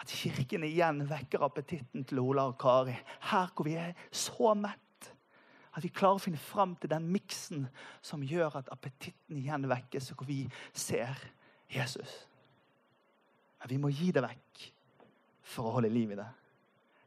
At 0.00 0.10
kirken 0.10 0.64
igjen 0.66 1.04
vekker 1.10 1.44
appetitten 1.44 2.06
til 2.08 2.22
Ola 2.24 2.48
og 2.50 2.56
Kari. 2.60 2.96
Her 3.30 3.52
hvor 3.52 3.68
vi 3.68 3.76
er 3.78 3.92
så 4.10 4.54
mett 4.58 4.80
at 5.74 5.82
vi 5.82 5.90
klarer 5.90 6.20
å 6.20 6.22
finne 6.22 6.40
fram 6.40 6.76
til 6.78 6.90
den 6.92 7.08
miksen 7.10 7.66
som 8.04 8.22
gjør 8.22 8.60
at 8.60 8.70
appetitten 8.72 9.40
igjen 9.40 9.66
vekkes, 9.70 10.12
og 10.12 10.22
hvor 10.22 10.30
vi 10.30 10.44
ser 10.72 11.18
Jesus. 11.72 12.14
Men 13.60 13.72
vi 13.72 13.80
må 13.82 13.90
gi 13.90 14.12
det 14.14 14.22
vekk 14.22 14.64
for 15.54 15.68
å 15.68 15.76
holde 15.78 15.92
liv 15.92 16.14
i 16.14 16.18
det. 16.18 16.30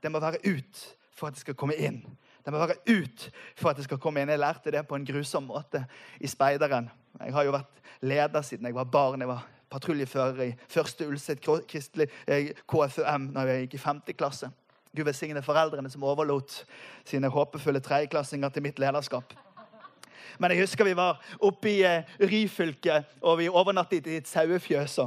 Det 0.04 0.12
må 0.12 0.22
være 0.22 0.42
ut 0.46 0.84
for 1.18 1.30
at 1.30 1.38
det 1.38 1.46
skal 1.46 1.58
komme 1.58 1.78
inn. 1.80 2.02
Det 2.44 2.54
må 2.54 2.62
være 2.62 2.78
ut 2.88 3.28
for 3.58 3.72
at 3.72 3.80
det 3.80 3.88
skal 3.88 4.00
komme 4.02 4.22
inn. 4.22 4.32
Jeg 4.32 4.40
lærte 4.40 4.72
det 4.72 4.84
på 4.88 4.96
en 4.96 5.08
grusom 5.08 5.50
måte 5.50 5.84
i 6.20 6.30
Speideren. 6.32 6.90
Jeg 7.20 7.34
har 7.36 7.48
jo 7.48 7.56
vært 7.56 7.82
leder 8.06 8.46
siden 8.46 8.70
jeg 8.70 8.78
var 8.78 8.92
barn. 8.92 9.24
Jeg 9.24 9.32
var 9.32 9.48
patruljefører 9.72 10.44
i 10.46 10.54
første 10.70 11.08
Ulset 11.10 11.42
kristelig 11.44 12.08
eh, 12.28 12.54
KFUM 12.70 13.32
da 13.36 13.44
jeg 13.50 13.66
gikk 13.66 13.76
i 13.80 13.84
femte 13.84 14.16
klasse. 14.16 14.52
Gud 14.98 15.06
velsigne 15.06 15.44
foreldrene 15.46 15.90
som 15.94 16.06
overlot 16.08 16.64
sine 17.06 17.30
håpefulle 17.32 17.82
tredjeklassinger 17.86 18.50
til 18.54 18.66
mitt 18.66 18.82
lederskap. 18.82 19.36
Men 20.38 20.54
jeg 20.54 20.66
husker 20.66 20.86
vi 20.86 20.98
var 20.98 21.22
oppe 21.40 21.70
i 21.72 21.78
eh, 21.86 22.18
Ryfylke, 22.22 23.02
og 23.22 23.40
vi 23.40 23.50
overnattet 23.50 24.10
i 24.10 24.20
et 24.20 24.30
sauefjøs. 24.30 25.00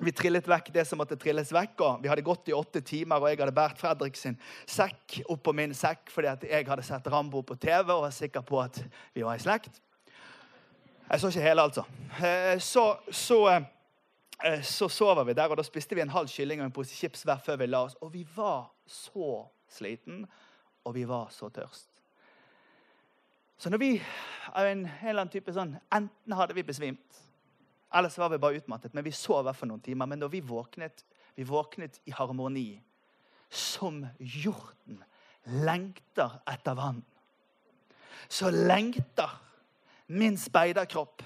Vi 0.00 0.12
trillet 0.16 0.48
vekk 0.48 0.72
det 0.74 0.86
som 0.88 0.98
måtte 0.98 1.18
trilles 1.20 1.52
vekk. 1.54 1.80
og 1.86 2.02
Vi 2.02 2.10
hadde 2.10 2.24
gått 2.26 2.48
i 2.50 2.56
åtte 2.56 2.80
timer, 2.80 3.20
og 3.20 3.28
jeg 3.30 3.40
hadde 3.40 3.54
båret 3.54 3.80
Fredrik 3.80 4.16
sin 4.18 4.38
sekk 4.66 5.20
oppå 5.30 5.54
min 5.54 5.74
sekk 5.76 6.10
fordi 6.10 6.50
jeg 6.50 6.68
hadde 6.68 6.86
sett 6.86 7.06
Rambo 7.12 7.44
på 7.46 7.56
TV 7.60 7.92
og 7.92 8.06
var 8.06 8.16
sikker 8.16 8.44
på 8.46 8.60
at 8.64 8.80
vi 9.14 9.22
var 9.22 9.38
i 9.38 9.44
slekt. 9.44 9.80
Jeg 11.04 11.20
så 11.20 11.28
ikke 11.28 11.44
hele, 11.44 11.68
altså. 11.68 11.84
Eh, 12.24 12.58
så, 12.64 12.88
så 13.12 13.40
Eh, 13.54 13.62
så 14.62 14.88
sover 14.88 15.24
vi 15.24 15.32
der, 15.32 15.48
og 15.48 15.56
da 15.56 15.64
spiste 15.64 15.94
vi 15.94 16.02
en 16.02 16.12
halv 16.12 16.28
kylling 16.28 16.60
og 16.60 16.66
en 16.68 16.74
pose 16.74 16.94
chips 16.94 17.22
hver 17.22 17.38
før 17.42 17.56
vi 17.60 17.66
la 17.66 17.84
oss. 17.86 17.96
Og 18.00 18.12
vi 18.12 18.24
var 18.36 18.70
så 18.86 19.44
sliten, 19.70 20.24
og 20.84 20.94
vi 20.94 21.04
var 21.08 21.28
så 21.30 21.48
tørst. 21.48 21.88
Så 23.58 23.70
når 23.70 23.78
vi 23.78 23.90
av 24.52 24.66
en, 24.66 24.84
en 24.86 25.08
eller 25.08 25.22
annen 25.22 25.32
type 25.32 25.52
sånn, 25.54 25.76
Enten 25.94 26.34
hadde 26.36 26.56
vi 26.56 26.66
besvimt, 26.66 27.20
eller 27.94 28.10
så 28.10 28.24
var 28.24 28.32
vi 28.32 28.40
bare 28.42 28.58
utmattet. 28.58 28.94
Men 28.94 29.06
vi 29.06 29.14
sov 29.14 29.46
for 29.54 29.70
noen 29.70 29.82
timer. 29.82 30.08
Men 30.10 30.20
da 30.24 30.28
vi 30.28 30.42
våknet, 30.42 31.04
vi 31.38 31.46
våknet 31.46 32.00
i 32.04 32.14
harmoni, 32.14 32.68
som 33.54 34.02
hjorten 34.18 34.98
lengter 35.62 36.40
etter 36.50 36.74
vann, 36.74 37.04
så 38.28 38.50
lengter 38.50 39.30
min 40.06 40.36
speiderkropp 40.40 41.22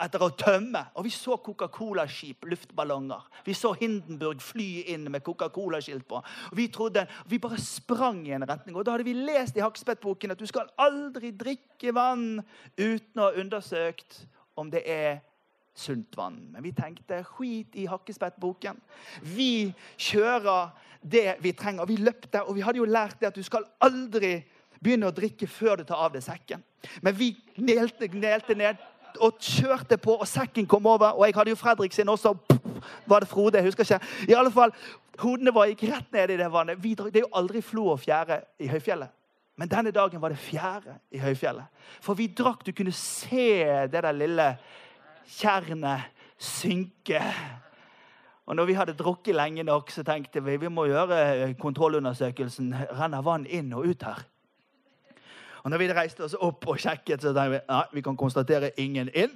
etter 0.00 0.22
å 0.22 0.30
tømme. 0.38 0.84
Og 0.98 1.06
vi 1.06 1.12
så 1.14 1.36
Coca-Cola-skip, 1.42 2.46
luftballonger. 2.50 3.26
Vi 3.46 3.54
så 3.56 3.74
Hindenburg 3.78 4.42
fly 4.42 4.68
inn 4.94 5.06
med 5.12 5.24
Coca-Cola-skilt 5.26 6.06
på. 6.08 6.20
Og 6.20 6.56
Vi 6.56 6.68
trodde, 6.68 7.06
vi 7.26 7.38
bare 7.38 7.60
sprang 7.60 8.24
i 8.26 8.34
en 8.36 8.46
retning. 8.48 8.76
Og 8.76 8.84
da 8.84 8.96
hadde 8.96 9.06
vi 9.06 9.14
lest 9.14 9.56
i 9.56 9.64
Hakspettboken 9.64 10.34
at 10.34 10.40
du 10.40 10.46
skal 10.46 10.70
aldri 10.78 11.30
drikke 11.30 11.94
vann 11.94 12.42
uten 12.78 13.20
å 13.20 13.28
ha 13.28 13.40
undersøkt 13.40 14.24
om 14.56 14.70
det 14.70 14.84
er 14.86 15.22
sunt 15.74 16.16
vann. 16.16 16.38
Men 16.52 16.62
vi 16.62 16.72
tenkte 16.72 17.24
skit 17.26 17.74
i 17.76 17.86
Hakkespettboken. 17.90 18.78
Vi 19.34 19.72
kjører 19.98 20.70
det 21.02 21.38
vi 21.42 21.52
trenger. 21.52 21.86
Vi 21.86 21.96
løpte, 22.00 22.44
og 22.44 22.54
vi 22.56 22.62
hadde 22.64 22.80
jo 22.80 22.88
lært 22.88 23.20
det 23.20 23.32
at 23.32 23.38
du 23.38 23.42
skal 23.42 23.66
aldri 23.82 24.38
begynne 24.84 25.08
å 25.08 25.16
drikke 25.16 25.48
før 25.48 25.80
du 25.80 25.86
tar 25.88 26.02
av 26.06 26.14
deg 26.14 26.24
sekken. 26.24 26.62
Men 27.02 27.16
vi 27.16 27.32
knelte, 27.56 28.08
knelte 28.12 28.56
ned 28.58 28.80
og 29.20 29.38
kjørte 29.40 29.96
på, 29.96 30.16
og 30.16 30.28
sekken 30.28 30.66
kom 30.66 30.86
over. 30.86 31.14
Og 31.14 31.26
jeg 31.26 31.34
hadde 31.36 31.50
jo 31.50 31.56
Fredrik 31.60 31.92
sin 31.92 32.08
også. 32.08 32.34
Var 33.06 33.20
det 33.20 33.28
Frode? 33.28 33.58
Jeg 33.58 33.64
husker 33.64 33.84
ikke. 33.84 34.06
I 34.28 34.36
alle 34.38 34.52
fall, 34.52 34.72
Hodene 35.22 35.52
våre 35.54 35.70
gikk 35.70 35.86
rett 35.92 36.12
ned 36.12 36.32
i 36.34 36.38
det 36.40 36.48
vannet. 36.50 36.80
Det 36.82 37.20
er 37.20 37.26
jo 37.26 37.36
aldri 37.38 37.62
flo 37.62 37.86
og 37.92 38.00
fjære 38.02 38.40
i 38.58 38.70
høyfjellet. 38.72 39.12
Men 39.56 39.70
denne 39.70 39.92
dagen 39.94 40.22
var 40.22 40.34
det 40.34 40.40
fjære 40.42 40.96
i 41.14 41.20
høyfjellet. 41.22 41.84
For 42.02 42.18
vi 42.18 42.26
drakk. 42.26 42.64
Du 42.66 42.72
kunne 42.74 42.92
se 42.92 43.62
det 43.86 44.02
der 44.02 44.12
lille 44.12 44.48
tjernet 45.36 46.10
synke. 46.38 47.22
Og 48.46 48.56
når 48.56 48.64
vi 48.68 48.76
hadde 48.76 48.96
drukket 48.98 49.36
lenge 49.36 49.62
nok, 49.62 49.90
så 49.90 50.02
tenkte 50.02 50.42
vi 50.44 50.56
vi 50.56 50.68
må 50.68 50.88
gjøre 50.90 51.54
kontrollundersøkelsen. 51.60 52.74
Renner 52.98 53.22
vann 53.22 53.46
inn 53.46 53.72
og 53.72 53.86
ut 53.86 54.02
her? 54.02 54.26
Og 55.64 55.70
når 55.72 55.80
vi 55.80 55.92
reiste 55.96 56.24
oss 56.26 56.34
opp 56.36 56.66
og 56.68 56.80
sjekket, 56.80 57.22
så 57.24 57.32
tenkte 57.32 57.54
vi 57.54 57.60
ja, 57.62 57.80
vi 57.92 58.02
kan 58.04 58.16
konstatere 58.20 58.68
ingen 58.80 59.08
inn. 59.16 59.32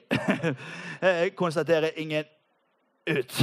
konstatere 1.43 1.95
ingen 1.97 2.29
ut. 3.09 3.39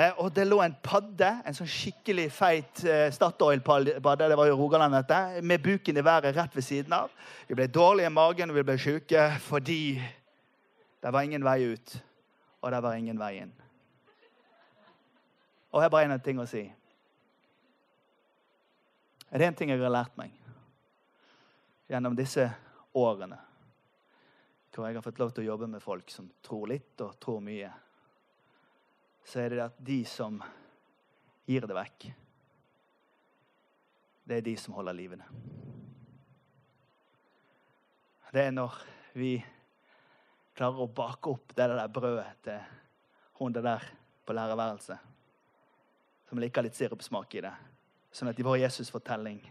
Eh, 0.00 0.12
og 0.22 0.30
det 0.32 0.46
lå 0.46 0.60
en 0.62 0.76
padde, 0.86 1.28
en 1.44 1.56
sånn 1.56 1.68
skikkelig 1.68 2.28
feit 2.32 2.84
eh, 2.86 3.08
Statoil-padde, 3.12 4.28
det 4.30 4.38
var 4.38 4.48
jo 4.48 4.54
Rogaland 4.56 4.94
dette, 4.94 5.42
med 5.42 5.60
buken 5.60 5.98
i 5.98 6.04
været 6.06 6.38
rett 6.38 6.54
ved 6.56 6.64
siden 6.64 6.94
av. 6.94 7.10
Vi 7.48 7.58
ble 7.58 7.66
dårlige 7.68 8.08
i 8.08 8.14
magen 8.14 8.54
og 8.54 8.56
vi 8.60 8.64
ble 8.70 8.78
sjuke 8.80 9.26
fordi 9.44 9.98
det 11.02 11.12
var 11.12 11.26
ingen 11.26 11.44
vei 11.44 11.74
ut, 11.74 11.98
og 12.62 12.72
det 12.72 12.80
var 12.86 12.96
ingen 12.96 13.20
vei 13.20 13.32
inn. 13.42 13.52
Og 15.74 15.82
jeg 15.82 15.90
har 15.90 15.92
bare 15.98 16.08
én 16.08 16.22
ting 16.22 16.40
å 16.40 16.48
si. 16.48 16.64
Er 19.30 19.42
det 19.42 19.50
en 19.50 19.58
ting 19.58 19.74
jeg 19.74 19.82
har 19.82 19.98
lært 20.00 20.16
meg 20.16 20.39
gjennom 21.90 22.14
disse 22.16 22.44
årene 22.94 23.38
hvor 24.70 24.86
jeg 24.86 24.96
har 24.96 25.02
fått 25.04 25.18
lov 25.18 25.32
til 25.34 25.42
å 25.42 25.50
jobbe 25.50 25.66
med 25.72 25.82
folk 25.82 26.12
som 26.14 26.28
tror 26.46 26.70
litt 26.70 27.02
og 27.02 27.16
tror 27.20 27.40
mye, 27.42 27.68
så 29.26 29.42
er 29.42 29.52
det 29.52 29.64
at 29.64 29.80
de 29.82 29.98
som 30.08 30.38
gir 31.50 31.66
det 31.66 31.76
vekk, 31.76 32.06
det 34.30 34.38
er 34.38 34.46
de 34.46 34.54
som 34.62 34.78
holder 34.78 34.96
livene. 34.96 35.26
Det 38.30 38.46
er 38.46 38.54
når 38.54 38.78
vi 39.18 39.34
klarer 40.54 40.86
å 40.86 40.92
bake 40.94 41.34
opp 41.34 41.52
det 41.58 41.66
der 41.74 41.90
brødet 41.90 42.44
til 42.46 42.60
hun 43.40 43.58
der 43.58 43.84
på 44.24 44.36
lærerværelset 44.38 45.08
som 46.30 46.38
liker 46.38 46.62
litt 46.62 46.78
sirupsmak 46.78 47.34
i 47.34 47.42
det. 47.42 47.56
Sånn 48.14 48.30
at 48.30 48.38
i 48.38 48.46
vår 48.46 48.62
Jesus-fortelling 48.62 49.42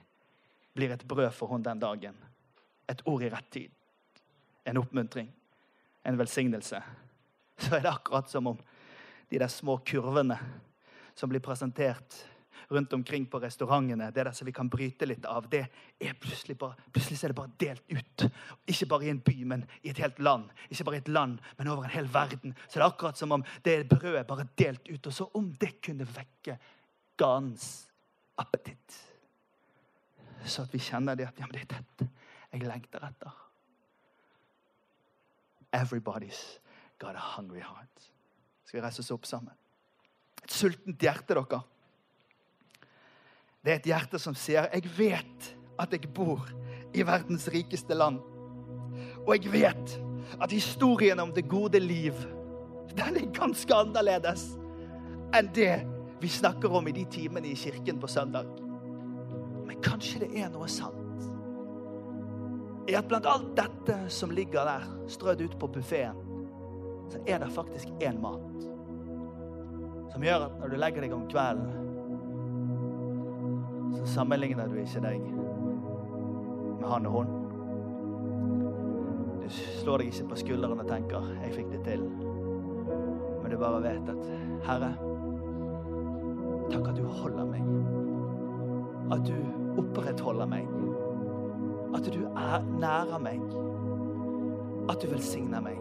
blir 0.73 0.93
et 0.93 1.05
brød 1.07 1.31
for 1.35 1.51
henne 1.53 1.65
den 1.65 1.81
dagen. 1.81 2.17
Et 2.89 3.01
ord 3.05 3.23
i 3.23 3.29
rett 3.29 3.51
tid. 3.51 3.71
En 4.65 4.77
oppmuntring. 4.77 5.29
En 6.03 6.17
velsignelse. 6.17 6.81
Så 7.59 7.75
er 7.75 7.83
det 7.83 7.91
akkurat 7.91 8.29
som 8.29 8.47
om 8.47 8.59
de 9.29 9.39
der 9.39 9.51
små 9.51 9.77
kurvene 9.85 10.37
som 11.15 11.29
blir 11.29 11.43
presentert 11.43 12.15
rundt 12.69 12.93
omkring 12.93 13.25
på 13.25 13.39
restaurantene, 13.39 14.11
det 14.11 14.23
der 14.23 14.31
som 14.31 14.45
vi 14.45 14.53
kan 14.53 14.69
bryte 14.69 15.05
litt 15.05 15.25
av, 15.25 15.47
det 15.49 15.63
er 15.99 16.13
plutselig 16.21 16.57
bare, 16.59 16.77
plutselig 16.93 17.23
er 17.23 17.33
det 17.33 17.37
bare 17.39 17.55
delt 17.57 17.83
ut. 17.89 18.25
Ikke 18.69 18.87
bare 18.91 19.07
i 19.07 19.11
en 19.13 19.21
by, 19.25 19.37
men 19.49 19.65
i 19.81 19.89
et 19.89 20.01
helt 20.03 20.19
land. 20.21 20.51
Ikke 20.69 20.85
bare 20.85 20.99
i 20.99 21.03
et 21.03 21.09
land, 21.09 21.39
men 21.57 21.71
over 21.71 21.87
en 21.87 21.95
hel 21.95 22.09
verden. 22.13 22.53
Så 22.67 22.77
det 22.77 22.83
er 22.83 22.89
akkurat 22.91 23.17
som 23.17 23.33
om 23.33 23.45
det 23.65 23.79
brødet 23.89 24.27
bare 24.29 24.47
delt 24.59 24.85
ut. 24.89 25.01
Og 25.01 25.13
så 25.13 25.29
om 25.39 25.49
det 25.59 25.79
kunne 25.81 26.05
vekke 26.05 26.59
gans 27.17 27.69
appetitt. 28.39 28.99
Så 30.45 30.63
at 30.63 30.73
vi 30.73 30.79
kjenner 30.79 31.15
det 31.15 31.27
at 31.27 31.39
ja, 31.39 31.47
det 31.51 31.61
er 31.61 31.71
dette 31.77 32.09
jeg 32.49 32.65
lengter 32.65 33.03
etter. 33.05 33.33
Everybody's 35.75 36.59
got 36.97 37.15
a 37.15 37.25
hungry 37.37 37.61
heart. 37.61 38.09
Skal 38.65 38.79
vi 38.79 38.85
reise 38.85 39.03
oss 39.03 39.11
opp 39.13 39.25
sammen? 39.25 39.53
Et 40.43 40.51
sultent 40.51 41.01
hjerte, 41.01 41.35
dere. 41.37 41.61
Det 43.65 43.73
er 43.73 43.79
et 43.81 43.89
hjerte 43.91 44.19
som 44.19 44.35
sier 44.35 44.69
'Jeg 44.73 44.97
vet 44.97 45.55
at 45.79 45.91
jeg 45.91 46.13
bor 46.13 46.47
i 46.93 47.03
verdens 47.03 47.47
rikeste 47.47 47.93
land'. 47.93 48.21
Og 49.27 49.35
jeg 49.35 49.51
vet 49.51 49.99
at 50.41 50.51
historien 50.51 51.19
om 51.19 51.33
det 51.33 51.49
gode 51.49 51.79
liv 51.79 52.13
den 52.97 53.17
er 53.17 53.33
ganske 53.33 53.73
annerledes 53.75 54.57
enn 55.35 55.51
det 55.53 55.85
vi 56.21 56.27
snakker 56.27 56.69
om 56.69 56.87
i 56.87 56.91
de 56.91 57.05
timene 57.05 57.47
i 57.47 57.55
kirken 57.55 57.99
på 57.99 58.07
søndag. 58.07 58.68
Kanskje 59.83 60.25
det 60.25 60.31
er 60.39 60.49
noe 60.53 60.67
sant 60.67 61.05
i 62.89 62.95
at 62.97 63.05
blant 63.05 63.27
alt 63.29 63.51
dette 63.57 63.95
som 64.09 64.31
ligger 64.33 64.65
der 64.65 64.85
strødd 65.11 65.43
ut 65.45 65.59
på 65.61 65.67
buffeen, 65.75 66.15
så 67.09 67.19
er 67.27 67.37
det 67.43 67.51
faktisk 67.53 67.87
én 68.01 68.17
mat 68.21 68.65
som 70.09 70.23
gjør 70.25 70.47
at 70.47 70.55
når 70.57 70.71
du 70.73 70.77
legger 70.81 71.05
deg 71.05 71.13
om 71.13 71.27
kvelden 71.29 71.69
så 73.93 74.07
sammenligner 74.15 74.67
du 74.69 74.79
ikke 74.81 75.03
deg 75.05 75.21
med 76.79 76.87
han 76.89 77.05
og 77.09 77.13
hun. 77.13 77.31
Du 79.43 79.47
slår 79.51 80.01
deg 80.01 80.11
ikke 80.13 80.29
på 80.31 80.39
skulderen 80.43 80.79
og 80.79 80.87
tenker 80.87 81.21
'jeg 81.43 81.53
fikk 81.53 81.69
det 81.71 81.81
til'. 81.85 82.09
Men 83.41 83.51
du 83.51 83.57
bare 83.57 83.81
vet 83.83 84.09
at 84.09 84.23
'Herre, 84.63 84.93
takk 86.71 86.87
at 86.87 86.97
du 86.97 87.05
holder 87.05 87.45
meg'. 87.45 87.65
At 89.11 89.27
du 89.27 89.68
opprettholder 89.79 90.49
meg. 90.49 90.67
At 91.95 92.05
du 92.13 92.21
er 92.27 92.65
nære 92.79 93.19
meg. 93.23 93.41
At 94.89 95.01
du 95.01 95.09
velsigner 95.11 95.63
meg. 95.63 95.79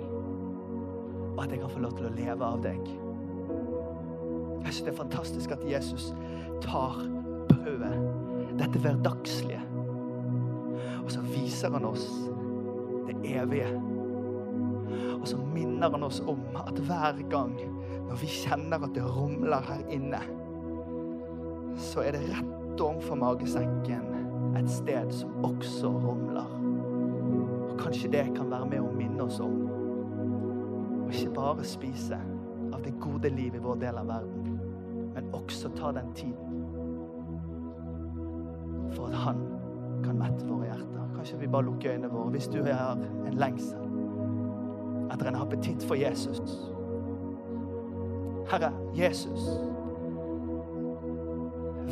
Og 1.36 1.44
at 1.44 1.52
jeg 1.52 1.60
kan 1.60 1.70
få 1.70 1.82
lov 1.84 1.94
til 1.98 2.08
å 2.08 2.14
leve 2.16 2.44
av 2.44 2.62
deg. 2.64 2.80
Jeg 4.64 4.72
synes 4.72 4.84
det 4.86 4.92
er 4.92 4.98
fantastisk 4.98 5.52
at 5.54 5.62
Jesus 5.68 6.10
tar 6.64 6.98
brødet, 7.48 7.94
dette 8.58 8.80
hverdagslige. 8.82 9.60
Og 11.04 11.12
så 11.14 11.22
viser 11.30 11.72
han 11.72 11.86
oss 11.88 12.08
det 13.08 13.16
evige. 13.38 13.70
Og 15.20 15.28
så 15.28 15.38
minner 15.54 15.90
han 15.90 16.04
oss 16.04 16.20
om 16.20 16.42
at 16.66 16.78
hver 16.84 17.22
gang 17.30 17.54
når 18.08 18.20
vi 18.20 18.28
kjenner 18.32 18.84
at 18.84 18.94
det 18.96 19.04
rumler 19.04 19.64
her 19.68 19.82
inne, 19.92 20.20
så 21.78 22.02
er 22.02 22.16
det 22.16 22.28
rett 22.32 22.57
overfor 22.80 23.18
magesekken 23.18 24.06
et 24.58 24.70
sted 24.70 25.12
som 25.14 25.44
også 25.44 25.88
rumler. 25.88 26.48
Og 27.70 27.78
kanskje 27.78 28.10
det 28.12 28.24
kan 28.36 28.50
være 28.50 28.66
med 28.70 28.80
å 28.80 28.92
minne 28.94 29.22
oss 29.24 29.40
om 29.44 29.64
å 31.04 31.08
ikke 31.10 31.32
bare 31.36 31.64
spise 31.64 32.18
av 32.72 32.82
det 32.84 32.94
gode 33.00 33.30
liv 33.32 33.54
i 33.54 33.62
vår 33.62 33.80
del 33.84 34.00
av 34.00 34.10
verden, 34.10 34.58
men 35.14 35.30
også 35.36 35.70
ta 35.76 35.92
den 35.96 36.12
tiden 36.14 36.54
for 38.96 39.08
at 39.08 39.14
han 39.14 39.42
kan 40.04 40.18
mette 40.18 40.46
våre 40.46 40.70
hjerter. 40.70 41.12
Kanskje 41.14 41.38
vi 41.40 41.50
bare 41.50 41.66
lukker 41.68 41.92
øynene 41.92 42.12
våre 42.12 42.34
hvis 42.34 42.50
du 42.52 42.60
har 42.62 42.98
en 42.98 43.38
lengsel 43.38 43.88
etter 45.12 45.30
en 45.30 45.40
appetitt 45.40 45.82
for 45.88 45.98
Jesus. 45.98 46.56
Herre 48.48 48.72
Jesus, 48.96 49.48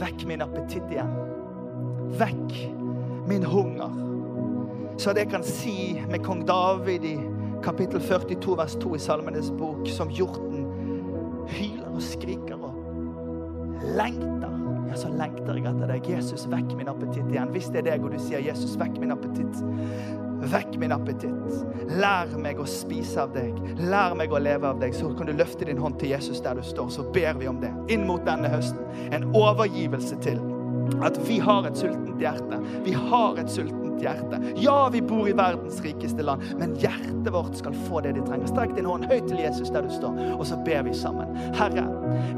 vekk 0.00 0.26
min 0.28 0.44
appetitt 0.44 0.90
igjen. 0.92 1.12
Vekk 2.20 2.56
min 3.28 3.46
hunger. 3.46 4.02
Så 4.96 5.12
at 5.12 5.20
jeg 5.20 5.30
kan 5.32 5.44
si 5.44 5.96
med 6.08 6.22
kong 6.24 6.46
David 6.48 7.04
i 7.04 7.16
kapittel 7.64 8.00
42 8.00 8.56
vers 8.58 8.76
2 8.80 8.94
i 8.96 9.02
Salmenes 9.02 9.50
bok, 9.58 9.88
som 9.92 10.12
hjorten 10.12 10.64
hyler 11.50 11.92
og 11.92 12.02
skriker 12.02 12.60
og 12.60 12.82
lengter 13.96 14.56
ja, 14.86 14.96
så 14.98 15.10
lengter 15.12 15.58
jeg 15.58 15.66
etter 15.66 15.90
deg. 15.90 16.08
Jesus, 16.08 16.46
vekk 16.50 16.76
min 16.78 16.90
appetitt 16.90 17.26
igjen. 17.32 17.50
Hvis 17.54 17.68
det 17.74 17.82
er 17.82 17.88
deg, 17.90 18.04
og 18.06 18.14
du 18.14 18.20
sier 18.22 18.40
'Jesus, 18.44 18.76
vekk 18.78 19.00
min 19.02 19.12
appetitt', 19.14 19.62
vekk 20.42 20.76
min 20.80 20.94
appetitt. 20.96 21.64
Lær 21.96 22.32
meg 22.40 22.60
å 22.60 22.66
spise 22.68 23.22
av 23.22 23.32
deg. 23.36 23.56
Lær 23.80 24.16
meg 24.18 24.32
å 24.32 24.40
leve 24.42 24.68
av 24.68 24.80
deg. 24.82 24.94
Så 24.96 25.12
kan 25.16 25.30
du 25.30 25.34
løfte 25.36 25.68
din 25.68 25.80
hånd 25.80 25.98
til 26.00 26.12
Jesus 26.14 26.42
der 26.44 26.58
du 26.58 26.64
står. 26.66 26.90
Så 26.94 27.06
ber 27.14 27.38
vi 27.40 27.48
om 27.50 27.60
det 27.62 27.72
inn 27.92 28.06
mot 28.08 28.24
denne 28.26 28.50
høsten. 28.52 28.82
En 29.16 29.30
overgivelse 29.36 30.20
til 30.24 30.40
at 31.04 31.18
vi 31.28 31.40
har 31.42 31.66
et 31.66 31.78
sultent 31.78 32.20
hjerte. 32.22 32.60
Vi 32.84 32.94
har 32.96 33.40
et 33.40 33.50
sultent 33.50 34.02
hjerte. 34.02 34.40
Ja, 34.60 34.88
vi 34.92 35.02
bor 35.02 35.28
i 35.28 35.34
verdens 35.36 35.80
rikeste 35.84 36.22
land, 36.22 36.44
men 36.60 36.76
hjertet 36.80 37.32
vårt 37.32 37.56
skal 37.58 37.76
få 37.86 38.02
det 38.04 38.14
de 38.16 38.24
trenger. 38.26 38.48
Strekk 38.50 38.76
din 38.76 38.88
hånd 38.88 39.08
høyt 39.10 39.26
til 39.28 39.40
Jesus 39.40 39.72
der 39.74 39.86
du 39.86 39.92
står, 39.92 40.20
og 40.36 40.46
så 40.48 40.58
ber 40.66 40.84
vi 40.86 40.94
sammen. 40.96 41.32
Herre, 41.56 41.86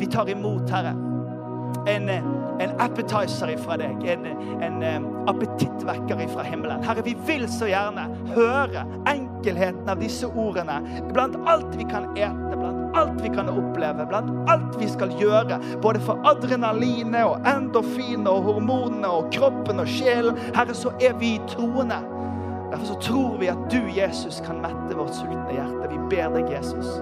vi 0.01 0.09
tar 0.11 0.30
imot, 0.32 0.70
Herre, 0.70 0.94
en 1.89 2.11
en 2.59 2.81
appetizer 2.81 3.51
ifra 3.53 3.77
deg, 3.79 4.03
en, 4.11 4.27
en 4.62 4.83
um, 4.83 5.07
appetittvekker 5.31 6.23
ifra 6.25 6.43
himmelen. 6.47 6.83
Herre, 6.87 7.05
vi 7.07 7.14
vil 7.29 7.47
så 7.51 7.69
gjerne 7.71 8.09
høre 8.35 8.85
enkelheten 9.11 9.91
av 9.91 10.03
disse 10.03 10.29
ordene 10.29 10.81
blant 11.12 11.39
alt 11.49 11.71
vi 11.79 11.87
kan 11.89 12.09
ete, 12.19 12.59
blant 12.59 12.99
alt 12.99 13.23
vi 13.23 13.31
kan 13.35 13.51
oppleve, 13.53 14.07
blant 14.11 14.51
alt 14.51 14.79
vi 14.81 14.91
skal 14.91 15.14
gjøre, 15.21 15.61
både 15.85 16.03
for 16.03 16.21
adrenalinet 16.29 17.23
og 17.29 17.47
endorfinet 17.49 18.31
og 18.33 18.51
hormonene 18.51 19.14
og 19.21 19.31
kroppen 19.35 19.83
og 19.85 19.91
sjelen. 19.99 20.39
Herre, 20.57 20.75
så 20.75 20.95
er 20.99 21.14
vi 21.21 21.37
troende. 21.51 22.03
Derfor 22.69 22.91
så 22.91 23.01
tror 23.01 23.39
vi 23.41 23.49
at 23.49 23.61
du, 23.73 23.81
Jesus, 23.95 24.43
kan 24.45 24.61
mette 24.64 24.99
vårt 24.99 25.14
sultne 25.16 25.55
hjerte. 25.55 25.89
Vi 25.95 26.05
ber 26.11 26.35
deg, 26.35 26.51
Jesus. 26.59 26.99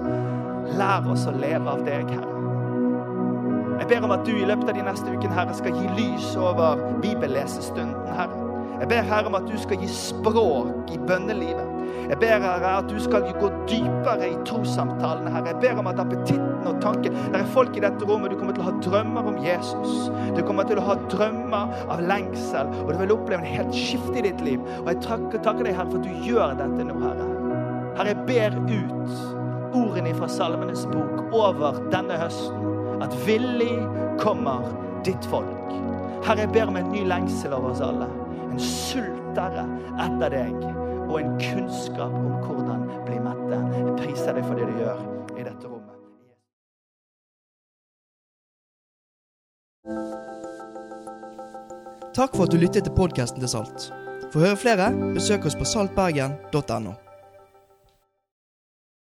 Lær 0.77 1.09
oss 1.11 1.27
å 1.27 1.35
leve 1.35 1.71
av 1.73 1.87
deg, 1.87 2.11
Herre. 2.13 2.36
Jeg 3.79 3.89
ber 3.89 4.05
om 4.05 4.11
at 4.15 4.27
du 4.27 4.33
i 4.33 4.49
løpet 4.49 4.71
av 4.73 4.77
de 4.79 4.85
neste 4.87 5.13
ukene 5.13 5.37
Herre, 5.37 5.55
skal 5.55 5.77
gi 5.77 5.95
lys 5.99 6.33
over 6.41 6.81
bibellesestunden. 7.03 8.13
Herre. 8.17 8.43
Jeg 8.81 8.89
ber 8.89 9.09
Herre 9.09 9.31
om 9.31 9.37
at 9.39 9.49
du 9.49 9.57
skal 9.61 9.81
gi 9.81 9.89
språk 9.93 10.93
i 10.93 10.99
bønnelivet. 11.09 11.73
Jeg 12.07 12.19
ber 12.23 12.43
Herre 12.45 12.73
at 12.79 12.89
du 12.91 12.97
skal 13.03 13.25
gå 13.41 13.51
dypere 13.69 14.31
i 14.31 14.37
trossamtalene. 14.49 15.33
Herre. 15.35 15.53
Jeg 15.53 15.61
ber 15.65 15.81
om 15.83 15.91
at 15.91 16.01
appetitten 16.01 16.67
og 16.67 16.81
tanken 16.83 17.15
Det 17.33 17.41
er 17.41 17.49
folk 17.55 17.77
i 17.77 17.83
dette 17.85 18.09
rommet 18.09 18.33
du 18.33 18.39
kommer 18.41 18.57
til 18.57 18.65
å 18.65 18.71
ha 18.71 18.77
drømmer 18.85 19.29
om 19.33 19.41
Jesus. 19.45 20.11
Du 20.37 20.43
kommer 20.47 20.69
til 20.69 20.81
å 20.81 20.87
ha 20.87 20.97
drømmer 21.13 21.75
av 21.87 22.05
lengsel, 22.09 22.73
og 22.85 22.93
du 22.93 23.01
vil 23.03 23.17
oppleve 23.17 23.43
en 23.43 23.57
helt 23.59 23.77
skifte 23.77 24.21
i 24.21 24.29
ditt 24.29 24.45
liv. 24.45 24.63
Og 24.85 24.93
jeg 24.93 25.03
takker, 25.05 25.43
takker 25.45 25.69
deg, 25.69 25.77
Herre, 25.77 25.91
for 25.93 26.01
at 26.01 26.09
du 26.09 26.31
gjør 26.31 26.57
dette 26.63 26.89
nå, 26.89 27.01
Herre. 27.05 27.29
Herre, 27.97 28.13
jeg 28.13 28.25
ber 28.29 28.59
ut 28.71 29.77
ordene 29.77 30.17
fra 30.17 30.29
Salmenes 30.31 30.87
bok 30.93 31.35
over 31.37 31.81
denne 31.93 32.19
høsten. 32.21 32.76
At 33.05 33.15
villig 33.27 33.75
kommer 34.21 34.65
ditt 35.05 35.25
folk. 35.31 35.73
Herre, 36.27 36.41
jeg 36.47 36.53
ber 36.53 36.71
om 36.73 36.77
en 36.81 36.91
ny 36.91 37.05
lengsel 37.07 37.55
over 37.55 37.75
oss 37.75 37.83
alle. 37.85 38.09
En 38.51 38.61
sultere 38.63 39.67
etter 40.03 40.33
deg. 40.33 40.67
Og 41.07 41.21
en 41.21 41.37
kunnskap 41.39 42.15
om 42.19 42.33
hvordan 42.43 42.89
bli 43.07 43.21
mette. 43.23 43.61
Jeg 43.77 43.95
priser 44.01 44.35
deg 44.35 44.49
for 44.49 44.59
det 44.59 44.67
du 44.71 44.81
gjør 44.81 45.05
i 45.37 45.47
dette 45.47 45.71
rommet. 45.71 45.93
Takk 52.17 52.33
for 52.33 52.49
at 52.49 52.53
du 52.55 52.57
lyttet 52.57 52.89
til 52.89 52.97
podkasten 52.97 53.43
til 53.45 53.53
Salt. 53.53 53.91
For 54.33 54.41
å 54.41 54.49
høre 54.49 54.59
flere, 54.59 54.93
besøk 55.15 55.45
oss 55.47 55.59
på 55.59 55.69
saltbergen.no. 55.69 56.97